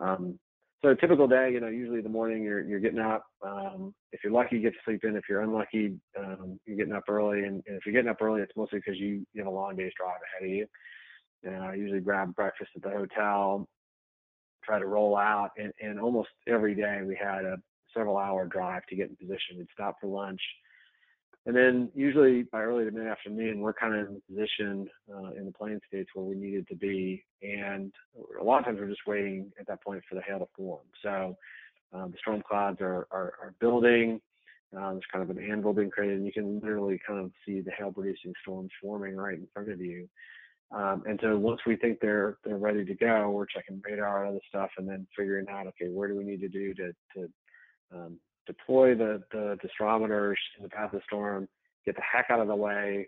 Um, 0.00 0.38
so 0.82 0.90
a 0.90 0.96
typical 0.96 1.26
day, 1.26 1.50
you 1.52 1.60
know, 1.60 1.68
usually 1.68 2.00
the 2.00 2.08
morning 2.08 2.42
you're 2.42 2.62
you're 2.62 2.78
getting 2.78 3.00
up. 3.00 3.24
Um, 3.44 3.94
if 4.12 4.20
you're 4.22 4.32
lucky, 4.32 4.56
you 4.56 4.62
get 4.62 4.74
to 4.74 4.78
sleep 4.84 5.02
in. 5.04 5.16
If 5.16 5.24
you're 5.28 5.42
unlucky, 5.42 5.98
um, 6.18 6.60
you're 6.66 6.76
getting 6.76 6.92
up 6.92 7.04
early. 7.08 7.40
And, 7.40 7.62
and 7.66 7.76
if 7.76 7.84
you're 7.84 7.92
getting 7.92 8.10
up 8.10 8.22
early, 8.22 8.42
it's 8.42 8.56
mostly 8.56 8.78
because 8.78 8.98
you, 8.98 9.26
you 9.32 9.42
have 9.42 9.52
a 9.52 9.54
long 9.54 9.76
day's 9.76 9.92
drive 9.96 10.20
ahead 10.36 10.48
of 10.48 10.56
you. 10.56 10.66
And 11.44 11.64
I 11.64 11.74
usually 11.74 12.00
grab 12.00 12.34
breakfast 12.34 12.70
at 12.76 12.82
the 12.82 12.90
hotel, 12.90 13.68
try 14.64 14.78
to 14.78 14.86
roll 14.86 15.16
out, 15.16 15.50
and, 15.56 15.72
and 15.80 16.00
almost 16.00 16.28
every 16.46 16.74
day 16.74 17.00
we 17.04 17.16
had 17.16 17.44
a 17.44 17.56
several 17.94 18.16
hour 18.16 18.46
drive 18.46 18.82
to 18.86 18.96
get 18.96 19.08
in 19.08 19.16
position. 19.16 19.56
We'd 19.56 19.68
stop 19.72 19.96
for 20.00 20.06
lunch, 20.08 20.40
and 21.46 21.56
then 21.56 21.90
usually 21.94 22.42
by 22.42 22.62
early 22.62 22.84
to 22.84 22.90
mid 22.90 23.06
afternoon, 23.06 23.60
we're 23.60 23.72
kind 23.72 23.94
of 23.94 24.08
in 24.08 24.14
the 24.14 24.34
position 24.34 24.88
uh, 25.12 25.30
in 25.32 25.46
the 25.46 25.52
plain 25.52 25.80
states 25.88 26.10
where 26.14 26.24
we 26.24 26.34
needed 26.34 26.68
to 26.68 26.76
be. 26.76 27.24
And 27.42 27.92
a 28.38 28.44
lot 28.44 28.58
of 28.58 28.64
times 28.64 28.78
we're 28.80 28.88
just 28.88 29.06
waiting 29.06 29.50
at 29.58 29.66
that 29.66 29.82
point 29.82 30.02
for 30.08 30.14
the 30.14 30.22
hail 30.22 30.40
to 30.40 30.46
form. 30.56 30.84
So 31.02 31.36
um, 31.92 32.10
the 32.10 32.18
storm 32.20 32.42
clouds 32.46 32.80
are, 32.80 33.06
are, 33.10 33.34
are 33.42 33.54
building. 33.60 34.20
Uh, 34.76 34.92
there's 34.92 35.04
kind 35.10 35.22
of 35.22 35.34
an 35.34 35.42
anvil 35.50 35.72
being 35.72 35.90
created, 35.90 36.18
and 36.18 36.26
you 36.26 36.32
can 36.32 36.60
literally 36.60 37.00
kind 37.06 37.20
of 37.20 37.30
see 37.46 37.60
the 37.60 37.70
hail 37.70 37.90
producing 37.90 38.34
storms 38.42 38.70
forming 38.82 39.16
right 39.16 39.38
in 39.38 39.48
front 39.54 39.70
of 39.70 39.80
you. 39.80 40.06
Um, 40.70 41.02
and 41.06 41.18
so 41.22 41.38
once 41.38 41.60
we 41.66 41.76
think 41.76 41.98
they're 42.00 42.36
they're 42.44 42.58
ready 42.58 42.84
to 42.84 42.94
go, 42.94 43.30
we're 43.30 43.46
checking 43.46 43.80
radar 43.82 44.24
and 44.24 44.32
other 44.32 44.44
stuff, 44.50 44.68
and 44.76 44.86
then 44.86 45.06
figuring 45.16 45.46
out 45.48 45.66
okay, 45.68 45.88
where 45.88 46.08
do 46.08 46.16
we 46.16 46.24
need 46.24 46.42
to 46.42 46.48
do 46.48 46.74
to 46.74 46.92
to 47.14 47.28
um, 47.94 48.18
deploy 48.48 48.96
the, 48.96 49.22
the 49.30 49.56
distrometers 49.64 50.36
in 50.56 50.64
the 50.64 50.68
path 50.68 50.92
of 50.92 50.98
the 50.98 51.04
storm, 51.06 51.48
get 51.86 51.94
the 51.94 52.02
heck 52.02 52.26
out 52.30 52.40
of 52.40 52.48
the 52.48 52.56
way, 52.56 53.06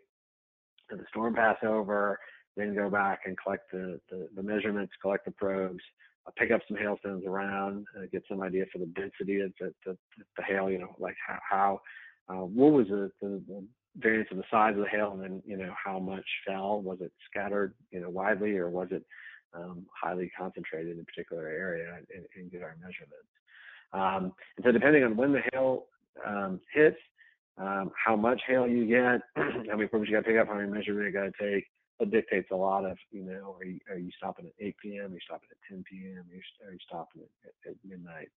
and 0.90 1.00
the 1.00 1.04
storm 1.08 1.34
pass 1.34 1.56
over, 1.64 2.18
then 2.56 2.74
go 2.74 2.88
back 2.90 3.20
and 3.26 3.36
collect 3.42 3.70
the, 3.72 4.00
the, 4.10 4.28
the 4.36 4.42
measurements, 4.42 4.92
collect 5.00 5.24
the 5.24 5.30
probes, 5.32 5.82
uh, 6.26 6.30
pick 6.36 6.50
up 6.50 6.60
some 6.68 6.76
hailstones 6.76 7.24
around, 7.26 7.86
uh, 7.96 8.02
get 8.12 8.22
some 8.28 8.42
idea 8.42 8.64
for 8.72 8.78
the 8.78 8.86
density 8.86 9.40
of 9.40 9.52
the, 9.58 9.72
the, 9.86 9.96
the 10.36 10.42
hail, 10.44 10.70
you 10.70 10.78
know, 10.78 10.94
like 10.98 11.16
how, 11.26 11.38
how 11.48 11.80
uh, 12.28 12.44
what 12.44 12.72
was 12.72 12.86
the, 12.88 13.10
the, 13.20 13.42
the 13.48 13.64
variance 13.96 14.28
of 14.30 14.36
the 14.36 14.44
size 14.50 14.74
of 14.74 14.82
the 14.82 14.88
hail 14.88 15.12
and 15.12 15.22
then, 15.22 15.42
you 15.46 15.56
know, 15.56 15.72
how 15.82 15.98
much 15.98 16.26
fell? 16.46 16.80
Was 16.82 16.98
it 17.00 17.12
scattered, 17.28 17.74
you 17.90 18.00
know, 18.00 18.10
widely 18.10 18.56
or 18.56 18.68
was 18.68 18.88
it 18.90 19.04
um, 19.54 19.86
highly 20.00 20.30
concentrated 20.38 20.94
in 20.94 21.00
a 21.00 21.04
particular 21.04 21.48
area 21.48 21.98
and, 22.14 22.24
and 22.36 22.52
get 22.52 22.62
our 22.62 22.76
measurements? 22.76 23.30
Um, 23.92 24.32
and 24.56 24.64
so 24.64 24.72
depending 24.72 25.04
on 25.04 25.16
when 25.16 25.32
the 25.32 25.42
hail 25.52 25.86
um, 26.26 26.60
hits, 26.72 26.96
um, 27.58 27.90
how 28.02 28.16
much 28.16 28.40
hail 28.46 28.66
you 28.66 28.86
get, 28.86 29.20
how 29.36 29.76
many 29.76 29.86
probes 29.86 30.08
you 30.08 30.14
got 30.14 30.24
to 30.24 30.30
pick 30.30 30.40
up, 30.40 30.48
how 30.48 30.54
many 30.54 30.70
measurements 30.70 31.12
you 31.12 31.20
got 31.20 31.32
to 31.36 31.52
take, 31.54 31.64
it 32.00 32.10
dictates 32.10 32.48
a 32.50 32.56
lot 32.56 32.84
of, 32.84 32.96
you 33.10 33.22
know, 33.22 33.56
are 33.58 33.64
you, 33.64 33.78
are 33.90 33.98
you 33.98 34.10
stopping 34.16 34.46
at 34.46 34.52
8 34.58 34.76
p.m., 34.82 35.10
are 35.10 35.14
you 35.14 35.20
stopping 35.24 35.48
at 35.50 35.74
10 35.74 35.84
p.m., 35.90 36.24
are 36.30 36.34
you, 36.34 36.42
are 36.66 36.72
you 36.72 36.78
stopping 36.86 37.22
at, 37.44 37.70
at 37.70 37.76
midnight? 37.86 38.28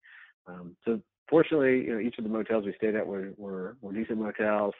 Um, 0.47 0.75
so 0.83 0.99
fortunately, 1.29 1.85
you 1.85 1.93
know, 1.93 1.99
each 1.99 2.17
of 2.17 2.25
the 2.25 2.29
motels 2.29 2.65
we 2.65 2.73
stayed 2.77 2.95
at 2.95 3.07
were, 3.07 3.31
were, 3.37 3.77
were 3.81 3.93
decent 3.93 4.19
motels. 4.19 4.73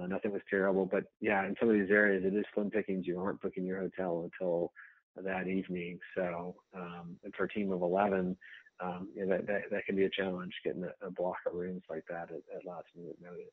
Uh, 0.00 0.06
nothing 0.06 0.30
was 0.30 0.42
terrible, 0.48 0.86
but 0.86 1.04
yeah, 1.20 1.44
in 1.44 1.56
some 1.58 1.68
of 1.68 1.74
these 1.74 1.90
areas, 1.90 2.22
it 2.24 2.34
is 2.34 2.44
slim 2.54 2.70
pickings. 2.70 3.06
You 3.06 3.18
aren't 3.18 3.40
booking 3.42 3.64
your 3.64 3.80
hotel 3.80 4.30
until 4.30 4.72
that 5.16 5.48
evening. 5.48 5.98
So, 6.16 6.54
um, 6.74 7.16
and 7.24 7.34
for 7.34 7.44
a 7.44 7.48
team 7.48 7.72
of 7.72 7.82
11, 7.82 8.36
um, 8.82 9.08
you 9.14 9.26
know, 9.26 9.36
that, 9.36 9.46
that, 9.46 9.62
that 9.70 9.86
can 9.86 9.96
be 9.96 10.04
a 10.04 10.10
challenge 10.10 10.52
getting 10.64 10.84
a, 10.84 11.06
a 11.06 11.10
block 11.10 11.36
of 11.46 11.54
rooms 11.54 11.82
like 11.88 12.04
that 12.08 12.30
at, 12.30 12.56
at 12.56 12.66
last 12.66 12.86
minute 12.96 13.16
notice. 13.22 13.52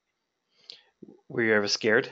Were 1.30 1.44
you 1.44 1.54
ever 1.54 1.68
scared? 1.68 2.10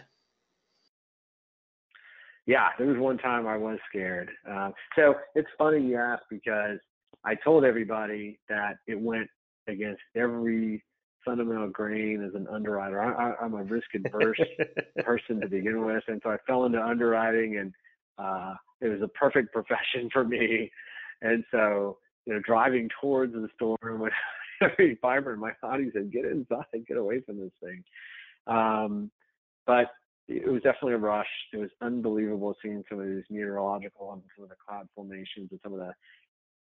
Yeah, 2.45 2.69
there 2.77 2.87
was 2.87 2.97
one 2.97 3.17
time 3.17 3.47
I 3.47 3.57
was 3.57 3.79
scared. 3.89 4.29
Um, 4.47 4.73
so 4.95 5.15
it's 5.33 5.47
funny 5.57 5.81
you 5.81 5.97
ask 5.97 6.21
because 6.29 6.77
I 7.23 7.35
told 7.35 7.65
everybody 7.65 8.39
that 8.49 8.75
it 8.87 8.99
went 8.99 9.27
against 9.67 10.01
every 10.15 10.83
fundamental 11.25 11.69
grain 11.69 12.23
as 12.23 12.35
an 12.35 12.47
underwriter. 12.47 13.01
I, 13.01 13.33
am 13.43 13.55
a 13.55 13.63
risk 13.63 13.87
adverse 13.95 14.39
person 15.03 15.41
to 15.41 15.47
begin 15.47 15.83
with, 15.83 16.03
and 16.07 16.21
so 16.23 16.29
I 16.29 16.37
fell 16.45 16.65
into 16.65 16.79
underwriting, 16.79 17.57
and 17.57 17.73
uh, 18.19 18.53
it 18.79 18.89
was 18.89 19.01
a 19.01 19.07
perfect 19.09 19.51
profession 19.51 20.09
for 20.13 20.23
me. 20.23 20.71
And 21.23 21.43
so 21.49 21.97
you 22.25 22.33
know, 22.33 22.41
driving 22.45 22.89
towards 23.01 23.33
the 23.33 23.47
storm 23.55 23.99
when 23.99 24.11
every 24.61 24.97
fiber 25.01 25.33
in 25.33 25.39
my 25.39 25.51
body 25.61 25.89
said, 25.93 26.11
get 26.11 26.25
inside, 26.25 26.65
get 26.87 26.97
away 26.97 27.21
from 27.21 27.39
this 27.39 27.51
thing. 27.63 27.83
Um, 28.47 29.11
but 29.65 29.91
it 30.27 30.51
was 30.51 30.61
definitely 30.63 30.93
a 30.93 30.97
rush. 30.97 31.27
It 31.53 31.57
was 31.57 31.69
unbelievable 31.81 32.55
seeing 32.61 32.83
some 32.89 32.99
of 32.99 33.05
these 33.05 33.23
meteorological 33.29 34.13
and 34.13 34.21
some 34.35 34.43
of 34.43 34.49
the 34.49 34.55
cloud 34.67 34.87
formations 34.95 35.49
and 35.51 35.59
some 35.63 35.73
of 35.73 35.79
the, 35.79 35.91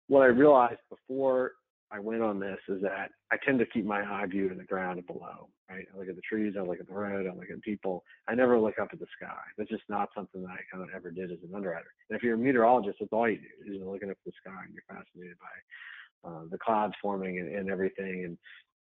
what 0.08 0.22
I 0.22 0.28
realized 0.28 0.80
before 0.89 1.54
I 1.91 1.99
went 1.99 2.21
on 2.21 2.39
this 2.39 2.57
is 2.67 2.81
that 2.81 3.11
I 3.31 3.38
tend 3.45 3.59
to 3.59 3.65
keep 3.65 3.86
my 3.86 4.01
eye 4.01 4.25
view 4.25 4.49
to 4.49 4.55
the 4.55 4.63
ground 4.63 4.97
and 4.97 5.07
below, 5.07 5.49
right? 5.69 5.86
I 5.93 5.97
look 5.97 6.09
at 6.09 6.15
the 6.15 6.21
trees, 6.27 6.55
I 6.57 6.61
look 6.61 6.79
at 6.79 6.88
the 6.88 6.93
road, 6.93 7.27
I 7.27 7.36
look 7.36 7.49
at 7.51 7.61
people. 7.61 8.03
I 8.27 8.36
never 8.36 8.59
look 8.59 8.79
up 8.79 8.89
at 8.91 8.99
the 8.99 9.05
sky. 9.21 9.41
That's 9.57 9.69
just 9.69 9.83
not 9.88 10.09
something 10.15 10.41
that 10.41 10.49
I 10.49 10.59
kind 10.71 10.83
of 10.83 10.89
ever 10.95 11.11
did 11.11 11.31
as 11.31 11.38
an 11.47 11.55
underwriter. 11.55 11.93
And 12.09 12.17
if 12.17 12.23
you're 12.23 12.36
a 12.36 12.38
meteorologist, 12.38 12.97
that's 12.99 13.13
all 13.13 13.29
you 13.29 13.38
do 13.38 13.73
is 13.73 13.81
looking 13.86 14.09
up 14.09 14.17
at 14.17 14.25
the 14.25 14.31
sky 14.41 14.63
and 14.65 14.73
you're 14.73 14.83
fascinated 14.88 15.38
by 15.39 16.29
uh, 16.29 16.41
the 16.49 16.57
clouds 16.57 16.95
forming 17.01 17.39
and, 17.39 17.55
and 17.55 17.69
everything. 17.69 18.36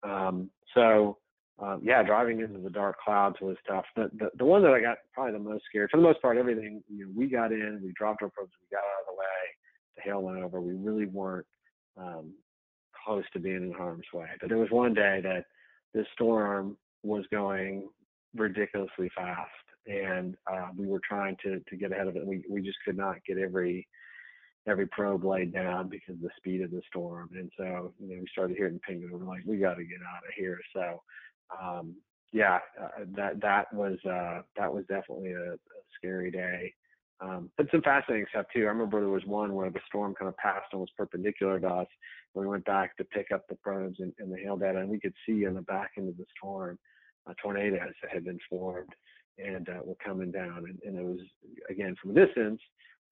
And 0.03 0.11
um, 0.11 0.49
so, 0.75 1.17
um, 1.59 1.81
yeah, 1.83 2.03
driving 2.03 2.41
into 2.41 2.59
the 2.59 2.69
dark 2.69 2.97
clouds 3.03 3.37
was 3.41 3.57
tough. 3.67 3.85
The, 3.95 4.09
the, 4.17 4.29
the 4.37 4.45
one 4.45 4.61
that 4.63 4.73
I 4.73 4.81
got 4.81 4.97
probably 5.13 5.33
the 5.33 5.39
most 5.39 5.63
scared, 5.67 5.89
for 5.89 5.97
the 5.97 6.03
most 6.03 6.21
part, 6.21 6.37
everything, 6.37 6.83
you 6.89 7.05
know, 7.05 7.11
we 7.15 7.27
got 7.27 7.51
in, 7.51 7.81
we 7.83 7.91
dropped 7.95 8.21
our 8.21 8.29
probes, 8.29 8.51
we 8.61 8.75
got 8.75 8.83
out 8.83 9.01
of 9.01 9.15
the 9.15 9.19
way, 9.19 9.41
the 9.97 10.01
hail 10.03 10.21
went 10.21 10.43
over. 10.43 10.61
We 10.61 10.73
really 10.73 11.05
weren't 11.05 11.45
um, 11.97 12.33
close 13.03 13.23
to 13.33 13.39
being 13.39 13.63
in 13.63 13.73
harm's 13.73 14.05
way. 14.13 14.27
But 14.39 14.49
there 14.49 14.57
was 14.57 14.71
one 14.71 14.93
day 14.93 15.19
that 15.23 15.45
this 15.93 16.07
storm 16.13 16.77
was 17.03 17.25
going 17.31 17.89
ridiculously 18.35 19.09
fast, 19.15 19.49
and 19.87 20.35
uh, 20.51 20.69
we 20.75 20.87
were 20.87 21.01
trying 21.07 21.37
to 21.43 21.59
to 21.59 21.75
get 21.75 21.91
ahead 21.91 22.07
of 22.07 22.15
it. 22.15 22.25
We 22.25 22.43
we 22.49 22.61
just 22.61 22.77
could 22.85 22.97
not 22.97 23.23
get 23.27 23.37
every 23.37 23.87
every 24.67 24.87
probe 24.87 25.25
laid 25.25 25.53
down 25.53 25.89
because 25.89 26.15
of 26.15 26.21
the 26.21 26.29
speed 26.37 26.61
of 26.61 26.71
the 26.71 26.81
storm. 26.87 27.29
And 27.35 27.51
so 27.57 27.93
you 27.99 28.15
know 28.15 28.21
we 28.21 28.27
started 28.31 28.57
hearing 28.57 28.79
ping, 28.87 29.03
and 29.03 29.11
we're 29.11 29.27
like, 29.27 29.43
we 29.45 29.57
got 29.57 29.75
to 29.75 29.83
get 29.83 29.99
out 29.99 30.23
of 30.27 30.33
here. 30.35 30.59
So 30.73 31.01
um, 31.61 31.95
yeah, 32.31 32.59
uh, 32.81 33.05
that 33.15 33.41
that 33.41 33.73
was 33.73 33.97
uh, 34.05 34.41
that 34.57 34.73
was 34.73 34.85
definitely 34.87 35.33
a, 35.33 35.53
a 35.53 35.57
scary 35.97 36.31
day. 36.31 36.73
Um, 37.21 37.49
but 37.57 37.67
some 37.71 37.81
fascinating 37.81 38.25
stuff 38.29 38.47
too. 38.53 38.61
I 38.61 38.69
remember 38.69 38.99
there 38.99 39.09
was 39.09 39.25
one 39.25 39.53
where 39.53 39.69
the 39.69 39.79
storm 39.87 40.13
kind 40.15 40.27
of 40.27 40.37
passed 40.37 40.73
almost 40.73 40.95
perpendicular 40.97 41.59
to 41.59 41.67
us. 41.67 41.87
We 42.33 42.47
went 42.47 42.65
back 42.65 42.97
to 42.97 43.03
pick 43.03 43.27
up 43.31 43.47
the 43.47 43.55
probes 43.55 43.99
and, 43.99 44.11
and 44.19 44.31
the 44.31 44.37
hail 44.37 44.57
data, 44.57 44.79
and 44.79 44.89
we 44.89 44.99
could 44.99 45.13
see 45.25 45.43
in 45.43 45.53
the 45.53 45.61
back 45.61 45.91
end 45.97 46.09
of 46.09 46.17
the 46.17 46.25
storm 46.37 46.77
uh, 47.27 47.33
tornadoes 47.41 47.93
that 48.01 48.11
had 48.11 48.25
been 48.25 48.39
formed 48.49 48.93
and 49.37 49.69
uh, 49.69 49.79
were 49.83 49.95
coming 50.03 50.31
down. 50.31 50.65
And, 50.67 50.79
and, 50.85 50.97
it 50.97 51.05
was 51.05 51.19
again 51.69 51.95
from 52.01 52.11
a 52.11 52.25
distance, 52.25 52.59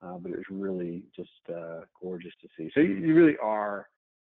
uh, 0.02 0.18
but 0.18 0.32
it 0.32 0.38
was 0.38 0.45
really 0.49 1.04
just 1.16 1.30
uh, 1.49 1.82
gorgeous 2.02 2.34
to 2.41 2.47
see. 2.58 2.70
So 2.74 2.82
you, 2.82 2.95
you, 2.95 3.16
really 3.16 3.38
are 3.41 3.88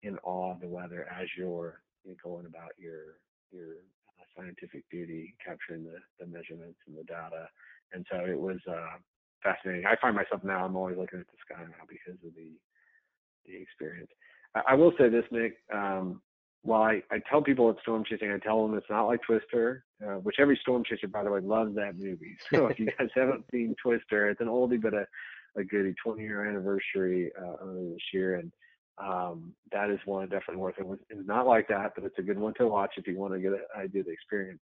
in 0.04 0.18
awe 0.24 0.52
of 0.52 0.62
the 0.62 0.68
weather 0.68 1.08
as 1.10 1.28
you're, 1.38 1.82
you're 2.06 2.16
going 2.24 2.46
about 2.46 2.72
your 2.78 3.16
your 3.52 3.76
uh, 4.20 4.24
scientific 4.36 4.84
duty, 4.90 5.36
capturing 5.44 5.84
the, 5.84 5.98
the 6.20 6.26
measurements 6.26 6.80
and 6.88 6.98
the 6.98 7.04
data. 7.04 7.48
And 7.94 8.06
so 8.12 8.26
it 8.26 8.40
was 8.40 8.58
uh, 8.70 8.98
fascinating. 9.44 9.86
I 9.86 9.96
find 10.02 10.16
myself 10.16 10.44
now 10.44 10.66
I'm 10.66 10.76
always 10.76 10.98
looking 10.98 11.20
at 11.20 11.28
the 11.28 11.38
sky 11.46 11.62
now 11.64 11.86
because 11.88 12.20
of 12.26 12.34
the 12.36 12.52
the 13.46 13.62
experience. 13.62 14.10
I, 14.56 14.62
I 14.70 14.74
will 14.76 14.94
say 14.98 15.10
this, 15.10 15.26
Nick. 15.32 15.58
Um, 15.74 16.22
while 16.64 16.84
I, 16.84 17.02
I 17.12 17.20
tell 17.30 17.42
people 17.42 17.70
it's 17.70 17.82
storm 17.82 18.04
chasing, 18.10 18.32
I 18.32 18.38
tell 18.38 18.66
them 18.66 18.78
it's 18.78 18.90
not 18.90 19.06
like 19.06 19.22
Twister, 19.24 19.84
uh, 20.02 20.16
which 20.16 20.38
every 20.40 20.58
storm 20.62 20.84
chaser, 20.90 21.10
by 21.10 21.24
the 21.24 21.30
way, 21.30 21.42
loves 21.42 21.76
that 21.76 21.98
movie. 21.98 22.38
So 22.54 22.68
if 22.68 22.80
you 22.80 22.86
guys 22.86 23.10
haven't 23.16 23.44
seen 23.52 23.76
Twister, 23.84 24.30
it's 24.30 24.40
an 24.40 24.48
oldie 24.48 24.82
but 24.82 24.94
a, 24.94 25.06
a 25.58 25.64
goodie. 25.64 25.94
20 26.04 26.22
year 26.22 26.48
anniversary 26.48 27.32
uh, 27.38 27.56
earlier 27.62 27.90
this 27.90 28.14
year, 28.14 28.36
and 28.36 28.52
um, 28.98 29.54
that 29.72 29.90
is 29.90 30.00
one 30.06 30.24
definitely 30.30 30.58
worth 30.58 30.76
it. 30.78 30.86
It's 31.10 31.28
not 31.28 31.48
like 31.48 31.68
that, 31.68 31.94
but 31.96 32.06
it's 32.06 32.20
a 32.20 32.24
good 32.24 32.40
one 32.40 32.54
to 32.56 32.68
watch 32.68 32.94
if 32.98 33.08
you 33.08 33.18
want 33.18 33.34
to 33.34 33.40
get 33.40 33.52
an 33.52 33.60
idea 33.78 34.02
of 34.02 34.08
the 34.08 34.14
experience. 34.14 34.62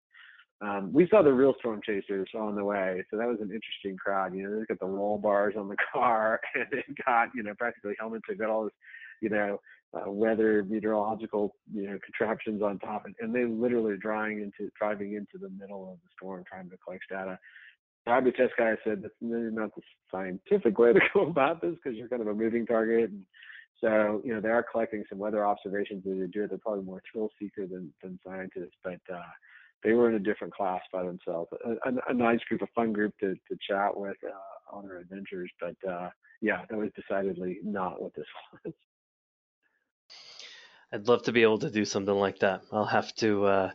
Um, 0.62 0.93
we 0.93 1.07
saw 1.09 1.24
the 1.24 1.34
real 1.34 1.55
storm 1.59 1.82
chasers 1.84 2.30
on 2.38 2.55
the 2.55 2.64
way, 2.64 3.03
so 3.09 3.18
that 3.18 3.28
was 3.28 3.39
an 3.41 3.51
interesting 3.51 3.97
crowd. 3.97 4.36
You 4.36 4.43
know, 4.43 4.57
they've 4.57 4.68
got 4.68 4.80
the 4.80 4.86
roll 4.86 5.18
bars 5.18 5.55
on 5.57 5.68
the 5.68 5.78
car, 5.93 6.39
and 6.53 6.66
they've 6.72 6.95
got 7.05 7.30
you 7.34 7.41
know 7.41 7.53
practically 7.57 7.95
helmets. 7.99 8.26
They've 8.28 8.38
got 8.38 8.49
all 8.49 8.66
this, 8.66 8.74
you 9.22 9.30
know, 9.30 9.59
uh, 9.93 10.12
weather 10.12 10.64
meteorological 10.64 11.55
you 11.74 11.88
know 11.88 11.97
contraptions 12.03 12.62
on 12.62 12.78
top, 12.78 13.05
and, 13.05 13.16
and 13.20 13.34
they 13.34 13.45
literally 13.45 13.97
driving 13.97 14.41
into 14.41 14.72
driving 14.78 15.14
into 15.14 15.39
the 15.39 15.49
middle 15.49 15.93
of 15.93 15.97
the 16.03 16.09
storm 16.16 16.43
trying 16.47 16.70
to 16.70 16.78
collect 16.78 17.03
data. 17.09 17.39
The 18.05 18.12
IBHS 18.12 18.49
guy 18.57 18.74
said 18.84 19.01
that's 19.01 19.14
not 19.20 19.76
the 19.76 19.82
scientific 20.12 20.78
way 20.78 20.93
to 20.93 20.99
go 21.14 21.22
about 21.28 21.62
this 21.62 21.76
because 21.84 21.97
you're 21.97 22.07
kind 22.07 22.22
of 22.22 22.28
a 22.28 22.34
moving 22.34 22.66
target. 22.66 23.09
And 23.09 23.26
so, 23.80 24.22
you 24.24 24.34
know, 24.34 24.41
they 24.41 24.49
are 24.49 24.66
collecting 24.72 25.03
some 25.09 25.20
weather 25.20 25.45
observations 25.45 26.03
as 26.07 26.20
they 26.20 26.28
do 26.28 26.43
it. 26.43 26.49
They're 26.49 26.57
probably 26.57 26.84
more 26.84 27.01
thrill 27.12 27.30
seeker 27.39 27.68
than, 27.68 27.93
than 28.01 28.20
scientists, 28.26 28.76
but 28.84 28.99
uh, 29.12 29.22
they 29.84 29.93
were 29.93 30.09
in 30.09 30.15
a 30.15 30.19
different 30.19 30.53
class 30.53 30.82
by 30.91 31.03
themselves. 31.03 31.49
A, 31.65 31.89
a, 31.89 31.93
a 32.09 32.13
nice 32.13 32.39
group, 32.47 32.61
a 32.61 32.67
fun 32.75 32.93
group 32.93 33.13
to, 33.19 33.34
to 33.34 33.57
chat 33.67 33.95
with 33.95 34.17
uh, 34.23 34.75
on 34.75 34.86
our 34.86 34.97
adventures. 34.97 35.51
But 35.59 35.75
uh, 35.89 36.09
yeah, 36.41 36.61
that 36.69 36.77
was 36.77 36.89
decidedly 36.95 37.59
not 37.63 38.01
what 38.01 38.13
this 38.15 38.25
was. 38.65 38.73
I'd 40.93 41.07
love 41.07 41.23
to 41.23 41.32
be 41.32 41.43
able 41.43 41.59
to 41.59 41.69
do 41.69 41.86
something 41.86 42.13
like 42.13 42.39
that. 42.39 42.63
I'll 42.71 42.86
have 42.86 43.15
to 43.15 43.45
uh, 43.45 43.71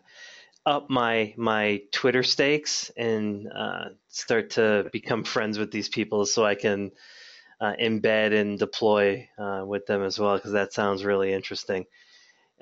up 0.66 0.90
my 0.90 1.32
my 1.36 1.82
Twitter 1.92 2.22
stakes 2.22 2.90
and 2.96 3.50
uh, 3.52 3.84
start 4.08 4.50
to 4.50 4.88
become 4.92 5.24
friends 5.24 5.58
with 5.58 5.70
these 5.70 5.88
people 5.88 6.26
so 6.26 6.44
I 6.44 6.56
can 6.56 6.90
uh, 7.60 7.72
embed 7.80 8.38
and 8.38 8.58
deploy 8.58 9.28
uh, 9.38 9.64
with 9.66 9.86
them 9.86 10.02
as 10.02 10.18
well 10.18 10.36
because 10.36 10.52
that 10.52 10.74
sounds 10.74 11.04
really 11.04 11.32
interesting. 11.32 11.86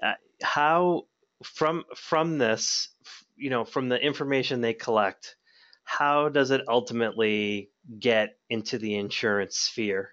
Uh, 0.00 0.14
how 0.42 1.06
from 1.44 1.84
from 1.96 2.38
this, 2.38 2.88
you 3.36 3.50
know, 3.50 3.64
from 3.64 3.88
the 3.88 4.00
information 4.00 4.60
they 4.60 4.74
collect, 4.74 5.36
how 5.84 6.28
does 6.28 6.50
it 6.50 6.62
ultimately 6.68 7.70
get 7.98 8.36
into 8.48 8.78
the 8.78 8.96
insurance 8.96 9.58
sphere? 9.58 10.10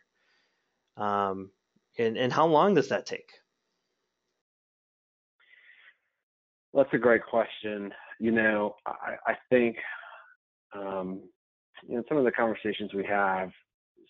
Um, 0.98 1.52
and 1.98 2.18
and 2.18 2.32
how 2.32 2.48
long 2.48 2.76
does 2.76 2.90
that 2.90 3.06
take? 3.06 3.32
That's 6.74 6.94
a 6.94 6.98
great 6.98 7.26
question. 7.26 7.94
You 8.20 8.32
know, 8.32 8.76
I, 8.86 9.16
I 9.28 9.34
think, 9.50 9.76
um, 10.74 11.22
you 11.86 11.98
know, 11.98 12.04
some 12.08 12.18
of 12.18 12.24
the 12.24 12.32
conversations 12.32 12.94
we 12.94 13.04
have, 13.06 13.52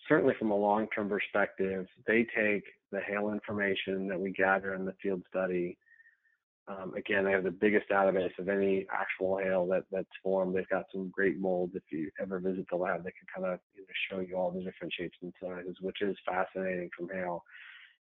certainly 0.08 0.36
from 0.38 0.52
a 0.52 0.56
long-term 0.56 1.10
perspective, 1.10 1.88
they 2.06 2.28
take 2.36 2.64
the 2.92 3.00
hail 3.00 3.32
information 3.32 4.08
that 4.10 4.20
we 4.20 4.32
gather 4.32 4.76
in 4.76 4.86
the 4.86 4.94
field 5.02 5.24
study. 5.30 5.78
Um, 6.72 6.94
again, 6.96 7.26
they 7.26 7.32
have 7.32 7.44
the 7.44 7.52
biggest 7.52 7.90
database 7.90 8.38
of 8.40 8.48
any 8.48 8.86
actual 8.94 9.38
hail 9.38 9.66
that, 9.68 9.84
that's 9.92 10.08
formed. 10.24 10.56
They've 10.56 10.70
got 10.70 10.86
some 10.92 11.10
great 11.10 11.40
molds. 11.40 11.76
If 11.76 11.84
you 11.92 12.10
ever 12.22 12.40
visit 12.40 12.66
the 12.70 12.78
lab, 12.78 13.04
they 13.04 13.12
can 13.12 13.28
kind 13.36 13.54
of 13.54 13.60
you 13.76 13.82
know, 13.82 13.88
show 14.10 14.20
you 14.20 14.36
all 14.38 14.52
the 14.52 14.64
different 14.64 14.94
shapes 14.98 15.18
and 15.22 15.34
sizes, 15.42 15.76
which 15.82 16.02
is 16.02 16.16
fascinating 16.26 16.90
from 16.96 17.10
hail. 17.10 17.44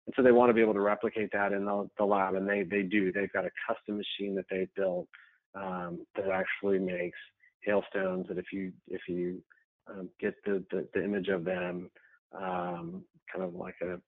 And 0.06 0.14
so 0.16 0.22
they 0.22 0.32
want 0.32 0.50
to 0.50 0.54
be 0.54 0.60
able 0.60 0.74
to 0.74 0.80
replicate 0.80 1.30
that 1.32 1.52
in 1.52 1.64
the, 1.64 1.88
the 1.98 2.04
lab, 2.04 2.34
and 2.34 2.48
they 2.48 2.62
they 2.62 2.82
do. 2.82 3.12
They've 3.12 3.32
got 3.32 3.44
a 3.44 3.50
custom 3.66 3.98
machine 3.98 4.34
that 4.36 4.46
they 4.50 4.66
built 4.74 5.06
um, 5.54 6.06
that 6.16 6.30
actually 6.30 6.78
makes 6.78 7.18
hailstones. 7.62 8.26
That 8.28 8.38
if 8.38 8.46
you 8.52 8.72
if 8.88 9.02
you 9.06 9.42
um, 9.86 10.08
get 10.20 10.34
the, 10.44 10.64
the, 10.70 10.88
the 10.94 11.04
image 11.04 11.28
of 11.28 11.44
them, 11.44 11.90
um, 12.34 13.04
kind 13.32 13.44
of 13.44 13.54
like 13.54 13.76
a 13.82 14.00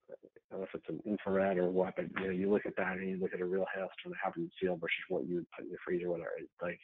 I 0.50 0.56
don't 0.56 0.60
know 0.60 0.66
if 0.66 0.74
it's 0.74 0.88
an 0.88 1.00
infrared 1.06 1.58
or 1.58 1.70
what, 1.70 1.94
but 1.96 2.06
you 2.18 2.26
know 2.26 2.32
you 2.32 2.50
look 2.50 2.66
at 2.66 2.76
that 2.76 2.96
and 2.96 3.08
you 3.08 3.18
look 3.20 3.32
at 3.32 3.40
a 3.40 3.44
real 3.44 3.66
hailstone 3.74 4.10
that 4.10 4.24
happens 4.24 4.50
to 4.50 4.66
seal 4.66 4.76
versus 4.76 5.06
what 5.08 5.26
you 5.26 5.36
would 5.36 5.50
put 5.56 5.64
in 5.64 5.70
the 5.70 5.78
freezer, 5.84 6.10
whatever. 6.10 6.32
It's 6.38 6.50
like 6.60 6.80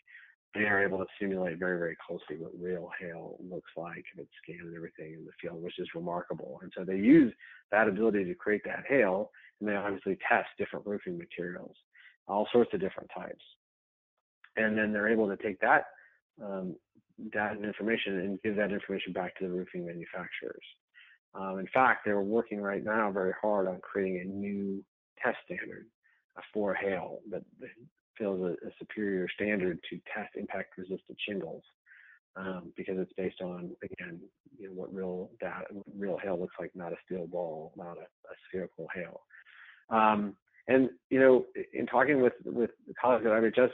they 0.55 0.63
are 0.63 0.83
able 0.83 0.99
to 0.99 1.07
simulate 1.21 1.59
very, 1.59 1.79
very 1.79 1.97
closely 2.07 2.37
what 2.39 2.53
real 2.59 2.91
hail 3.01 3.37
looks 3.41 3.71
like 3.77 4.05
and 4.15 4.25
it's 4.25 4.31
scanned 4.43 4.69
and 4.69 4.77
everything 4.77 5.15
in 5.15 5.25
the 5.25 5.33
field, 5.41 5.63
which 5.63 5.79
is 5.79 5.89
remarkable. 5.95 6.61
And 6.63 6.73
so 6.77 6.85
they 6.85 6.97
use 6.97 7.33
that 7.73 7.89
ability 7.89 8.25
to 8.25 8.35
create 8.35 8.63
that 8.65 8.85
hail, 8.89 9.31
and 9.61 9.69
they 9.69 9.75
obviously 9.75 10.17
test 10.29 10.49
different 10.59 10.87
roofing 10.87 11.19
materials, 11.19 11.77
all 12.29 12.49
sorts 12.53 12.73
of 12.73 12.81
different 12.81 13.11
types. 13.15 13.45
And 14.57 14.79
then 14.79 14.93
they're 14.93 15.09
able 15.09 15.29
to 15.29 15.37
take 15.37 15.61
that 15.61 15.85
um, 16.43 16.77
data 17.33 17.55
and 17.57 17.65
information 17.65 18.21
and 18.21 18.43
give 18.43 18.57
that 18.57 18.73
information 18.73 19.13
back 19.13 19.37
to 19.39 19.49
the 19.49 19.53
roofing 19.53 19.87
manufacturers. 19.87 20.65
Um, 21.39 21.59
in 21.59 21.69
fact, 21.73 22.03
they're 22.05 22.21
working 22.21 22.61
right 22.61 22.83
now 22.83 23.11
very 23.11 23.35
hard 23.41 23.69
on 23.69 23.81
creating 23.81 24.21
a 24.21 24.25
new 24.25 24.83
test 25.23 25.37
standard 25.45 25.87
for 26.53 26.75
hail 26.75 27.21
that 27.31 27.43
feels 28.19 28.41
a, 28.41 28.67
a 28.67 28.71
superior 28.79 29.27
standard 29.35 29.79
to 29.91 30.01
test 30.15 30.35
impact 30.37 30.77
resistant 30.79 31.19
shingles. 31.27 31.63
Um, 32.37 32.71
because 32.77 32.97
it's 32.99 33.13
based 33.17 33.41
on 33.41 33.71
again 33.83 34.21
you 34.59 34.69
know 34.69 34.75
what 34.75 34.93
real 34.93 35.31
data 35.41 35.65
real 35.97 36.19
hail 36.23 36.39
looks 36.39 36.55
like 36.61 36.71
not 36.75 36.93
a 36.93 36.97
steel 37.07 37.27
ball 37.27 37.73
not 37.77 37.97
a, 37.97 38.03
a 38.03 38.35
spherical 38.47 38.87
hail. 38.95 39.23
Um, 39.89 40.37
and 40.69 40.91
you 41.09 41.19
know 41.19 41.47
in 41.73 41.87
talking 41.87 42.21
with 42.21 42.35
with 42.45 42.73
the 42.87 42.93
colleagues 43.01 43.25
at 43.25 43.33
IBHS 43.33 43.71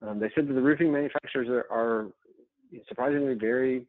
um, 0.00 0.18
they 0.18 0.30
said 0.34 0.48
that 0.48 0.54
the 0.54 0.62
roofing 0.62 0.90
manufacturers 0.90 1.48
are, 1.48 1.66
are 1.70 2.08
surprisingly 2.88 3.34
very 3.34 3.84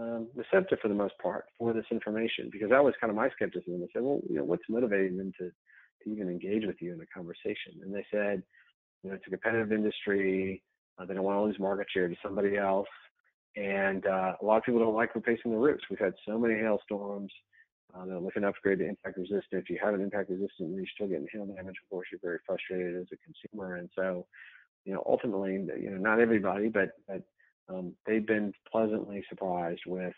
um, 0.00 0.28
receptive 0.34 0.78
for 0.80 0.88
the 0.88 0.94
most 0.94 1.14
part 1.22 1.44
for 1.58 1.72
this 1.72 1.84
information 1.90 2.48
because 2.50 2.70
that 2.70 2.82
was 2.82 2.94
kind 3.00 3.10
of 3.10 3.16
my 3.16 3.28
skepticism. 3.30 3.80
They 3.80 3.88
said, 3.92 4.02
well, 4.02 4.20
you 4.28 4.36
know, 4.36 4.44
what's 4.44 4.62
motivating 4.68 5.18
them 5.18 5.32
to, 5.38 5.50
to 5.50 6.10
even 6.10 6.28
engage 6.28 6.64
with 6.66 6.76
you 6.80 6.92
in 6.94 7.00
a 7.00 7.06
conversation? 7.06 7.80
And 7.82 7.94
they 7.94 8.06
said, 8.10 8.42
you 9.02 9.10
know, 9.10 9.16
it's 9.16 9.26
a 9.26 9.30
competitive 9.30 9.72
industry. 9.72 10.62
Uh, 10.98 11.04
they 11.04 11.14
don't 11.14 11.24
want 11.24 11.36
to 11.36 11.42
lose 11.42 11.58
market 11.58 11.86
share 11.92 12.08
to 12.08 12.16
somebody 12.22 12.56
else. 12.56 12.88
And 13.56 14.06
uh, 14.06 14.34
a 14.40 14.44
lot 14.44 14.58
of 14.58 14.64
people 14.64 14.80
don't 14.80 14.94
like 14.94 15.14
replacing 15.14 15.50
the 15.50 15.58
roofs. 15.58 15.84
We've 15.90 15.98
had 15.98 16.14
so 16.26 16.38
many 16.38 16.54
hailstorms. 16.54 17.32
Uh, 17.92 18.06
they're 18.06 18.20
looking 18.20 18.42
to 18.42 18.48
upgrade 18.48 18.78
to 18.78 18.88
impact 18.88 19.18
resistant. 19.18 19.44
If 19.52 19.68
you 19.68 19.78
have 19.82 19.94
an 19.94 20.00
impact 20.00 20.30
resistant 20.30 20.68
and 20.68 20.76
you're 20.76 20.86
still 20.94 21.08
getting 21.08 21.26
hail 21.32 21.46
damage, 21.46 21.74
of 21.82 21.90
course, 21.90 22.06
you're 22.12 22.20
very 22.22 22.38
frustrated 22.46 22.96
as 22.96 23.06
a 23.12 23.16
consumer. 23.16 23.76
And 23.76 23.90
so, 23.96 24.26
you 24.84 24.94
know, 24.94 25.02
ultimately, 25.06 25.54
you 25.54 25.90
know, 25.90 25.96
not 25.96 26.20
everybody, 26.20 26.68
but 26.68 26.90
but 27.08 27.22
um, 27.70 27.94
they've 28.06 28.26
been 28.26 28.52
pleasantly 28.70 29.24
surprised 29.28 29.82
with 29.86 30.14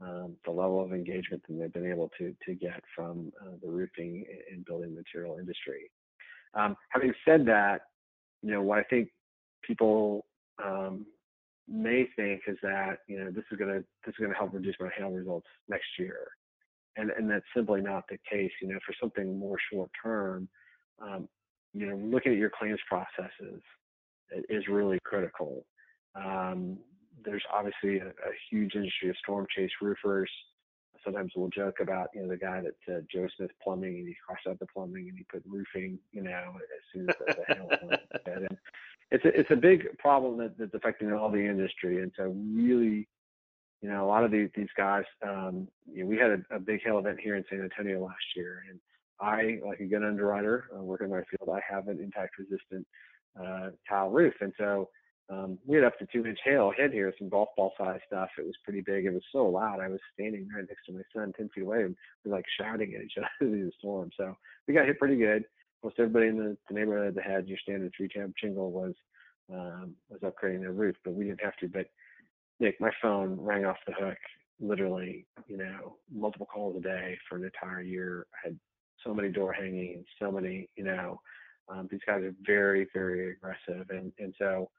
um, 0.00 0.36
the 0.44 0.50
level 0.50 0.82
of 0.82 0.92
engagement 0.92 1.42
that 1.48 1.58
they've 1.58 1.72
been 1.72 1.90
able 1.90 2.10
to 2.18 2.34
to 2.46 2.54
get 2.54 2.80
from 2.94 3.32
uh, 3.40 3.52
the 3.62 3.70
roofing 3.70 4.24
and 4.50 4.64
building 4.64 4.94
material 4.94 5.38
industry. 5.38 5.90
Um, 6.54 6.76
having 6.90 7.12
said 7.24 7.46
that, 7.46 7.82
you 8.42 8.50
know, 8.50 8.62
what 8.62 8.78
I 8.78 8.82
think 8.84 9.08
people 9.62 10.26
um, 10.62 11.06
may 11.68 12.06
think 12.16 12.42
is 12.46 12.58
that 12.62 12.98
you 13.06 13.18
know 13.18 13.30
this 13.30 13.44
is 13.50 13.58
to 13.58 13.84
this 14.04 14.14
is 14.18 14.26
to 14.28 14.34
help 14.36 14.52
reduce 14.52 14.76
my 14.80 14.90
hail 14.96 15.10
results 15.10 15.46
next 15.68 15.86
year, 15.98 16.28
and 16.96 17.10
and 17.10 17.30
that's 17.30 17.44
simply 17.54 17.80
not 17.80 18.04
the 18.08 18.18
case. 18.30 18.50
You 18.60 18.68
know, 18.68 18.78
for 18.84 18.94
something 19.00 19.38
more 19.38 19.56
short 19.72 19.90
term, 20.02 20.48
um, 21.00 21.28
you 21.72 21.86
know, 21.86 21.96
looking 21.96 22.32
at 22.32 22.38
your 22.38 22.50
claims 22.50 22.80
processes 22.88 23.62
is 24.48 24.66
really 24.68 24.98
critical. 25.04 25.64
Um, 26.14 26.78
there's 27.24 27.44
obviously 27.52 27.98
a, 27.98 28.08
a, 28.08 28.32
huge 28.50 28.74
industry 28.74 29.08
of 29.10 29.16
storm 29.18 29.46
chase 29.54 29.70
roofers. 29.80 30.30
Sometimes 31.04 31.32
we'll 31.34 31.48
joke 31.48 31.80
about 31.80 32.08
you 32.14 32.22
know 32.22 32.28
the 32.28 32.36
guy 32.36 32.60
that 32.60 32.74
said 32.86 33.06
Joe 33.12 33.26
Smith 33.36 33.50
plumbing 33.62 33.96
and 33.96 34.08
he 34.08 34.14
crossed 34.24 34.46
out 34.48 34.58
the 34.58 34.66
plumbing 34.66 35.08
and 35.08 35.18
he 35.18 35.24
put 35.24 35.42
roofing 35.46 35.98
you 36.12 36.22
know 36.22 36.30
as 36.30 36.82
soon 36.92 37.08
as 37.08 37.16
the, 37.18 37.76
went 37.86 38.00
and 38.26 38.58
it's 39.10 39.24
a, 39.24 39.38
it's 39.38 39.50
a 39.50 39.56
big 39.56 39.98
problem 39.98 40.38
that, 40.38 40.56
that's 40.58 40.74
affecting 40.74 41.12
all 41.12 41.30
the 41.30 41.44
industry. 41.44 42.02
And 42.02 42.12
so 42.16 42.34
really 42.54 43.08
you 43.80 43.88
know 43.88 44.04
a 44.04 44.08
lot 44.08 44.24
of 44.24 44.30
these 44.30 44.48
these 44.54 44.68
guys 44.76 45.04
um, 45.26 45.66
you 45.92 46.04
know, 46.04 46.08
we 46.08 46.16
had 46.16 46.30
a, 46.30 46.56
a 46.56 46.60
big 46.60 46.82
hail 46.84 46.98
event 46.98 47.18
here 47.20 47.36
in 47.36 47.44
San 47.50 47.62
Antonio 47.62 48.04
last 48.04 48.36
year. 48.36 48.62
And 48.70 48.78
I 49.20 49.58
like 49.66 49.80
a 49.80 49.84
good 49.86 50.04
underwriter 50.04 50.66
uh, 50.76 50.82
working 50.82 51.06
in 51.06 51.10
my 51.10 51.22
field 51.30 51.48
I 51.52 51.60
have 51.68 51.88
an 51.88 52.00
impact 52.00 52.38
resistant 52.38 52.86
uh, 53.40 53.70
tile 53.88 54.10
roof. 54.10 54.34
And 54.40 54.52
so 54.58 54.88
um, 55.30 55.58
we 55.66 55.76
had 55.76 55.84
up 55.84 55.98
to 55.98 56.06
two 56.06 56.26
inch 56.26 56.38
hail 56.44 56.72
hit 56.76 56.92
here, 56.92 57.12
some 57.18 57.28
golf 57.28 57.48
ball 57.56 57.72
size 57.78 58.00
stuff. 58.06 58.28
It 58.38 58.44
was 58.44 58.56
pretty 58.64 58.80
big. 58.80 59.06
It 59.06 59.12
was 59.12 59.22
so 59.32 59.46
loud. 59.46 59.80
I 59.80 59.88
was 59.88 60.00
standing 60.14 60.48
right 60.54 60.64
next 60.68 60.86
to 60.86 60.92
my 60.92 61.02
son, 61.14 61.32
10 61.36 61.50
feet 61.54 61.64
away, 61.64 61.84
and 61.84 61.96
we 62.24 62.30
were 62.30 62.36
like 62.36 62.44
shouting 62.60 62.94
at 62.94 63.02
each 63.02 63.14
other 63.18 63.28
through 63.38 63.64
the 63.66 63.72
storm. 63.78 64.10
So 64.16 64.36
we 64.66 64.74
got 64.74 64.86
hit 64.86 64.98
pretty 64.98 65.16
good. 65.16 65.44
Most 65.82 65.96
everybody 65.98 66.28
in 66.28 66.36
the, 66.36 66.56
the 66.68 66.74
neighborhood 66.74 67.14
that 67.14 67.24
had 67.24 67.48
your 67.48 67.58
standard 67.58 67.92
three 67.96 68.08
tab 68.08 68.32
shingle 68.36 68.70
was 68.70 68.94
um, 69.52 69.94
was 70.08 70.20
upgrading 70.20 70.60
their 70.60 70.72
roof, 70.72 70.96
but 71.04 71.14
we 71.14 71.24
didn't 71.24 71.42
have 71.42 71.56
to. 71.56 71.68
But 71.68 71.86
Nick, 72.60 72.80
my 72.80 72.90
phone 73.00 73.36
rang 73.40 73.64
off 73.64 73.78
the 73.86 73.92
hook 73.92 74.18
literally, 74.60 75.26
you 75.48 75.56
know, 75.56 75.96
multiple 76.12 76.46
calls 76.46 76.76
a 76.76 76.80
day 76.80 77.18
for 77.28 77.36
an 77.36 77.44
entire 77.44 77.82
year. 77.82 78.26
I 78.32 78.48
had 78.48 78.58
so 79.04 79.12
many 79.12 79.28
door 79.28 79.52
hangings, 79.52 80.06
so 80.20 80.30
many, 80.30 80.68
you 80.76 80.84
know, 80.84 81.20
um, 81.68 81.88
these 81.90 82.00
guys 82.06 82.22
are 82.22 82.34
very, 82.46 82.86
very 82.94 83.32
aggressive. 83.32 83.90
And, 83.90 84.12
and 84.18 84.34
so 84.38 84.70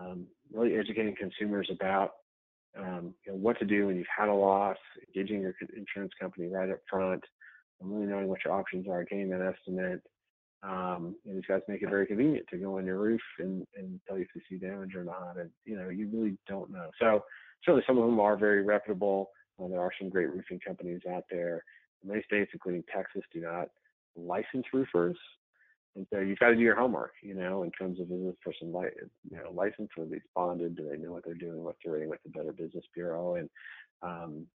um, 0.00 0.26
really 0.52 0.76
educating 0.76 1.14
consumers 1.14 1.70
about 1.70 2.12
um, 2.78 3.14
you 3.26 3.32
know, 3.32 3.38
what 3.38 3.58
to 3.58 3.64
do 3.64 3.86
when 3.86 3.96
you've 3.96 4.06
had 4.16 4.28
a 4.28 4.34
loss, 4.34 4.76
engaging 5.08 5.40
your 5.42 5.54
insurance 5.76 6.12
company 6.20 6.48
right 6.48 6.70
up 6.70 6.78
front, 6.88 7.22
and 7.80 7.92
really 7.92 8.06
knowing 8.06 8.28
what 8.28 8.40
your 8.44 8.54
options 8.54 8.86
are, 8.88 9.04
getting 9.04 9.28
that 9.30 9.54
estimate, 9.54 10.02
Um, 10.62 11.16
and 11.24 11.36
these 11.36 11.46
guys 11.48 11.62
make 11.68 11.82
it 11.82 11.88
very 11.88 12.06
convenient 12.06 12.46
to 12.50 12.58
go 12.58 12.78
on 12.78 12.84
your 12.84 12.98
roof 12.98 13.20
and, 13.38 13.66
and 13.76 13.98
tell 14.06 14.18
you 14.18 14.24
if 14.24 14.28
you 14.34 14.42
see 14.48 14.64
damage 14.64 14.94
or 14.94 15.04
not. 15.04 15.38
And, 15.38 15.50
you 15.64 15.76
know, 15.76 15.88
you 15.88 16.08
really 16.12 16.36
don't 16.46 16.70
know. 16.70 16.90
So 17.00 17.24
certainly 17.64 17.84
some 17.86 17.98
of 17.98 18.04
them 18.04 18.20
are 18.20 18.36
very 18.36 18.62
reputable. 18.62 19.30
Uh, 19.58 19.68
there 19.68 19.80
are 19.80 19.92
some 19.98 20.10
great 20.10 20.30
roofing 20.30 20.60
companies 20.66 21.00
out 21.10 21.24
there. 21.30 21.64
Many 22.04 22.22
states, 22.22 22.50
including 22.52 22.84
Texas, 22.94 23.22
do 23.32 23.40
not 23.40 23.68
license 24.16 24.66
roofers. 24.72 25.16
And 25.96 26.06
so 26.12 26.20
you've 26.20 26.38
got 26.38 26.50
to 26.50 26.54
do 26.54 26.62
your 26.62 26.76
homework, 26.76 27.12
you 27.22 27.34
know, 27.34 27.64
in 27.64 27.70
terms 27.72 28.00
of 28.00 28.10
is 28.12 28.22
this 28.24 28.36
person 28.44 28.72
li- 28.72 29.08
you 29.28 29.36
know, 29.36 29.50
licensed, 29.52 29.92
or 29.98 30.06
they 30.06 30.20
bonded, 30.36 30.76
do 30.76 30.88
they 30.88 30.96
know 30.96 31.12
what 31.12 31.24
they're 31.24 31.34
doing, 31.34 31.64
what's 31.64 31.78
their 31.84 31.94
rating 31.94 32.08
with 32.08 32.22
the 32.22 32.30
Better 32.30 32.52
Business 32.52 32.84
Bureau, 32.94 33.34
and 33.34 33.50
um, 34.02 34.46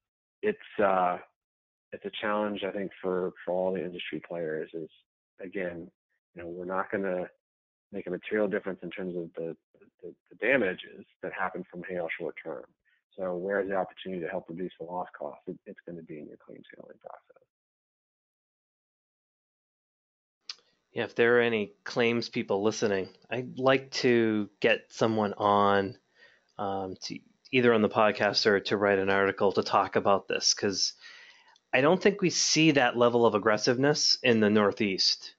it's 0.42 0.58
uh, 0.82 1.18
it's 1.92 2.04
a 2.04 2.10
challenge 2.20 2.62
I 2.66 2.70
think 2.70 2.92
for 3.02 3.32
for 3.44 3.52
all 3.52 3.72
the 3.74 3.84
industry 3.84 4.22
players. 4.26 4.70
Is 4.74 4.88
again, 5.42 5.90
you 6.34 6.42
know, 6.42 6.48
we're 6.48 6.64
not 6.64 6.90
going 6.90 7.04
to 7.04 7.28
make 7.92 8.06
a 8.06 8.10
material 8.10 8.48
difference 8.48 8.80
in 8.82 8.90
terms 8.90 9.16
of 9.16 9.30
the, 9.36 9.56
the, 10.02 10.12
the 10.30 10.36
damages 10.40 11.04
that 11.22 11.32
happen 11.32 11.64
from 11.70 11.82
hail 11.88 12.08
short 12.18 12.34
term. 12.44 12.64
So 13.16 13.36
where's 13.36 13.68
the 13.68 13.76
opportunity 13.76 14.22
to 14.22 14.28
help 14.28 14.46
reduce 14.48 14.72
the 14.78 14.86
loss 14.86 15.06
cost? 15.16 15.40
It, 15.46 15.56
it's 15.66 15.78
going 15.86 15.96
to 15.96 16.02
be 16.02 16.18
in 16.18 16.26
your 16.26 16.38
claims 16.44 16.66
handling 16.74 16.98
process. 16.98 17.43
Yeah, 20.94 21.04
if 21.04 21.16
there 21.16 21.38
are 21.38 21.42
any 21.42 21.72
claims 21.82 22.28
people 22.28 22.62
listening, 22.62 23.08
I'd 23.28 23.58
like 23.58 23.90
to 23.92 24.48
get 24.60 24.86
someone 24.90 25.34
on 25.34 25.96
um, 26.56 26.94
to 27.02 27.18
either 27.50 27.74
on 27.74 27.82
the 27.82 27.88
podcast 27.88 28.46
or 28.46 28.60
to 28.60 28.76
write 28.76 29.00
an 29.00 29.10
article 29.10 29.50
to 29.52 29.64
talk 29.64 29.96
about 29.96 30.28
this 30.28 30.54
because 30.54 30.92
I 31.72 31.80
don't 31.80 32.00
think 32.00 32.22
we 32.22 32.30
see 32.30 32.70
that 32.72 32.96
level 32.96 33.26
of 33.26 33.34
aggressiveness 33.34 34.18
in 34.22 34.38
the 34.38 34.50
Northeast. 34.50 35.34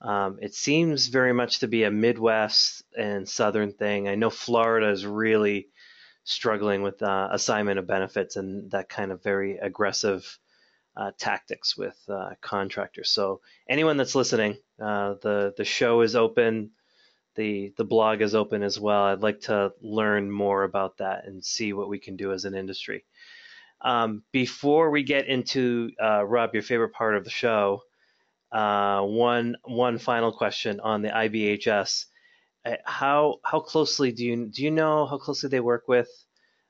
Um, 0.00 0.38
it 0.42 0.52
seems 0.52 1.06
very 1.06 1.32
much 1.32 1.60
to 1.60 1.68
be 1.68 1.84
a 1.84 1.90
Midwest 1.92 2.82
and 2.98 3.28
Southern 3.28 3.72
thing. 3.72 4.08
I 4.08 4.16
know 4.16 4.30
Florida 4.30 4.90
is 4.90 5.06
really 5.06 5.68
struggling 6.24 6.82
with 6.82 7.00
uh, 7.02 7.28
assignment 7.30 7.78
of 7.78 7.86
benefits 7.86 8.34
and 8.34 8.68
that 8.72 8.88
kind 8.88 9.12
of 9.12 9.22
very 9.22 9.58
aggressive 9.58 10.38
tactics 11.18 11.76
with 11.76 11.98
uh, 12.08 12.30
contractors. 12.40 13.10
So 13.10 13.40
anyone 13.68 13.96
that's 13.96 14.14
listening, 14.14 14.56
uh, 14.80 15.14
the 15.22 15.54
the 15.56 15.64
show 15.64 16.02
is 16.02 16.16
open, 16.16 16.70
the 17.34 17.72
the 17.76 17.84
blog 17.84 18.20
is 18.20 18.34
open 18.34 18.62
as 18.62 18.78
well. 18.78 19.04
I'd 19.04 19.20
like 19.22 19.40
to 19.42 19.72
learn 19.80 20.30
more 20.30 20.64
about 20.64 20.98
that 20.98 21.24
and 21.26 21.44
see 21.44 21.72
what 21.72 21.88
we 21.88 21.98
can 21.98 22.16
do 22.16 22.32
as 22.32 22.44
an 22.44 22.54
industry. 22.54 23.04
Um, 23.80 24.22
before 24.32 24.90
we 24.90 25.02
get 25.02 25.26
into 25.26 25.90
uh, 26.02 26.24
Rob, 26.24 26.54
your 26.54 26.62
favorite 26.62 26.92
part 26.92 27.16
of 27.16 27.24
the 27.24 27.30
show, 27.30 27.82
uh, 28.52 29.02
one 29.02 29.56
one 29.64 29.98
final 29.98 30.32
question 30.32 30.80
on 30.80 31.02
the 31.02 31.08
IBHS. 31.08 32.06
Uh, 32.64 32.76
how 32.84 33.36
how 33.44 33.60
closely 33.60 34.12
do 34.12 34.24
you 34.24 34.46
do 34.46 34.62
you 34.62 34.70
know 34.70 35.06
how 35.06 35.18
closely 35.18 35.48
they 35.48 35.60
work 35.60 35.88
with 35.88 36.08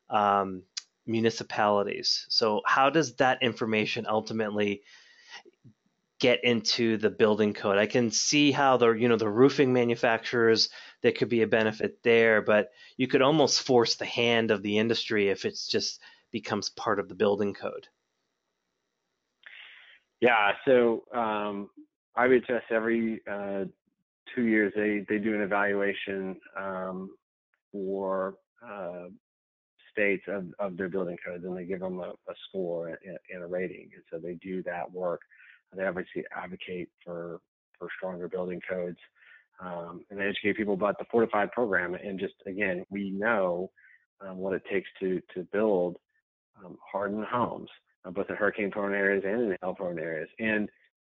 um, 0.09 0.63
municipalities. 1.07 2.27
So 2.29 2.63
how 2.67 2.91
does 2.91 3.17
that 3.17 3.43
information 3.43 4.07
ultimately 4.09 4.83
get 6.21 6.45
into 6.45 6.97
the 6.97 7.11
building 7.11 7.53
code? 7.55 7.79
I 7.79 7.87
can 7.87 8.11
see 8.11 8.53
how 8.53 8.77
the 8.77 8.93
you 8.93 9.09
know 9.09 9.17
the 9.17 9.29
roofing 9.29 9.73
manufacturers 9.73 10.69
there 11.03 11.13
could 11.13 11.29
be 11.29 11.43
a 11.43 11.47
benefit 11.47 12.03
there, 12.03 12.43
but 12.43 12.71
you 12.97 13.09
could 13.09 13.23
almost 13.23 13.63
force 13.63 13.97
the 13.97 14.05
hand 14.05 14.51
of 14.51 14.63
the 14.63 14.79
industry 14.79 15.29
if 15.29 15.45
it's 15.45 15.67
just 15.67 16.01
becomes 16.31 16.71
part 16.71 16.99
of 16.99 17.09
the 17.09 17.15
building 17.15 17.55
code. 17.55 17.89
Yeah, 20.21 20.53
so 20.65 21.03
um, 21.13 21.69
IBHS 22.17 22.63
every 22.71 23.21
uh, 23.29 23.65
two 24.35 24.45
years 24.45 24.73
they 24.77 25.05
they 25.09 25.19
do 25.19 25.35
an 25.35 25.41
evaluation 25.41 26.37
um, 26.57 27.11
for 27.73 28.37
uh, 28.65 29.07
states 29.93 30.25
of, 30.29 30.47
of 30.59 30.77
their 30.77 30.89
building 30.89 31.17
codes 31.25 31.45
and 31.45 31.57
they 31.57 31.65
give 31.65 31.81
them 31.81 32.01
a, 32.01 32.11
a 32.11 32.35
score 32.49 32.99
and, 33.05 33.43
a 33.43 33.47
rating. 33.47 33.91
And 33.95 34.03
so 34.11 34.19
they 34.19 34.35
do 34.35 34.63
that 34.65 34.91
work. 34.91 35.21
They 35.75 35.85
obviously 35.85 36.25
advocate 36.37 36.89
for, 37.05 37.41
for 37.79 37.89
stronger 37.99 38.29
building 38.29 38.61
codes 38.69 38.99
um, 39.61 40.05
and 40.11 40.19
they 40.19 40.25
educate 40.25 40.57
people 40.57 40.75
about 40.75 40.99
the 40.99 41.05
fortified 41.11 41.53
program. 41.53 41.95
And 41.95 42.19
just 42.19 42.35
again, 42.47 42.85
we 42.91 43.11
know 43.11 43.71
um, 44.21 44.39
what 44.39 44.55
it 44.55 44.63
takes 44.71 44.89
to, 45.01 45.21
to 45.35 45.47
build 45.53 45.97
um, 46.65 46.77
hardened 46.91 47.25
homes, 47.25 47.69
uh, 48.05 48.11
both 48.11 48.29
in 48.29 48.37
hurricane 48.37 48.71
prone 48.71 48.95
areas 48.95 49.25
and 49.27 49.53
in 49.53 49.57
hail 49.63 49.75
prone 49.75 49.99
areas. 49.99 50.29
And 50.39 50.69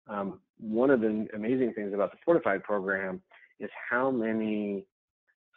um, 0.09 0.41
one 0.59 0.91
of 0.91 1.01
the 1.01 1.27
amazing 1.35 1.73
things 1.75 1.95
about 1.95 2.11
the 2.11 2.19
fortified 2.25 2.63
program 2.63 3.23
is 3.61 3.71
how 3.91 4.11
many 4.11 4.85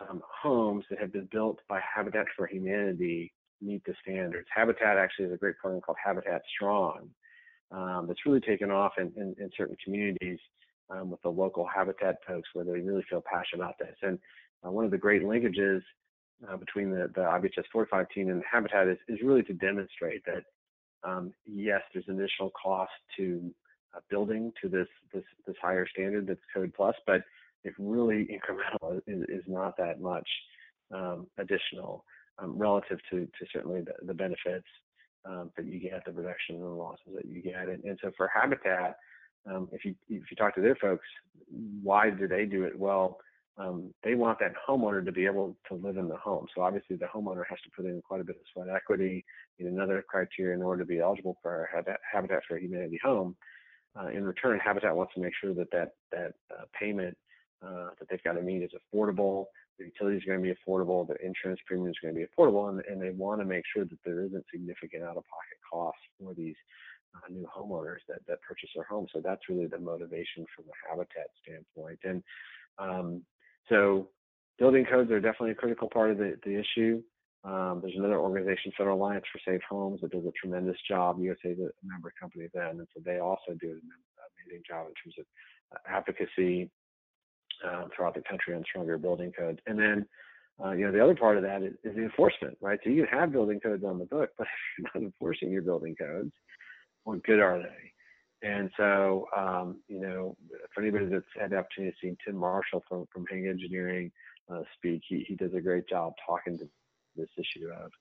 um, 0.01 0.21
homes 0.41 0.85
that 0.89 0.99
have 0.99 1.13
been 1.13 1.27
built 1.31 1.59
by 1.67 1.79
Habitat 1.95 2.25
for 2.35 2.47
Humanity 2.47 3.33
meet 3.61 3.83
the 3.85 3.93
standards. 4.01 4.47
Habitat 4.53 4.97
actually 4.97 5.25
has 5.25 5.33
a 5.33 5.37
great 5.37 5.57
program 5.57 5.81
called 5.81 5.97
Habitat 6.03 6.41
Strong 6.55 7.09
um, 7.71 8.05
that's 8.07 8.25
really 8.25 8.41
taken 8.41 8.71
off 8.71 8.93
in, 8.97 9.11
in, 9.15 9.35
in 9.39 9.49
certain 9.57 9.77
communities 9.83 10.39
um, 10.89 11.09
with 11.09 11.21
the 11.21 11.29
local 11.29 11.67
Habitat 11.73 12.17
folks 12.27 12.49
where 12.53 12.65
they 12.65 12.79
really 12.79 13.05
feel 13.09 13.23
passionate 13.25 13.63
about 13.63 13.79
this. 13.79 13.95
And 14.01 14.19
uh, 14.65 14.71
one 14.71 14.85
of 14.85 14.91
the 14.91 14.97
great 14.97 15.23
linkages 15.23 15.81
uh, 16.49 16.57
between 16.57 16.91
the, 16.91 17.09
the 17.15 17.21
IBHS 17.21 17.65
Fortified 17.71 18.07
team 18.13 18.29
and 18.29 18.43
Habitat 18.49 18.87
is, 18.87 18.97
is 19.07 19.19
really 19.23 19.43
to 19.43 19.53
demonstrate 19.53 20.23
that 20.25 20.43
um, 21.03 21.33
yes, 21.45 21.81
there's 21.93 22.05
additional 22.09 22.51
cost 22.61 22.91
to 23.17 23.53
uh, 23.95 23.99
building 24.09 24.51
to 24.61 24.67
this, 24.67 24.87
this 25.13 25.23
this 25.45 25.55
higher 25.61 25.87
standard 25.87 26.27
that's 26.27 26.39
Code 26.53 26.73
Plus, 26.75 26.95
but 27.05 27.21
it 27.65 27.73
really 27.77 28.27
incremental 28.27 29.01
is, 29.07 29.23
is 29.27 29.43
not 29.47 29.75
that 29.77 29.99
much 29.99 30.27
um, 30.93 31.27
additional 31.37 32.05
um, 32.39 32.57
relative 32.57 32.99
to, 33.09 33.25
to 33.25 33.45
certainly 33.51 33.81
the, 33.81 33.93
the 34.05 34.13
benefits 34.13 34.67
um, 35.25 35.51
that 35.57 35.65
you 35.65 35.79
get, 35.79 36.03
the 36.05 36.11
reduction 36.11 36.55
in 36.55 36.61
the 36.61 36.67
losses 36.67 37.13
that 37.15 37.25
you 37.25 37.41
get. 37.41 37.67
And, 37.67 37.83
and 37.83 37.99
so 38.01 38.11
for 38.15 38.29
Habitat, 38.33 38.97
um, 39.47 39.67
if 39.71 39.85
you 39.85 39.95
if 40.09 40.23
you 40.31 40.37
talk 40.37 40.55
to 40.55 40.61
their 40.61 40.75
folks, 40.75 41.05
why 41.83 42.09
do 42.09 42.27
they 42.27 42.45
do 42.45 42.63
it? 42.63 42.77
Well, 42.77 43.19
um, 43.57 43.93
they 44.03 44.15
want 44.15 44.39
that 44.39 44.53
homeowner 44.67 45.05
to 45.05 45.11
be 45.11 45.25
able 45.25 45.55
to 45.69 45.75
live 45.75 45.97
in 45.97 46.09
the 46.09 46.17
home. 46.17 46.45
So 46.53 46.61
obviously 46.61 46.97
the 46.97 47.05
homeowner 47.05 47.43
has 47.49 47.59
to 47.63 47.69
put 47.75 47.85
in 47.85 48.01
quite 48.01 48.21
a 48.21 48.23
bit 48.23 48.35
of 48.35 48.41
sweat 48.51 48.67
equity 48.75 49.23
in 49.59 49.67
another 49.67 50.03
criteria 50.07 50.55
in 50.55 50.61
order 50.61 50.83
to 50.83 50.87
be 50.87 50.99
eligible 50.99 51.37
for 51.41 51.69
Habitat 52.11 52.41
for 52.47 52.57
Humanity 52.57 52.99
home. 53.03 53.35
Uh, 53.97 54.07
in 54.07 54.25
return, 54.25 54.59
Habitat 54.59 54.95
wants 54.95 55.13
to 55.13 55.21
make 55.21 55.33
sure 55.39 55.53
that 55.53 55.71
that 55.71 55.91
that 56.11 56.33
uh, 56.51 56.65
payment 56.77 57.15
uh, 57.65 57.89
that 57.97 58.07
they've 58.09 58.23
got 58.23 58.33
to 58.33 58.41
meet 58.41 58.63
is 58.63 58.71
affordable. 58.73 59.45
The 59.79 59.85
utilities 59.85 60.23
are 60.23 60.37
going 60.37 60.43
to 60.43 60.53
be 60.53 60.55
affordable. 60.55 61.07
The 61.07 61.15
insurance 61.25 61.59
premium 61.65 61.89
is 61.89 61.97
going 62.01 62.13
to 62.13 62.19
be 62.19 62.25
affordable, 62.25 62.69
and, 62.69 62.81
and 62.89 63.01
they 63.01 63.09
want 63.09 63.41
to 63.41 63.45
make 63.45 63.63
sure 63.73 63.85
that 63.85 63.99
there 64.05 64.21
isn't 64.21 64.45
significant 64.51 65.03
out-of-pocket 65.03 65.59
costs 65.69 66.01
for 66.19 66.33
these 66.33 66.55
uh, 67.15 67.31
new 67.31 67.47
homeowners 67.55 68.03
that, 68.07 68.19
that 68.27 68.41
purchase 68.47 68.69
their 68.75 68.85
home. 68.85 69.07
So 69.13 69.21
that's 69.23 69.49
really 69.49 69.67
the 69.67 69.79
motivation 69.79 70.45
from 70.55 70.65
the 70.67 70.73
habitat 70.89 71.27
standpoint. 71.41 71.99
And 72.03 72.23
um, 72.77 73.21
so 73.69 74.09
building 74.59 74.85
codes 74.85 75.11
are 75.11 75.19
definitely 75.19 75.51
a 75.51 75.55
critical 75.55 75.89
part 75.89 76.11
of 76.11 76.17
the, 76.17 76.37
the 76.45 76.59
issue. 76.59 77.01
Um, 77.43 77.79
there's 77.81 77.95
another 77.95 78.19
organization, 78.19 78.71
Federal 78.75 78.97
Alliance 78.97 79.25
for 79.31 79.39
Safe 79.49 79.61
Homes, 79.69 80.01
that 80.01 80.11
does 80.11 80.25
a 80.25 80.31
tremendous 80.39 80.77
job. 80.87 81.19
USAA 81.19 81.53
is 81.53 81.59
a 81.59 81.69
member 81.83 82.11
company 82.19 82.45
of 82.45 82.51
them, 82.53 82.79
and 82.79 82.87
so 82.93 83.01
they 83.05 83.19
also 83.19 83.53
do 83.59 83.69
an 83.69 83.81
amazing 84.47 84.63
job 84.67 84.87
in 84.87 84.93
terms 84.97 85.15
of 85.19 85.25
uh, 85.75 85.97
advocacy 85.97 86.71
um, 87.63 87.89
throughout 87.95 88.15
the 88.15 88.23
country 88.29 88.55
on 88.55 88.63
stronger 88.63 88.97
building 88.97 89.31
codes. 89.37 89.59
And 89.67 89.79
then, 89.79 90.05
uh, 90.63 90.71
you 90.71 90.85
know, 90.85 90.91
the 90.91 91.03
other 91.03 91.15
part 91.15 91.37
of 91.37 91.43
that 91.43 91.63
is, 91.63 91.73
is, 91.83 91.95
the 91.95 92.03
enforcement, 92.03 92.57
right? 92.61 92.79
So 92.83 92.89
you 92.89 93.05
have 93.11 93.31
building 93.31 93.59
codes 93.59 93.83
on 93.83 93.99
the 93.99 94.05
book, 94.05 94.29
but 94.37 94.47
if 94.47 94.93
you're 94.93 95.01
not 95.01 95.05
enforcing 95.05 95.51
your 95.51 95.61
building 95.61 95.95
codes, 95.95 96.31
what 97.03 97.23
good 97.23 97.39
are 97.39 97.59
they? 97.59 98.47
And 98.47 98.69
so, 98.77 99.27
um, 99.35 99.81
you 99.87 99.99
know, 99.99 100.35
for 100.73 100.81
anybody 100.81 101.05
that's 101.05 101.25
had 101.39 101.51
the 101.51 101.57
opportunity 101.57 101.95
to 102.01 102.07
see 102.07 102.17
Tim 102.25 102.35
Marshall 102.35 102.83
from, 102.87 103.05
from 103.11 103.25
Haag 103.31 103.49
Engineering 103.49 104.11
uh, 104.53 104.61
speak, 104.77 105.01
he, 105.07 105.25
he 105.27 105.35
does 105.35 105.53
a 105.55 105.61
great 105.61 105.87
job 105.89 106.13
talking 106.27 106.57
to 106.59 106.67
this 107.15 107.29
issue 107.37 107.67
of 107.69 107.91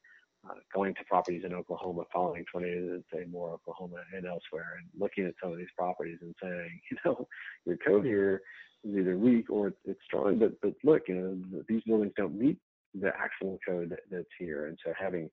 uh, 0.49 0.55
going 0.75 0.95
to 0.95 1.05
properties 1.05 1.43
in 1.45 1.55
Oklahoma, 1.55 2.03
following 2.13 2.45
tornadoes 2.51 2.91
in 2.91 3.05
say 3.13 3.25
Moore, 3.31 3.55
Oklahoma, 3.55 3.97
and 4.15 4.27
elsewhere, 4.27 4.77
and 4.79 4.89
looking 5.01 5.25
at 5.25 5.35
some 5.43 5.53
of 5.53 5.59
these 5.59 5.67
properties 5.77 6.19
and 6.21 6.35
saying, 6.43 6.81
you 6.91 6.97
know, 7.05 7.27
your 7.65 7.79
code 7.79 8.05
here 8.05 8.43
is 8.85 8.97
either 8.97 9.17
weak 9.17 9.51
or 9.51 9.73
it's 9.85 10.01
strong. 10.05 10.39
But 10.39 10.61
but 10.61 10.75
look, 10.83 11.03
you 11.09 11.15
know, 11.15 11.63
these 11.69 11.83
buildings 11.83 12.13
don't 12.17 12.39
meet 12.39 12.59
the 12.95 13.11
actual 13.19 13.59
code 13.67 13.91
that, 13.91 14.01
that's 14.11 14.25
here, 14.39 14.67
and 14.67 14.79
so 14.85 14.93
having 14.99 15.31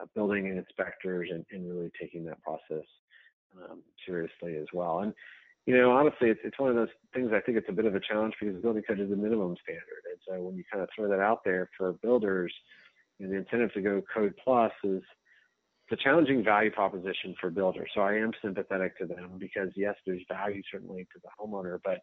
uh, 0.00 0.06
building 0.14 0.46
inspectors 0.46 1.28
and, 1.30 1.44
and 1.50 1.68
really 1.68 1.90
taking 2.00 2.24
that 2.24 2.42
process 2.42 2.86
um, 3.56 3.82
seriously 4.06 4.56
as 4.56 4.66
well. 4.72 5.00
And 5.00 5.12
you 5.66 5.76
know, 5.76 5.92
honestly, 5.92 6.28
it's 6.28 6.40
it's 6.44 6.58
one 6.58 6.70
of 6.70 6.76
those 6.76 6.88
things. 7.14 7.30
I 7.34 7.40
think 7.40 7.58
it's 7.58 7.68
a 7.68 7.72
bit 7.72 7.84
of 7.84 7.94
a 7.94 8.00
challenge 8.00 8.34
because 8.40 8.54
the 8.54 8.62
building 8.62 8.82
code 8.86 9.00
is 9.00 9.10
the 9.10 9.16
minimum 9.16 9.56
standard, 9.62 10.02
and 10.10 10.18
so 10.26 10.42
when 10.42 10.56
you 10.56 10.64
kind 10.72 10.82
of 10.82 10.88
throw 10.94 11.08
that 11.08 11.20
out 11.20 11.44
there 11.44 11.70
for 11.76 11.92
builders, 11.92 12.52
you 13.18 13.26
know, 13.26 13.32
the 13.32 13.38
incentive 13.38 13.72
to 13.74 13.80
go 13.80 14.02
code 14.12 14.34
plus 14.42 14.72
is 14.84 15.02
it's 15.88 16.00
a 16.00 16.02
challenging 16.02 16.42
value 16.42 16.70
proposition 16.70 17.34
for 17.40 17.50
builders. 17.50 17.90
So 17.94 18.00
I 18.00 18.14
am 18.14 18.32
sympathetic 18.42 18.96
to 18.98 19.06
them 19.06 19.32
because 19.38 19.68
yes, 19.76 19.94
there's 20.06 20.22
value 20.28 20.62
certainly 20.70 21.06
to 21.12 21.20
the 21.22 21.28
homeowner, 21.38 21.78
but 21.84 21.98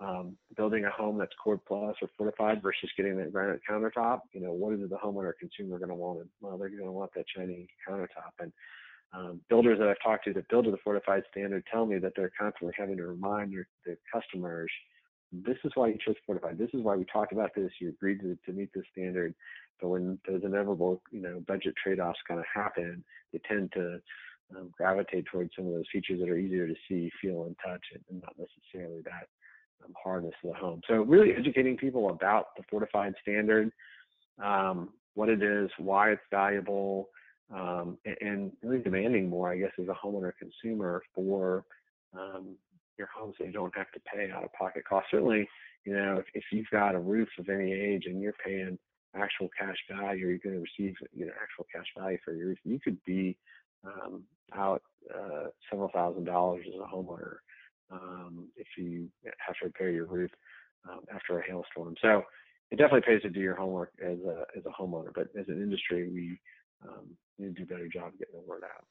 um, 0.00 0.36
building 0.56 0.86
a 0.86 0.90
home 0.90 1.18
that's 1.18 1.32
code 1.42 1.60
plus 1.68 1.94
or 2.00 2.08
fortified 2.16 2.62
versus 2.62 2.90
getting 2.96 3.16
that 3.18 3.32
granite 3.32 3.60
countertop, 3.68 4.20
you 4.32 4.40
know, 4.40 4.52
what 4.52 4.72
is 4.72 4.80
the 4.88 4.96
homeowner 4.96 5.32
consumer 5.38 5.78
going 5.78 5.90
to 5.90 5.94
want? 5.94 6.26
Well, 6.40 6.56
they're 6.56 6.70
going 6.70 6.84
to 6.84 6.92
want 6.92 7.12
that 7.14 7.26
shiny 7.36 7.68
countertop. 7.86 8.32
And 8.40 8.52
um, 9.12 9.40
builders 9.50 9.78
that 9.78 9.88
I've 9.88 10.02
talked 10.02 10.24
to 10.24 10.32
that 10.32 10.48
build 10.48 10.64
to 10.64 10.70
the 10.70 10.78
fortified 10.82 11.24
standard 11.30 11.64
tell 11.70 11.84
me 11.84 11.98
that 11.98 12.12
they're 12.16 12.32
constantly 12.38 12.74
having 12.78 12.96
to 12.96 13.06
remind 13.06 13.52
their, 13.52 13.68
their 13.84 13.98
customers, 14.12 14.70
this 15.32 15.58
is 15.64 15.72
why 15.74 15.88
you 15.88 15.98
chose 16.04 16.16
fortified. 16.24 16.56
This 16.56 16.70
is 16.72 16.82
why 16.82 16.96
we 16.96 17.04
talked 17.04 17.32
about 17.32 17.54
this. 17.54 17.70
You 17.80 17.90
agreed 17.90 18.20
to, 18.20 18.38
to 18.46 18.52
meet 18.52 18.70
this 18.74 18.84
standard. 18.92 19.34
But 19.80 19.88
when 19.88 20.18
those 20.26 20.42
inevitable, 20.44 21.02
you 21.10 21.20
know, 21.20 21.42
budget 21.46 21.74
trade-offs 21.82 22.18
kind 22.26 22.40
of 22.40 22.46
happen, 22.52 23.04
they 23.32 23.40
tend 23.48 23.72
to 23.72 24.00
um, 24.56 24.70
gravitate 24.76 25.26
towards 25.26 25.50
some 25.56 25.66
of 25.66 25.72
those 25.72 25.84
features 25.92 26.20
that 26.20 26.28
are 26.28 26.36
easier 26.36 26.66
to 26.66 26.74
see, 26.88 27.10
feel, 27.20 27.44
and 27.44 27.56
touch, 27.64 27.82
and 27.92 28.22
not 28.22 28.34
necessarily 28.38 29.02
that 29.02 29.28
um, 29.84 29.94
hardness 30.02 30.34
of 30.44 30.50
the 30.50 30.56
home. 30.56 30.80
So 30.88 31.02
really 31.02 31.32
educating 31.32 31.76
people 31.76 32.10
about 32.10 32.56
the 32.56 32.62
fortified 32.70 33.14
standard, 33.22 33.70
um, 34.42 34.90
what 35.14 35.28
it 35.28 35.42
is, 35.42 35.70
why 35.78 36.10
it's 36.10 36.22
valuable, 36.30 37.08
um, 37.52 37.98
and, 38.04 38.16
and, 38.20 38.52
really 38.62 38.82
demanding 38.82 39.28
more, 39.28 39.50
I 39.50 39.58
guess, 39.58 39.72
as 39.80 39.88
a 39.88 39.94
homeowner 40.06 40.32
consumer 40.38 41.02
for 41.14 41.64
um, 42.16 42.54
your 42.96 43.08
home 43.08 43.32
so 43.36 43.44
you 43.44 43.52
don't 43.52 43.76
have 43.76 43.90
to 43.92 44.00
pay 44.00 44.30
out 44.30 44.44
of 44.44 44.52
pocket 44.52 44.84
costs. 44.88 45.08
Certainly, 45.10 45.48
you 45.84 45.92
know, 45.92 46.16
if, 46.18 46.26
if 46.34 46.44
you've 46.52 46.70
got 46.70 46.94
a 46.94 46.98
roof 46.98 47.28
of 47.38 47.48
any 47.48 47.72
age 47.72 48.04
and 48.06 48.22
you're 48.22 48.34
paying 48.44 48.78
actual 49.16 49.48
cash 49.58 49.76
value 49.90 50.26
or 50.26 50.30
you're 50.30 50.38
going 50.38 50.54
to 50.54 50.62
receive 50.78 50.94
you 51.12 51.26
know 51.26 51.32
actual 51.42 51.66
cash 51.74 51.86
value 51.98 52.18
for 52.24 52.32
your 52.34 52.48
roof, 52.48 52.58
you 52.64 52.78
could 52.78 53.02
be 53.04 53.36
um, 53.84 54.22
out 54.54 54.82
uh, 55.12 55.46
several 55.68 55.90
thousand 55.92 56.24
dollars 56.24 56.64
as 56.68 56.80
a 56.80 56.94
homeowner 56.94 57.36
um, 57.90 58.48
if 58.56 58.66
you 58.76 59.08
have 59.46 59.56
to 59.56 59.66
repair 59.66 59.90
your 59.90 60.06
roof 60.06 60.30
um, 60.88 61.00
after 61.14 61.38
a 61.38 61.46
hailstorm. 61.46 61.94
So 62.00 62.22
it 62.70 62.76
definitely 62.76 63.02
pays 63.02 63.22
to 63.22 63.30
do 63.30 63.40
your 63.40 63.56
homework 63.56 63.92
as 64.02 64.18
a 64.20 64.44
as 64.56 64.64
a 64.66 64.82
homeowner. 64.82 65.12
But 65.14 65.28
as 65.38 65.48
an 65.48 65.62
industry, 65.62 66.08
we 66.08 66.38
um, 66.88 67.08
need 67.38 67.56
to 67.56 67.64
do 67.64 67.74
a 67.74 67.74
better 67.74 67.88
job 67.88 68.12
getting 68.18 68.40
the 68.40 68.48
word 68.48 68.62
out. 68.64 68.84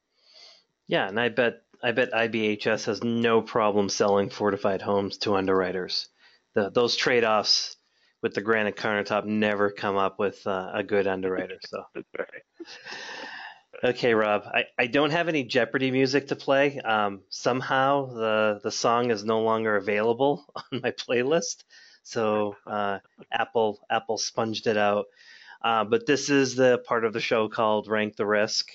Yeah, 0.87 1.07
and 1.07 1.19
I 1.19 1.29
bet 1.29 1.61
I 1.81 1.91
bet 1.91 2.11
IBHS 2.11 2.85
has 2.85 3.03
no 3.03 3.41
problem 3.41 3.89
selling 3.89 4.29
fortified 4.29 4.81
homes 4.81 5.17
to 5.19 5.35
underwriters. 5.35 6.09
The, 6.55 6.71
those 6.71 6.95
trade 6.95 7.23
offs 7.23 7.77
with 8.21 8.33
the 8.33 8.41
granite 8.41 8.75
countertop 8.75 9.25
never 9.25 9.71
come 9.71 9.95
up 9.95 10.19
with 10.19 10.45
uh, 10.45 10.71
a 10.73 10.83
good 10.83 11.07
underwriter. 11.07 11.57
So. 11.65 11.83
Okay, 13.81 14.13
Rob. 14.13 14.43
I, 14.45 14.65
I 14.77 14.87
don't 14.87 15.11
have 15.11 15.29
any 15.29 15.45
Jeopardy 15.45 15.89
music 15.89 16.27
to 16.27 16.35
play. 16.35 16.79
Um, 16.79 17.21
somehow 17.29 18.07
the 18.07 18.59
the 18.61 18.71
song 18.71 19.09
is 19.09 19.23
no 19.23 19.41
longer 19.41 19.77
available 19.77 20.45
on 20.55 20.81
my 20.81 20.91
playlist, 20.91 21.63
so 22.03 22.57
uh, 22.67 22.99
Apple 23.31 23.79
Apple 23.89 24.17
sponged 24.17 24.67
it 24.67 24.75
out. 24.75 25.05
Uh, 25.61 25.85
but 25.85 26.05
this 26.05 26.29
is 26.29 26.55
the 26.55 26.79
part 26.79 27.05
of 27.05 27.13
the 27.13 27.21
show 27.21 27.47
called 27.47 27.87
Rank 27.87 28.17
the 28.17 28.25
Risk, 28.25 28.69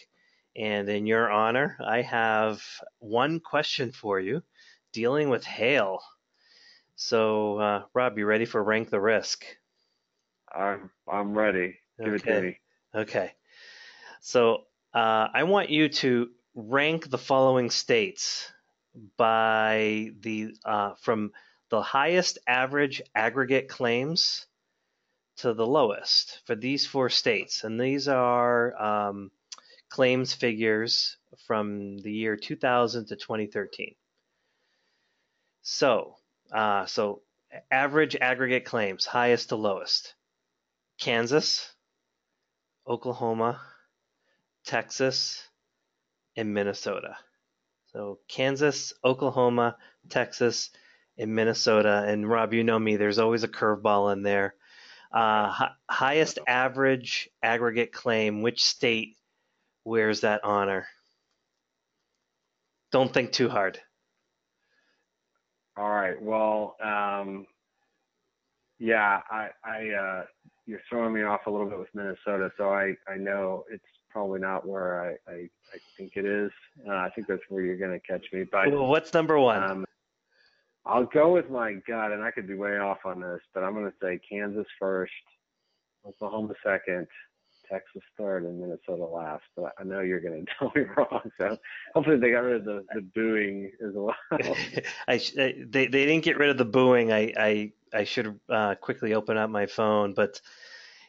and 0.57 0.89
in 0.89 1.07
your 1.07 1.31
honor, 1.31 1.77
I 1.85 2.01
have 2.01 2.63
one 2.99 3.41
question 3.41 3.93
for 3.93 4.19
you, 4.19 4.43
dealing 4.93 5.29
with 5.29 5.45
hail. 5.45 6.01
So, 6.97 7.59
uh, 7.59 7.83
Rob, 7.93 8.17
you 8.17 8.25
ready 8.25 8.47
for 8.47 8.63
Rank 8.63 8.89
the 8.89 9.01
Risk? 9.01 9.45
I'm 10.51 10.91
I'm 11.07 11.37
ready. 11.37 11.77
Give 12.03 12.15
okay. 12.15 12.31
it 12.31 12.35
to 12.37 12.43
me. 12.43 12.61
Okay. 12.95 13.33
So 14.23 14.65
uh, 14.95 15.29
I 15.35 15.43
want 15.43 15.71
you 15.71 15.89
to 15.89 16.31
rank 16.55 17.11
the 17.11 17.19
following 17.19 17.69
states 17.69 18.53
by 19.17 20.11
the 20.21 20.55
uh, 20.65 20.95
from 21.01 21.33
the 21.71 21.83
highest 21.83 22.39
average 22.47 23.03
aggregate 23.15 23.69
claims 23.69 24.47
to 25.39 25.53
the 25.53 25.67
lowest 25.67 26.41
for 26.47 26.55
these 26.55 26.87
four 26.87 27.11
states, 27.11 27.65
and 27.65 27.81
these 27.81 28.07
are 28.07 28.81
um, 28.81 29.33
claims 29.89 30.33
figures 30.33 31.17
from 31.45 31.99
the 31.99 32.13
year 32.13 32.37
2000 32.37 33.07
to 33.07 33.17
2013. 33.17 33.97
So, 35.63 36.15
uh, 36.53 36.87
so 36.87 37.23
average 37.69 38.15
aggregate 38.15 38.65
claims, 38.65 39.07
highest 39.07 39.49
to 39.49 39.57
lowest: 39.57 40.15
Kansas, 41.01 41.75
Oklahoma, 42.87 43.61
Texas, 44.65 45.47
and 46.37 46.53
Minnesota. 46.53 47.17
So 47.93 48.19
Kansas, 48.29 48.93
Oklahoma, 49.05 49.77
Texas, 50.09 50.71
and 51.19 51.35
Minnesota. 51.35 52.05
And 52.07 52.29
Rob, 52.29 52.53
you 52.53 52.65
know 52.65 52.79
me, 52.79 52.97
there's 52.97 53.19
always 53.19 53.45
a 53.45 53.49
curveball 53.49 54.13
in 54.13 54.23
there. 54.23 54.55
Uh, 55.13 55.69
highest 55.89 56.41
average 56.49 57.29
aggregate 57.43 57.93
claim, 57.93 58.43
which 58.43 58.65
state 58.65 59.17
wears 59.85 60.23
that 60.23 60.43
honor? 60.43 60.87
Don't 62.91 63.13
think 63.13 63.31
too 63.31 63.49
hard. 63.49 63.79
All 65.77 65.91
right. 65.91 66.21
Well, 66.21 66.77
um, 66.83 67.47
yeah, 68.79 69.21
I, 69.31 69.49
I 69.65 69.89
uh, 69.91 70.25
you're 70.67 70.81
throwing 70.89 71.13
me 71.13 71.23
off 71.23 71.47
a 71.47 71.51
little 71.51 71.69
bit 71.69 71.79
with 71.79 71.95
Minnesota, 71.95 72.51
so 72.57 72.71
I, 72.71 72.95
I 73.09 73.17
know 73.17 73.65
it's 73.71 73.85
probably 74.15 74.39
not 74.39 74.67
where 74.67 75.03
I, 75.03 75.31
I, 75.31 75.35
I 75.75 75.79
think 75.99 76.13
it 76.15 76.25
is. 76.25 76.53
Uh, 76.89 76.93
I 76.93 77.11
think 77.11 77.27
that's 77.27 77.43
where 77.49 77.65
you're 77.65 77.77
going 77.77 77.91
to 77.91 78.07
catch 78.07 78.25
me. 78.33 78.45
But 78.45 78.71
well, 78.71 78.87
what's 78.87 79.13
number 79.13 79.39
one? 79.39 79.63
Um, 79.63 79.85
I'll 80.87 81.07
go 81.07 81.33
with 81.33 81.51
my 81.51 81.75
gut, 81.87 82.13
and 82.13 82.23
I 82.23 82.31
could 82.31 82.47
be 82.47 82.55
way 82.55 82.79
off 82.79 82.99
on 83.05 83.21
this, 83.21 83.41
but 83.53 83.65
I'm 83.65 83.75
going 83.75 83.87
to 83.87 83.97
say 84.01 84.21
Kansas 84.31 84.67
first, 84.79 85.13
Oklahoma 86.07 86.55
second, 86.65 87.09
Texas 87.69 88.03
third, 88.17 88.45
and 88.45 88.61
Minnesota 88.61 89.05
last. 89.05 89.43
But 89.57 89.73
I 89.81 89.83
know 89.83 90.01
you're 90.01 90.21
going 90.21 90.47
to 90.47 90.53
tell 90.59 90.71
me 90.77 90.83
wrong, 90.97 91.33
so 91.37 91.59
hopefully 91.93 92.19
they 92.19 92.31
got 92.31 92.45
rid 92.45 92.57
of 92.57 92.65
the, 92.65 92.85
the 92.95 93.01
booing 93.17 93.73
as 93.85 93.95
well. 93.95 94.15
I, 95.09 95.19
they 95.37 95.65
they 95.67 95.87
didn't 95.89 96.23
get 96.23 96.39
rid 96.39 96.51
of 96.51 96.59
the 96.59 96.65
booing. 96.65 97.13
I 97.13 97.33
I 97.37 97.73
I 97.93 98.05
should 98.05 98.39
uh, 98.49 98.77
quickly 98.77 99.15
open 99.15 99.37
up 99.37 99.51
my 99.51 99.67
phone, 99.67 100.15
but 100.15 100.41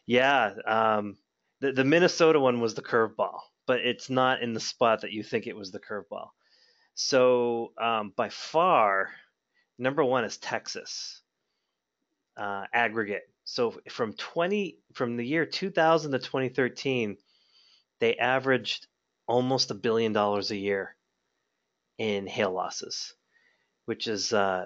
yeah, 0.08 0.54
um, 0.66 1.18
the, 1.62 1.72
the 1.72 1.84
Minnesota 1.84 2.40
one 2.40 2.60
was 2.60 2.74
the 2.74 2.82
curveball, 2.82 3.40
but 3.68 3.80
it's 3.80 4.10
not 4.10 4.42
in 4.42 4.54
the 4.54 4.60
spot 4.60 5.02
that 5.02 5.12
you 5.12 5.24
think 5.24 5.48
it 5.48 5.56
was 5.56 5.72
the 5.72 5.80
curveball. 5.80 6.30
So 6.96 7.74
um, 7.82 8.14
by 8.16 8.30
far, 8.30 9.10
number 9.78 10.04
one 10.04 10.24
is 10.24 10.38
Texas 10.38 11.22
uh, 12.38 12.64
aggregate. 12.74 13.24
So 13.44 13.80
from 13.90 14.14
20 14.14 14.78
from 14.94 15.18
the 15.18 15.26
year 15.26 15.46
2000 15.46 16.12
to 16.12 16.20
2013, 16.20 17.18
they 18.00 18.18
averaged 18.18 18.88
almost 19.28 19.72
a 19.72 19.76
billion 19.76 20.14
dollars 20.14 20.52
a 20.52 20.58
year 20.58 20.96
in 21.98 22.28
hail 22.28 22.52
losses, 22.52 23.14
which 23.86 24.08
is 24.08 24.34
uh, 24.34 24.66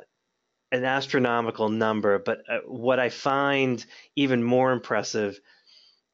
an 0.71 0.85
astronomical 0.85 1.69
number. 1.69 2.19
But 2.19 2.39
uh, 2.49 2.59
what 2.65 2.99
I 2.99 3.09
find 3.09 3.83
even 4.15 4.43
more 4.43 4.71
impressive 4.71 5.39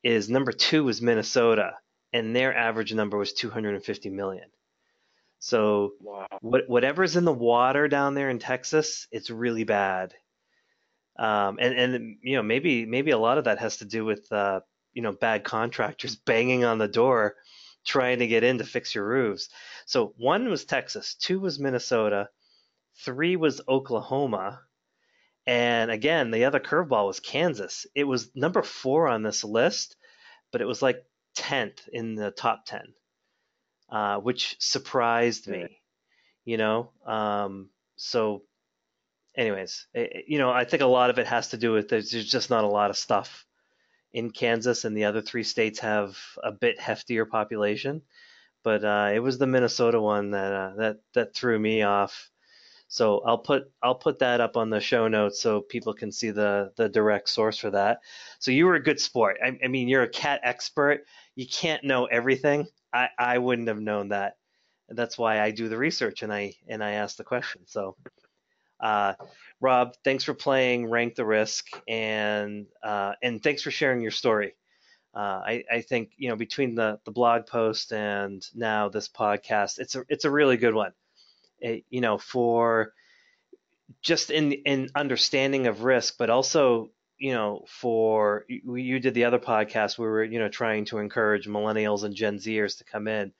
is 0.06 0.30
number 0.30 0.52
two 0.52 0.84
was 0.84 1.02
Minnesota, 1.02 1.74
and 2.14 2.36
their 2.36 2.56
average 2.56 2.94
number 2.94 3.18
was 3.18 3.34
250 3.34 4.12
million. 4.12 4.46
So 5.40 5.94
wow. 6.00 6.28
what, 6.42 6.70
whatever's 6.70 7.16
in 7.16 7.26
the 7.26 7.34
water 7.34 7.88
down 7.88 8.14
there 8.14 8.30
in 8.30 8.38
Texas, 8.38 9.08
it's 9.12 9.32
really 9.32 9.64
bad. 9.64 10.14
Um, 11.18 11.58
and 11.60 11.74
and 11.74 12.18
you 12.22 12.36
know 12.36 12.44
maybe 12.44 12.86
maybe 12.86 13.12
a 13.12 13.18
lot 13.18 13.38
of 13.38 13.46
that 13.46 13.60
has 13.60 13.78
to 13.78 13.86
do 13.86 14.06
with 14.06 14.32
uh, 14.32 14.60
you 14.94 15.02
know 15.02 15.14
bad 15.14 15.44
contractors 15.44 16.16
banging 16.26 16.66
on 16.66 16.78
the 16.78 16.88
door, 16.88 17.36
trying 17.84 18.20
to 18.20 18.28
get 18.28 18.44
in 18.44 18.60
to 18.60 18.64
fix 18.64 18.94
your 18.94 19.08
roofs. 19.08 19.50
So 19.88 20.14
one 20.18 20.50
was 20.50 20.66
Texas, 20.66 21.16
two 21.16 21.40
was 21.40 21.58
Minnesota, 21.58 22.30
three 23.04 23.38
was 23.38 23.62
Oklahoma, 23.68 24.60
and 25.48 25.92
again, 25.92 26.32
the 26.32 26.46
other 26.46 26.60
curveball 26.60 27.08
was 27.08 27.20
Kansas. 27.20 27.86
It 27.94 28.06
was 28.06 28.36
number 28.36 28.64
four 28.64 29.08
on 29.08 29.24
this 29.24 29.44
list, 29.44 29.96
but 30.52 30.62
it 30.62 30.66
was 30.66 30.82
like 30.82 31.04
10th 31.38 31.88
in 31.92 32.16
the 32.16 32.32
top 32.32 32.66
10, 32.66 32.94
uh, 33.90 34.18
which 34.18 34.56
surprised 34.60 35.48
me, 35.48 35.82
you 36.46 36.58
know? 36.58 36.92
Um, 37.06 37.70
so, 37.96 38.44
anyways, 39.36 39.88
it, 39.94 40.26
you 40.28 40.40
know, 40.40 40.50
I 40.50 40.66
think 40.66 40.82
a 40.82 40.88
lot 40.88 41.10
of 41.10 41.20
it 41.20 41.28
has 41.28 41.50
to 41.50 41.58
do 41.58 41.74
with 41.74 41.90
there's 41.90 42.10
just 42.10 42.50
not 42.50 42.64
a 42.64 42.68
lot 42.70 42.90
of 42.90 42.98
stuff 42.98 43.46
in 44.14 44.32
Kansas, 44.32 44.86
and 44.86 44.96
the 44.96 45.06
other 45.06 45.22
three 45.22 45.44
states 45.44 45.80
have 45.80 46.18
a 46.42 46.52
bit 46.52 46.80
heftier 46.80 47.30
population. 47.30 48.02
But 48.64 48.84
uh, 48.84 49.12
it 49.14 49.20
was 49.20 49.38
the 49.38 49.46
Minnesota 49.46 50.02
one 50.02 50.32
that 50.32 50.54
uh, 50.54 50.76
that 50.78 50.98
that 51.14 51.36
threw 51.36 51.60
me 51.60 51.84
off. 51.84 52.32
So 52.88 53.22
I'll 53.26 53.38
put 53.38 53.72
I'll 53.82 53.96
put 53.96 54.20
that 54.20 54.42
up 54.42 54.58
on 54.58 54.70
the 54.70 54.80
show 54.80 55.08
notes 55.08 55.42
so 55.42 55.62
people 55.62 55.94
can 55.94 56.12
see 56.12 56.32
the 56.32 56.72
the 56.78 56.88
direct 56.90 57.30
source 57.30 57.58
for 57.58 57.72
that. 57.72 58.00
So 58.40 58.52
you 58.52 58.66
were 58.66 58.76
a 58.76 58.84
good 58.84 59.00
sport. 59.00 59.38
I, 59.44 59.58
I 59.64 59.68
mean, 59.68 59.88
you're 59.88 60.04
a 60.04 60.10
cat 60.10 60.42
expert. 60.44 61.06
You 61.36 61.48
can't 61.48 61.84
know 61.84 62.06
everything. 62.06 62.68
I 62.94 63.10
I 63.18 63.38
wouldn't 63.40 63.68
have 63.68 63.82
known 63.82 64.10
that. 64.10 64.38
That's 64.90 65.18
why 65.18 65.42
I 65.42 65.52
do 65.52 65.68
the 65.68 65.78
research 65.78 66.22
and 66.22 66.32
I 66.32 66.54
and 66.68 66.84
I 66.84 66.92
ask 66.92 67.18
the 67.18 67.24
question. 67.24 67.62
So, 67.66 67.96
uh, 68.80 69.14
Rob, 69.60 69.96
thanks 70.04 70.24
for 70.24 70.36
playing 70.36 70.90
Rank 70.90 71.16
the 71.16 71.26
Risk, 71.26 71.68
and 71.88 72.68
uh, 72.84 73.14
and 73.24 73.42
thanks 73.42 73.64
for 73.64 73.72
sharing 73.72 74.02
your 74.02 74.12
story. 74.12 74.56
Uh, 75.16 75.42
I, 75.46 75.64
I, 75.72 75.82
think 75.82 76.12
you 76.18 76.28
know 76.28 76.36
between 76.36 76.76
the, 76.76 77.00
the 77.06 77.12
blog 77.12 77.48
post 77.48 77.94
and 77.94 78.46
now 78.54 78.90
this 78.90 79.08
podcast, 79.08 79.80
it's 79.80 79.96
a 79.96 80.04
it's 80.10 80.26
a 80.26 80.30
really 80.30 80.58
good 80.58 80.76
one. 80.76 80.92
It, 81.66 81.84
you 81.90 82.00
know, 82.00 82.20
for 82.20 82.94
just 84.04 84.30
in 84.30 84.52
in 84.54 84.90
understanding 84.96 85.66
of 85.66 85.84
risk, 85.84 86.16
but 86.20 86.30
also 86.30 86.92
you 87.18 87.34
know 87.34 87.66
for 87.68 88.46
you 88.48 89.00
did 89.00 89.16
the 89.16 89.26
other 89.26 89.40
podcast 89.40 89.98
where 89.98 90.10
we 90.10 90.14
were 90.14 90.24
you 90.24 90.40
know 90.40 90.50
trying 90.50 90.86
to 90.86 91.00
encourage 91.00 91.48
millennials 91.48 92.04
and 92.04 92.16
Gen 92.16 92.38
Zers 92.38 92.78
to 92.78 92.84
come 92.84 93.08
in. 93.08 93.34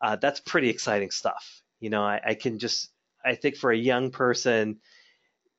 Uh, 0.00 0.14
that's 0.16 0.38
pretty 0.38 0.70
exciting 0.70 1.10
stuff. 1.10 1.62
You 1.80 1.90
know, 1.90 2.02
I, 2.04 2.20
I 2.24 2.34
can 2.34 2.60
just 2.60 2.90
I 3.24 3.34
think 3.34 3.56
for 3.56 3.72
a 3.72 3.76
young 3.76 4.12
person, 4.12 4.78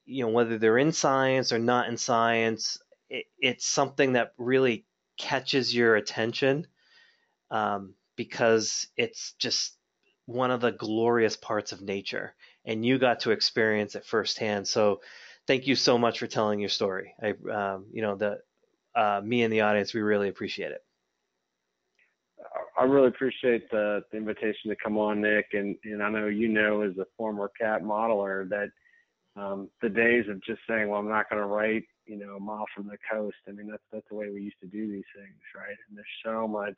you 0.06 0.24
know, 0.26 0.32
whether 0.32 0.58
they're 0.58 0.78
in 0.78 0.94
science 0.94 1.52
or 1.52 1.60
not 1.60 1.90
in 1.90 1.98
science, 1.98 2.78
it, 3.10 3.26
it's 3.40 3.66
something 3.68 4.14
that 4.14 4.34
really 4.38 4.86
catches 5.18 5.76
your 5.76 5.98
attention 5.98 6.66
um, 7.52 7.96
because 8.16 8.88
it's 8.96 9.34
just 9.34 9.79
one 10.30 10.52
of 10.52 10.62
the 10.62 10.72
glorious 10.72 11.36
parts 11.36 11.72
of 11.72 11.82
nature, 11.82 12.34
and 12.66 12.86
you 12.86 13.00
got 13.00 13.22
to 13.22 13.32
experience 13.32 13.96
it 13.96 14.06
firsthand. 14.06 14.68
So, 14.68 15.02
thank 15.48 15.68
you 15.68 15.76
so 15.76 15.98
much 15.98 16.20
for 16.20 16.28
telling 16.28 16.60
your 16.60 16.70
story. 16.70 17.14
I, 17.22 17.34
um, 17.52 17.88
you 17.92 18.02
know, 18.02 18.16
the 18.16 18.40
uh, 18.96 19.22
me 19.24 19.44
and 19.44 19.52
the 19.52 19.62
audience, 19.62 19.94
we 19.94 20.02
really 20.02 20.30
appreciate 20.30 20.72
it. 20.72 20.84
I 22.80 22.84
really 22.84 23.08
appreciate 23.10 23.70
the, 23.72 24.02
the, 24.12 24.18
invitation 24.18 24.70
to 24.70 24.76
come 24.82 24.98
on, 24.98 25.22
Nick, 25.22 25.48
and 25.54 25.76
and 25.84 26.02
I 26.02 26.10
know 26.10 26.28
you 26.28 26.48
know 26.48 26.82
as 26.82 26.98
a 26.98 27.06
former 27.18 27.52
cat 27.60 27.84
modeler 27.84 28.48
that 28.50 28.70
um, 29.36 29.70
the 29.82 29.90
days 29.90 30.26
of 30.30 30.42
just 30.44 30.62
saying, 30.68 30.90
well, 30.90 31.00
I'm 31.00 31.10
not 31.10 31.30
going 31.30 31.42
to 31.42 31.48
write 31.48 31.84
you 32.10 32.18
know, 32.18 32.36
a 32.36 32.40
mile 32.40 32.66
from 32.76 32.88
the 32.88 32.98
coast. 33.10 33.38
I 33.48 33.52
mean, 33.52 33.68
that's 33.68 33.84
that's 33.94 34.06
the 34.10 34.16
way 34.16 34.30
we 34.34 34.42
used 34.42 34.60
to 34.62 34.68
do 34.68 34.88
these 34.92 35.10
things, 35.16 35.40
right? 35.56 35.78
And 35.88 35.98
there's 35.98 36.08
so 36.26 36.48
much 36.48 36.78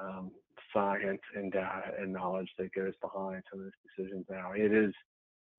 um, 0.00 0.30
science 0.72 1.20
and 1.36 1.52
data 1.52 1.92
and 1.98 2.12
knowledge 2.12 2.50
that 2.58 2.74
goes 2.74 2.94
behind 3.00 3.42
some 3.50 3.60
of 3.60 3.66
those 3.66 3.72
decisions 3.96 4.26
now. 4.28 4.52
It 4.52 4.72
is 4.72 4.92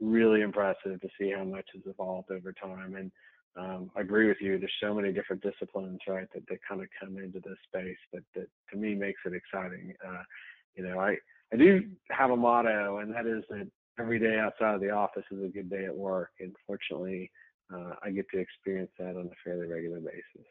really 0.01 0.41
impressive 0.41 0.99
to 1.01 1.09
see 1.19 1.31
how 1.35 1.43
much 1.43 1.65
has 1.73 1.83
evolved 1.85 2.31
over 2.31 2.51
time. 2.51 2.95
And 2.95 3.11
um, 3.57 3.89
I 3.95 4.01
agree 4.01 4.27
with 4.27 4.37
you. 4.41 4.59
There's 4.59 4.71
so 4.81 4.93
many 4.93 5.13
different 5.13 5.41
disciplines, 5.41 5.99
right, 6.07 6.27
that, 6.33 6.43
that 6.49 6.59
kind 6.67 6.81
of 6.81 6.87
come 6.99 7.17
into 7.17 7.39
this 7.39 7.57
space 7.67 7.97
that, 8.11 8.23
that 8.35 8.47
to 8.71 8.77
me 8.77 8.95
makes 8.95 9.21
it 9.25 9.33
exciting. 9.33 9.93
Uh, 10.05 10.23
you 10.75 10.83
know, 10.83 10.99
I, 10.99 11.15
I 11.53 11.57
do 11.57 11.83
have 12.11 12.31
a 12.31 12.35
motto, 12.35 12.97
and 12.97 13.13
that 13.13 13.25
is 13.25 13.43
that 13.49 13.69
every 13.97 14.19
day 14.19 14.37
outside 14.37 14.75
of 14.75 14.81
the 14.81 14.89
office 14.89 15.23
is 15.31 15.43
a 15.43 15.47
good 15.47 15.69
day 15.69 15.85
at 15.85 15.95
work. 15.95 16.31
And 16.41 16.53
fortunately, 16.67 17.31
uh, 17.73 17.93
I 18.03 18.11
get 18.11 18.25
to 18.31 18.39
experience 18.39 18.91
that 18.99 19.15
on 19.15 19.27
a 19.27 19.35
fairly 19.43 19.67
regular 19.67 19.99
basis. 19.99 20.47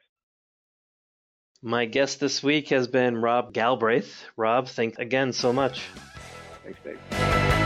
My 1.66 1.86
guest 1.86 2.20
this 2.20 2.42
week 2.42 2.68
has 2.68 2.88
been 2.88 3.16
Rob 3.16 3.54
Galbraith. 3.54 4.26
Rob, 4.36 4.68
thanks 4.68 4.98
again 4.98 5.32
so 5.32 5.50
much. 5.50 5.80
Thanks, 6.62 6.78
Dave. 6.84 7.63